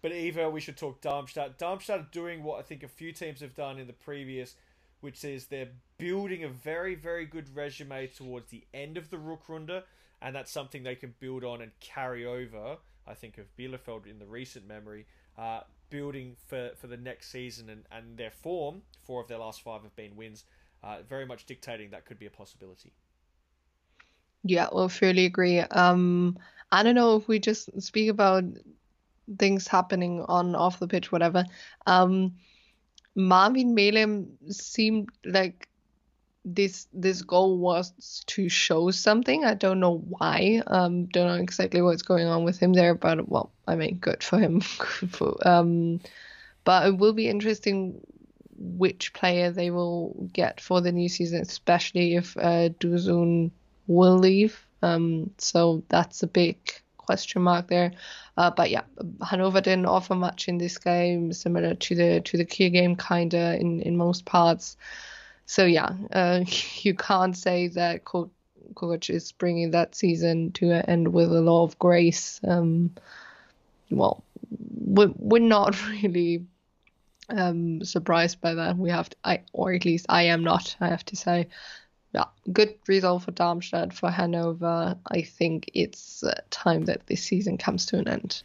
but 0.03 0.13
Eva, 0.13 0.49
we 0.49 0.61
should 0.61 0.77
talk 0.77 1.01
Darmstadt. 1.01 1.59
Darmstadt 1.59 2.01
are 2.01 2.09
doing 2.13 2.43
what 2.43 2.59
I 2.59 2.63
think 2.63 2.83
a 2.83 2.89
few 2.89 3.13
teams 3.13 3.41
have 3.41 3.55
done 3.55 3.79
in 3.79 3.87
the 3.87 3.93
previous, 3.93 4.57
which 5.01 5.25
is 5.25 5.47
they're 5.47 5.71
building 5.99 6.45
a 6.45 6.49
very, 6.49 6.95
very 6.95 7.25
good 7.25 7.55
resume 7.55 8.07
towards 8.07 8.51
the 8.51 8.65
end 8.73 8.97
of 8.97 9.11
the 9.11 9.19
Rook 9.19 9.47
Rückrunde, 9.47 9.83
and 10.23 10.35
that's 10.35 10.51
something 10.51 10.83
they 10.83 10.95
can 10.95 11.15
build 11.21 11.45
on 11.45 11.63
and 11.63 11.73
carry 11.81 12.25
over. 12.27 12.77
I 13.07 13.15
think 13.15 13.39
of 13.39 13.47
Bielefeld 13.57 14.07
in 14.07 14.19
the 14.19 14.27
recent 14.27 14.67
memory. 14.67 15.07
Uh, 15.39 15.61
building 15.91 16.37
for, 16.47 16.71
for 16.77 16.87
the 16.87 16.97
next 16.97 17.31
season 17.31 17.69
and, 17.69 17.85
and 17.91 18.17
their 18.17 18.31
form, 18.31 18.83
four 19.05 19.21
of 19.21 19.29
their 19.29 19.39
last 19.39 19.63
five 19.63 19.83
have 19.83 19.95
been 19.97 20.17
wins, 20.17 20.45
uh, 20.83 20.99
very 21.09 21.27
much 21.27 21.47
dictating 21.47 21.91
that 21.91 22.07
could 22.07 22.19
be 22.19 22.27
a 22.27 22.31
possibility. 22.31 22.93
Yeah, 24.43 24.69
well, 24.73 24.89
fairly 24.89 25.27
agree. 25.27 25.61
Um, 25.61 26.39
I 26.73 26.83
don't 26.83 26.95
know 26.95 27.17
if 27.17 27.29
we 27.29 27.39
just 27.39 27.83
speak 27.83 28.09
about 28.09 28.45
things 29.39 29.67
happening 29.67 30.25
on 30.29 30.55
off 30.55 30.79
the 30.79 30.89
pitch, 30.89 31.13
whatever. 31.13 31.45
Um, 31.87 32.37
Marvin 33.15 33.75
Mehlem 33.75 34.29
seemed 34.53 35.11
like 35.25 35.69
this 36.45 36.87
this 36.93 37.23
goal 37.23 37.59
was 37.59 38.25
to 38.27 38.49
show 38.49 38.91
something. 38.91 39.45
I 39.45 39.55
don't 39.55 39.81
know 39.81 39.99
why. 39.99 40.63
Um, 40.67 41.07
don't 41.07 41.27
know 41.27 41.43
exactly 41.43 41.83
what's 41.83 42.03
going 42.03 42.27
on 42.27 42.45
with 42.45 42.59
him 42.59 42.73
there, 42.73 42.95
but 42.95 43.29
well, 43.29 43.53
I 43.67 43.77
mean, 43.77 43.99
good 43.99 44.23
for 44.23 44.39
him. 44.39 44.63
um, 45.45 46.01
but 46.65 46.87
it 46.87 46.97
will 46.99 47.13
be 47.13 47.29
interesting 47.29 48.01
which 48.57 49.13
player 49.13 49.51
they 49.51 49.71
will 49.71 50.29
get 50.33 50.61
for 50.61 50.81
the 50.81 50.93
new 50.93 51.09
season, 51.09 51.41
especially 51.41 52.15
if 52.15 52.37
uh, 52.37 52.69
Dursun 52.81 53.51
will 53.87 54.19
leave. 54.19 54.67
Um, 54.83 55.31
so 55.39 55.83
that's 55.89 56.23
a 56.23 56.27
big 56.27 56.59
question 57.11 57.43
mark 57.43 57.69
there. 57.69 57.93
Uh, 58.37 58.51
but 58.51 58.71
yeah, 58.71 58.85
Hanover 59.29 59.61
didn't 59.61 59.87
offer 59.87 60.15
much 60.15 60.49
in 60.49 60.59
this 60.59 60.79
game, 60.79 61.33
similar 61.33 61.75
to 61.75 61.95
the 61.95 62.21
to 62.21 62.37
the 62.37 62.45
Kiel 62.45 62.71
game, 62.71 62.97
kinda 62.97 63.59
in 63.61 63.81
in 63.83 63.97
most 63.97 64.25
parts 64.25 64.77
so 65.51 65.65
yeah, 65.65 65.91
uh, 66.13 66.45
you 66.83 66.95
can't 66.95 67.37
say 67.37 67.67
that 67.69 68.05
Kocak 68.05 69.11
is 69.11 69.33
bringing 69.33 69.73
that 69.73 69.97
season 69.97 70.53
to 70.53 70.71
an 70.71 70.83
end 70.83 71.09
with 71.09 71.33
a 71.33 71.41
lot 71.41 71.65
of 71.65 71.77
grace. 71.81 72.41
Um, 72.47 72.93
well, 73.91 74.23
we're, 74.49 75.13
we're 75.17 75.43
not 75.43 75.75
really 75.89 76.47
um, 77.29 77.85
surprised 77.85 78.41
by 78.41 78.55
that. 78.55 78.77
We 78.79 78.91
have, 78.91 79.11
to, 79.11 79.17
I 79.25 79.41
or 79.53 79.73
at 79.73 79.85
least 79.85 80.07
I 80.09 80.23
am 80.23 80.45
not. 80.45 80.77
I 80.81 80.87
have 80.87 81.05
to 81.07 81.17
say, 81.17 81.49
yeah, 82.13 82.25
good 82.53 82.75
result 82.89 83.23
for 83.23 83.31
Darmstadt 83.31 83.93
for 83.93 84.11
Hanover. 84.11 84.97
I 85.11 85.23
think 85.23 85.71
it's 85.75 86.25
uh, 86.25 86.41
time 86.51 86.87
that 86.87 87.07
this 87.07 87.23
season 87.23 87.57
comes 87.57 87.87
to 87.87 87.99
an 87.99 88.09
end. 88.09 88.43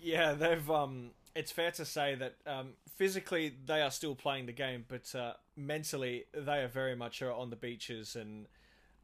Yeah, 0.00 0.32
they've 0.32 0.70
um, 0.70 1.10
it's 1.34 1.52
fair 1.52 1.70
to 1.72 1.84
say 1.84 2.14
that 2.14 2.34
um, 2.46 2.70
physically 2.96 3.54
they 3.66 3.82
are 3.82 3.90
still 3.90 4.14
playing 4.14 4.46
the 4.46 4.52
game, 4.52 4.84
but 4.88 5.14
uh, 5.14 5.34
mentally 5.56 6.24
they 6.32 6.60
are 6.62 6.68
very 6.68 6.96
much 6.96 7.22
on 7.22 7.50
the 7.50 7.56
beaches, 7.56 8.16
and 8.16 8.46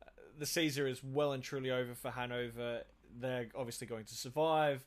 uh, 0.03 0.11
the 0.39 0.47
Caesar 0.47 0.87
is 0.87 1.03
well 1.05 1.33
and 1.33 1.43
truly 1.43 1.71
over 1.71 1.95
for 1.95 2.11
Hanover. 2.11 2.83
They're 3.21 3.49
obviously 3.55 3.87
going 3.87 4.07
to 4.07 4.15
survive, 4.15 4.85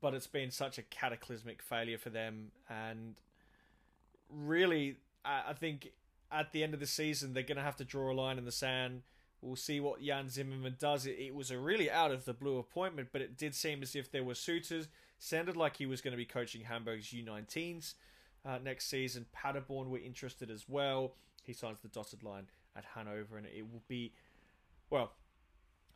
but 0.00 0.14
it's 0.14 0.26
been 0.26 0.50
such 0.50 0.78
a 0.78 0.82
cataclysmic 0.82 1.62
failure 1.62 1.98
for 1.98 2.10
them, 2.10 2.50
and 2.68 3.14
really, 4.28 4.96
I 5.24 5.52
think 5.52 5.92
at 6.32 6.52
the 6.52 6.62
end 6.62 6.74
of 6.74 6.80
the 6.80 6.86
season 6.86 7.34
they're 7.34 7.42
going 7.42 7.56
to 7.56 7.62
have 7.62 7.76
to 7.76 7.84
draw 7.84 8.12
a 8.12 8.14
line 8.14 8.38
in 8.38 8.44
the 8.44 8.52
sand. 8.52 9.02
We'll 9.40 9.56
see 9.56 9.80
what 9.80 10.00
Jan 10.00 10.28
Zimmermann 10.28 10.76
does. 10.78 11.04
It, 11.04 11.16
it 11.18 11.34
was 11.34 11.50
a 11.50 11.58
really 11.58 11.90
out 11.90 12.12
of 12.12 12.24
the 12.24 12.32
blue 12.32 12.58
appointment, 12.58 13.08
but 13.12 13.20
it 13.20 13.36
did 13.36 13.54
seem 13.54 13.82
as 13.82 13.96
if 13.96 14.10
there 14.10 14.22
were 14.22 14.36
suitors. 14.36 14.88
Sounded 15.18 15.56
like 15.56 15.76
he 15.76 15.86
was 15.86 16.00
going 16.00 16.12
to 16.12 16.16
be 16.16 16.24
coaching 16.24 16.62
Hamburg's 16.62 17.08
U19s 17.08 17.94
uh, 18.44 18.58
next 18.62 18.88
season. 18.88 19.26
Paderborn 19.32 19.90
were 19.90 19.98
interested 19.98 20.50
as 20.50 20.68
well. 20.68 21.14
He 21.42 21.52
signs 21.52 21.80
the 21.80 21.88
dotted 21.88 22.22
line 22.22 22.46
at 22.76 22.84
Hanover, 22.94 23.36
and 23.36 23.46
it 23.46 23.62
will 23.62 23.82
be, 23.88 24.12
well, 24.90 25.12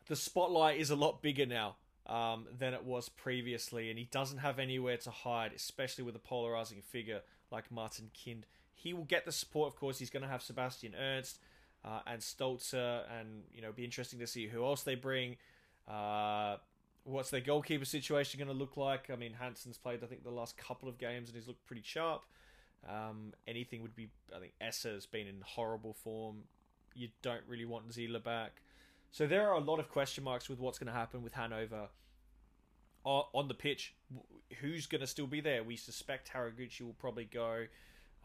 the 0.07 0.15
spotlight 0.15 0.79
is 0.79 0.89
a 0.89 0.95
lot 0.95 1.21
bigger 1.21 1.45
now 1.45 1.75
um, 2.05 2.47
than 2.57 2.73
it 2.73 2.83
was 2.83 3.09
previously, 3.09 3.89
and 3.89 3.99
he 3.99 4.05
doesn't 4.05 4.39
have 4.39 4.59
anywhere 4.59 4.97
to 4.97 5.11
hide, 5.11 5.51
especially 5.55 6.03
with 6.03 6.15
a 6.15 6.19
polarizing 6.19 6.81
figure 6.81 7.21
like 7.51 7.71
Martin 7.71 8.11
Kind. 8.23 8.45
He 8.77 8.93
will 8.93 9.05
get 9.05 9.25
the 9.25 9.31
support, 9.31 9.73
of 9.73 9.75
course. 9.75 9.97
He's 9.97 10.11
going 10.11 10.21
to 10.21 10.29
have 10.29 10.43
Sebastian 10.43 10.93
Ernst 10.95 11.39
uh, 11.83 12.01
and 12.05 12.21
Stolzer, 12.21 13.01
and 13.19 13.43
you 13.51 13.61
know, 13.61 13.71
be 13.71 13.83
interesting 13.83 14.19
to 14.19 14.27
see 14.27 14.47
who 14.47 14.63
else 14.63 14.83
they 14.83 14.93
bring. 14.93 15.37
Uh, 15.87 16.57
what's 17.03 17.31
their 17.31 17.41
goalkeeper 17.41 17.85
situation 17.85 18.37
going 18.37 18.49
to 18.49 18.53
look 18.53 18.77
like? 18.77 19.09
I 19.11 19.15
mean, 19.15 19.33
Hansen's 19.33 19.79
played, 19.79 20.03
I 20.03 20.05
think, 20.05 20.23
the 20.23 20.29
last 20.29 20.57
couple 20.57 20.87
of 20.87 20.99
games, 20.99 21.27
and 21.27 21.35
he's 21.35 21.47
looked 21.47 21.65
pretty 21.65 21.81
sharp. 21.83 22.23
Um, 22.87 23.33
anything 23.47 23.81
would 23.81 23.95
be, 23.95 24.09
I 24.35 24.39
think, 24.39 24.53
Esser's 24.61 25.07
been 25.07 25.25
in 25.25 25.41
horrible 25.43 25.93
form. 25.93 26.43
You 26.93 27.07
don't 27.23 27.41
really 27.47 27.65
want 27.65 27.89
Zieler 27.89 28.23
back. 28.23 28.61
So 29.11 29.25
there 29.25 29.49
are 29.49 29.55
a 29.55 29.59
lot 29.59 29.79
of 29.79 29.89
question 29.89 30.23
marks 30.23 30.49
with 30.49 30.59
what's 30.59 30.77
going 30.77 30.87
to 30.87 30.93
happen 30.93 31.23
with 31.23 31.33
Hanover 31.33 31.87
on 33.03 33.47
the 33.47 33.53
pitch. 33.53 33.95
Who's 34.59 34.85
going 34.85 35.01
to 35.01 35.07
still 35.07 35.27
be 35.27 35.39
there? 35.39 35.63
We 35.63 35.77
suspect 35.77 36.31
Haraguchi 36.33 36.81
will 36.81 36.95
probably 36.99 37.25
go. 37.25 37.65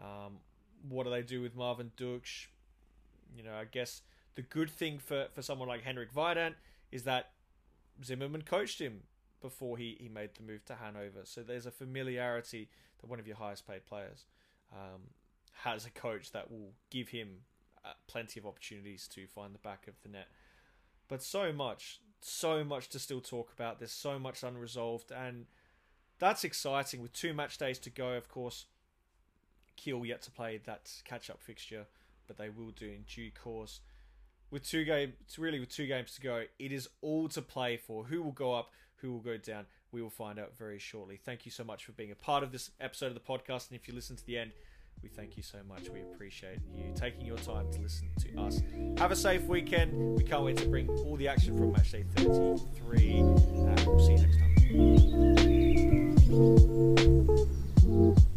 Um, 0.03 0.39
what 0.89 1.05
do 1.05 1.11
they 1.11 1.23
do 1.23 1.41
with 1.41 1.55
Marvin 1.55 1.93
Ducksch? 1.97 2.47
You 3.37 3.45
know, 3.45 3.55
I 3.55 3.65
guess 3.65 4.03
the 4.35 4.43
good 4.43 4.71
thing 4.71 4.99
for, 4.99 5.29
for 5.33 5.43
someone 5.43 5.69
like 5.69 5.83
Hendrik 5.83 6.13
Weydandt 6.13 6.55
is 6.91 7.05
that 7.05 7.31
Zimmermann 8.05 8.43
coached 8.43 8.81
him 8.81 9.03
before 9.41 9.77
he, 9.77 9.97
he 10.01 10.09
made 10.09 10.31
the 10.35 10.43
move 10.43 10.65
to 10.67 10.75
Hanover. 10.75 11.21
So 11.25 11.43
there's 11.43 11.67
a 11.67 11.71
familiarity 11.71 12.69
that 13.01 13.09
one 13.09 13.21
of 13.21 13.27
your 13.27 13.37
highest 13.37 13.67
paid 13.67 13.87
players 13.87 14.27
um, 14.73 15.03
has 15.63 15.87
a 15.87 15.91
coach 15.91 16.33
that 16.33 16.51
will 16.51 16.73
give 16.91 17.09
him 17.09 17.29
uh, 17.85 17.93
plenty 18.07 18.41
of 18.41 18.47
opportunities 18.47 19.09
to 19.09 19.27
find 19.27 19.55
the 19.55 19.59
back 19.59 19.87
of 19.87 19.95
the 20.03 20.09
net. 20.09 20.29
But 21.09 21.23
so 21.23 21.53
much, 21.53 22.01
so 22.21 22.65
much 22.65 22.89
to 22.91 22.99
still 22.99 23.21
talk 23.21 23.53
about. 23.53 23.79
There's 23.79 23.93
so 23.93 24.19
much 24.19 24.43
unresolved, 24.43 25.11
and 25.11 25.47
that's 26.19 26.45
exciting. 26.45 27.03
With 27.03 27.13
two 27.13 27.35
match 27.35 27.59
days 27.59 27.79
to 27.81 27.91
go, 27.91 28.13
of 28.13 28.29
course, 28.29 28.67
Kiel 29.77 30.05
yet 30.05 30.23
to 30.23 30.31
play 30.31 30.61
that 30.67 30.91
catch-up 31.05 31.41
fixture, 31.41 31.87
but 32.27 32.39
they 32.39 32.49
will 32.49 32.71
do 32.71 32.87
in 32.87 33.03
due 33.03 33.31
course. 33.31 33.81
With 34.51 34.69
two 34.69 34.85
games, 34.85 35.15
really 35.39 35.61
with 35.61 35.71
two 35.71 35.87
games 35.87 36.15
to 36.15 36.21
go, 36.21 36.45
it 36.59 36.73
is 36.73 36.89
all 37.01 37.29
to 37.31 37.41
play 37.43 37.77
for. 37.77 38.05
Who 38.05 38.23
will 38.23 38.33
go 38.33 38.53
up? 38.53 38.71
Who 38.97 39.13
will 39.13 39.21
go 39.21 39.37
down? 39.37 39.67
We 39.91 40.03
will 40.03 40.11
find 40.11 40.39
out 40.39 40.57
very 40.57 40.79
shortly. 40.79 41.19
Thank 41.23 41.45
you 41.45 41.51
so 41.51 41.65
much 41.65 41.85
for 41.85 41.93
being 41.93 42.11
a 42.11 42.15
part 42.15 42.43
of 42.43 42.53
this 42.53 42.71
episode 42.81 43.07
of 43.07 43.15
the 43.15 43.21
podcast, 43.21 43.71
and 43.71 43.79
if 43.79 43.89
you 43.89 43.95
listen 43.95 44.17
to 44.17 44.27
the 44.27 44.39
end, 44.39 44.53
we 45.03 45.09
thank 45.09 45.37
you 45.37 45.43
so 45.43 45.59
much. 45.69 45.89
We 45.89 46.01
appreciate 46.03 46.59
you 46.77 46.93
taking 46.95 47.27
your 47.27 47.39
time 47.39 47.73
to 47.73 47.81
listen 47.81 48.09
to 48.21 48.41
us. 48.41 48.63
Have 48.99 49.11
a 49.11 49.17
safe 49.17 49.43
weekend. 49.43 50.17
We 50.17 50.23
can't 50.23 50.45
wait 50.45 50.59
to 50.59 50.69
bring 50.69 50.89
all 50.89 51.17
the 51.17 51.27
action 51.29 51.57
from 51.59 51.73
match 51.73 51.91
day 51.91 52.05
33. 52.17 53.19
And 53.19 53.87
we'll 53.87 53.99
see 53.99 54.13
you 54.13 54.19
next 54.19 54.39
time. 58.17 58.32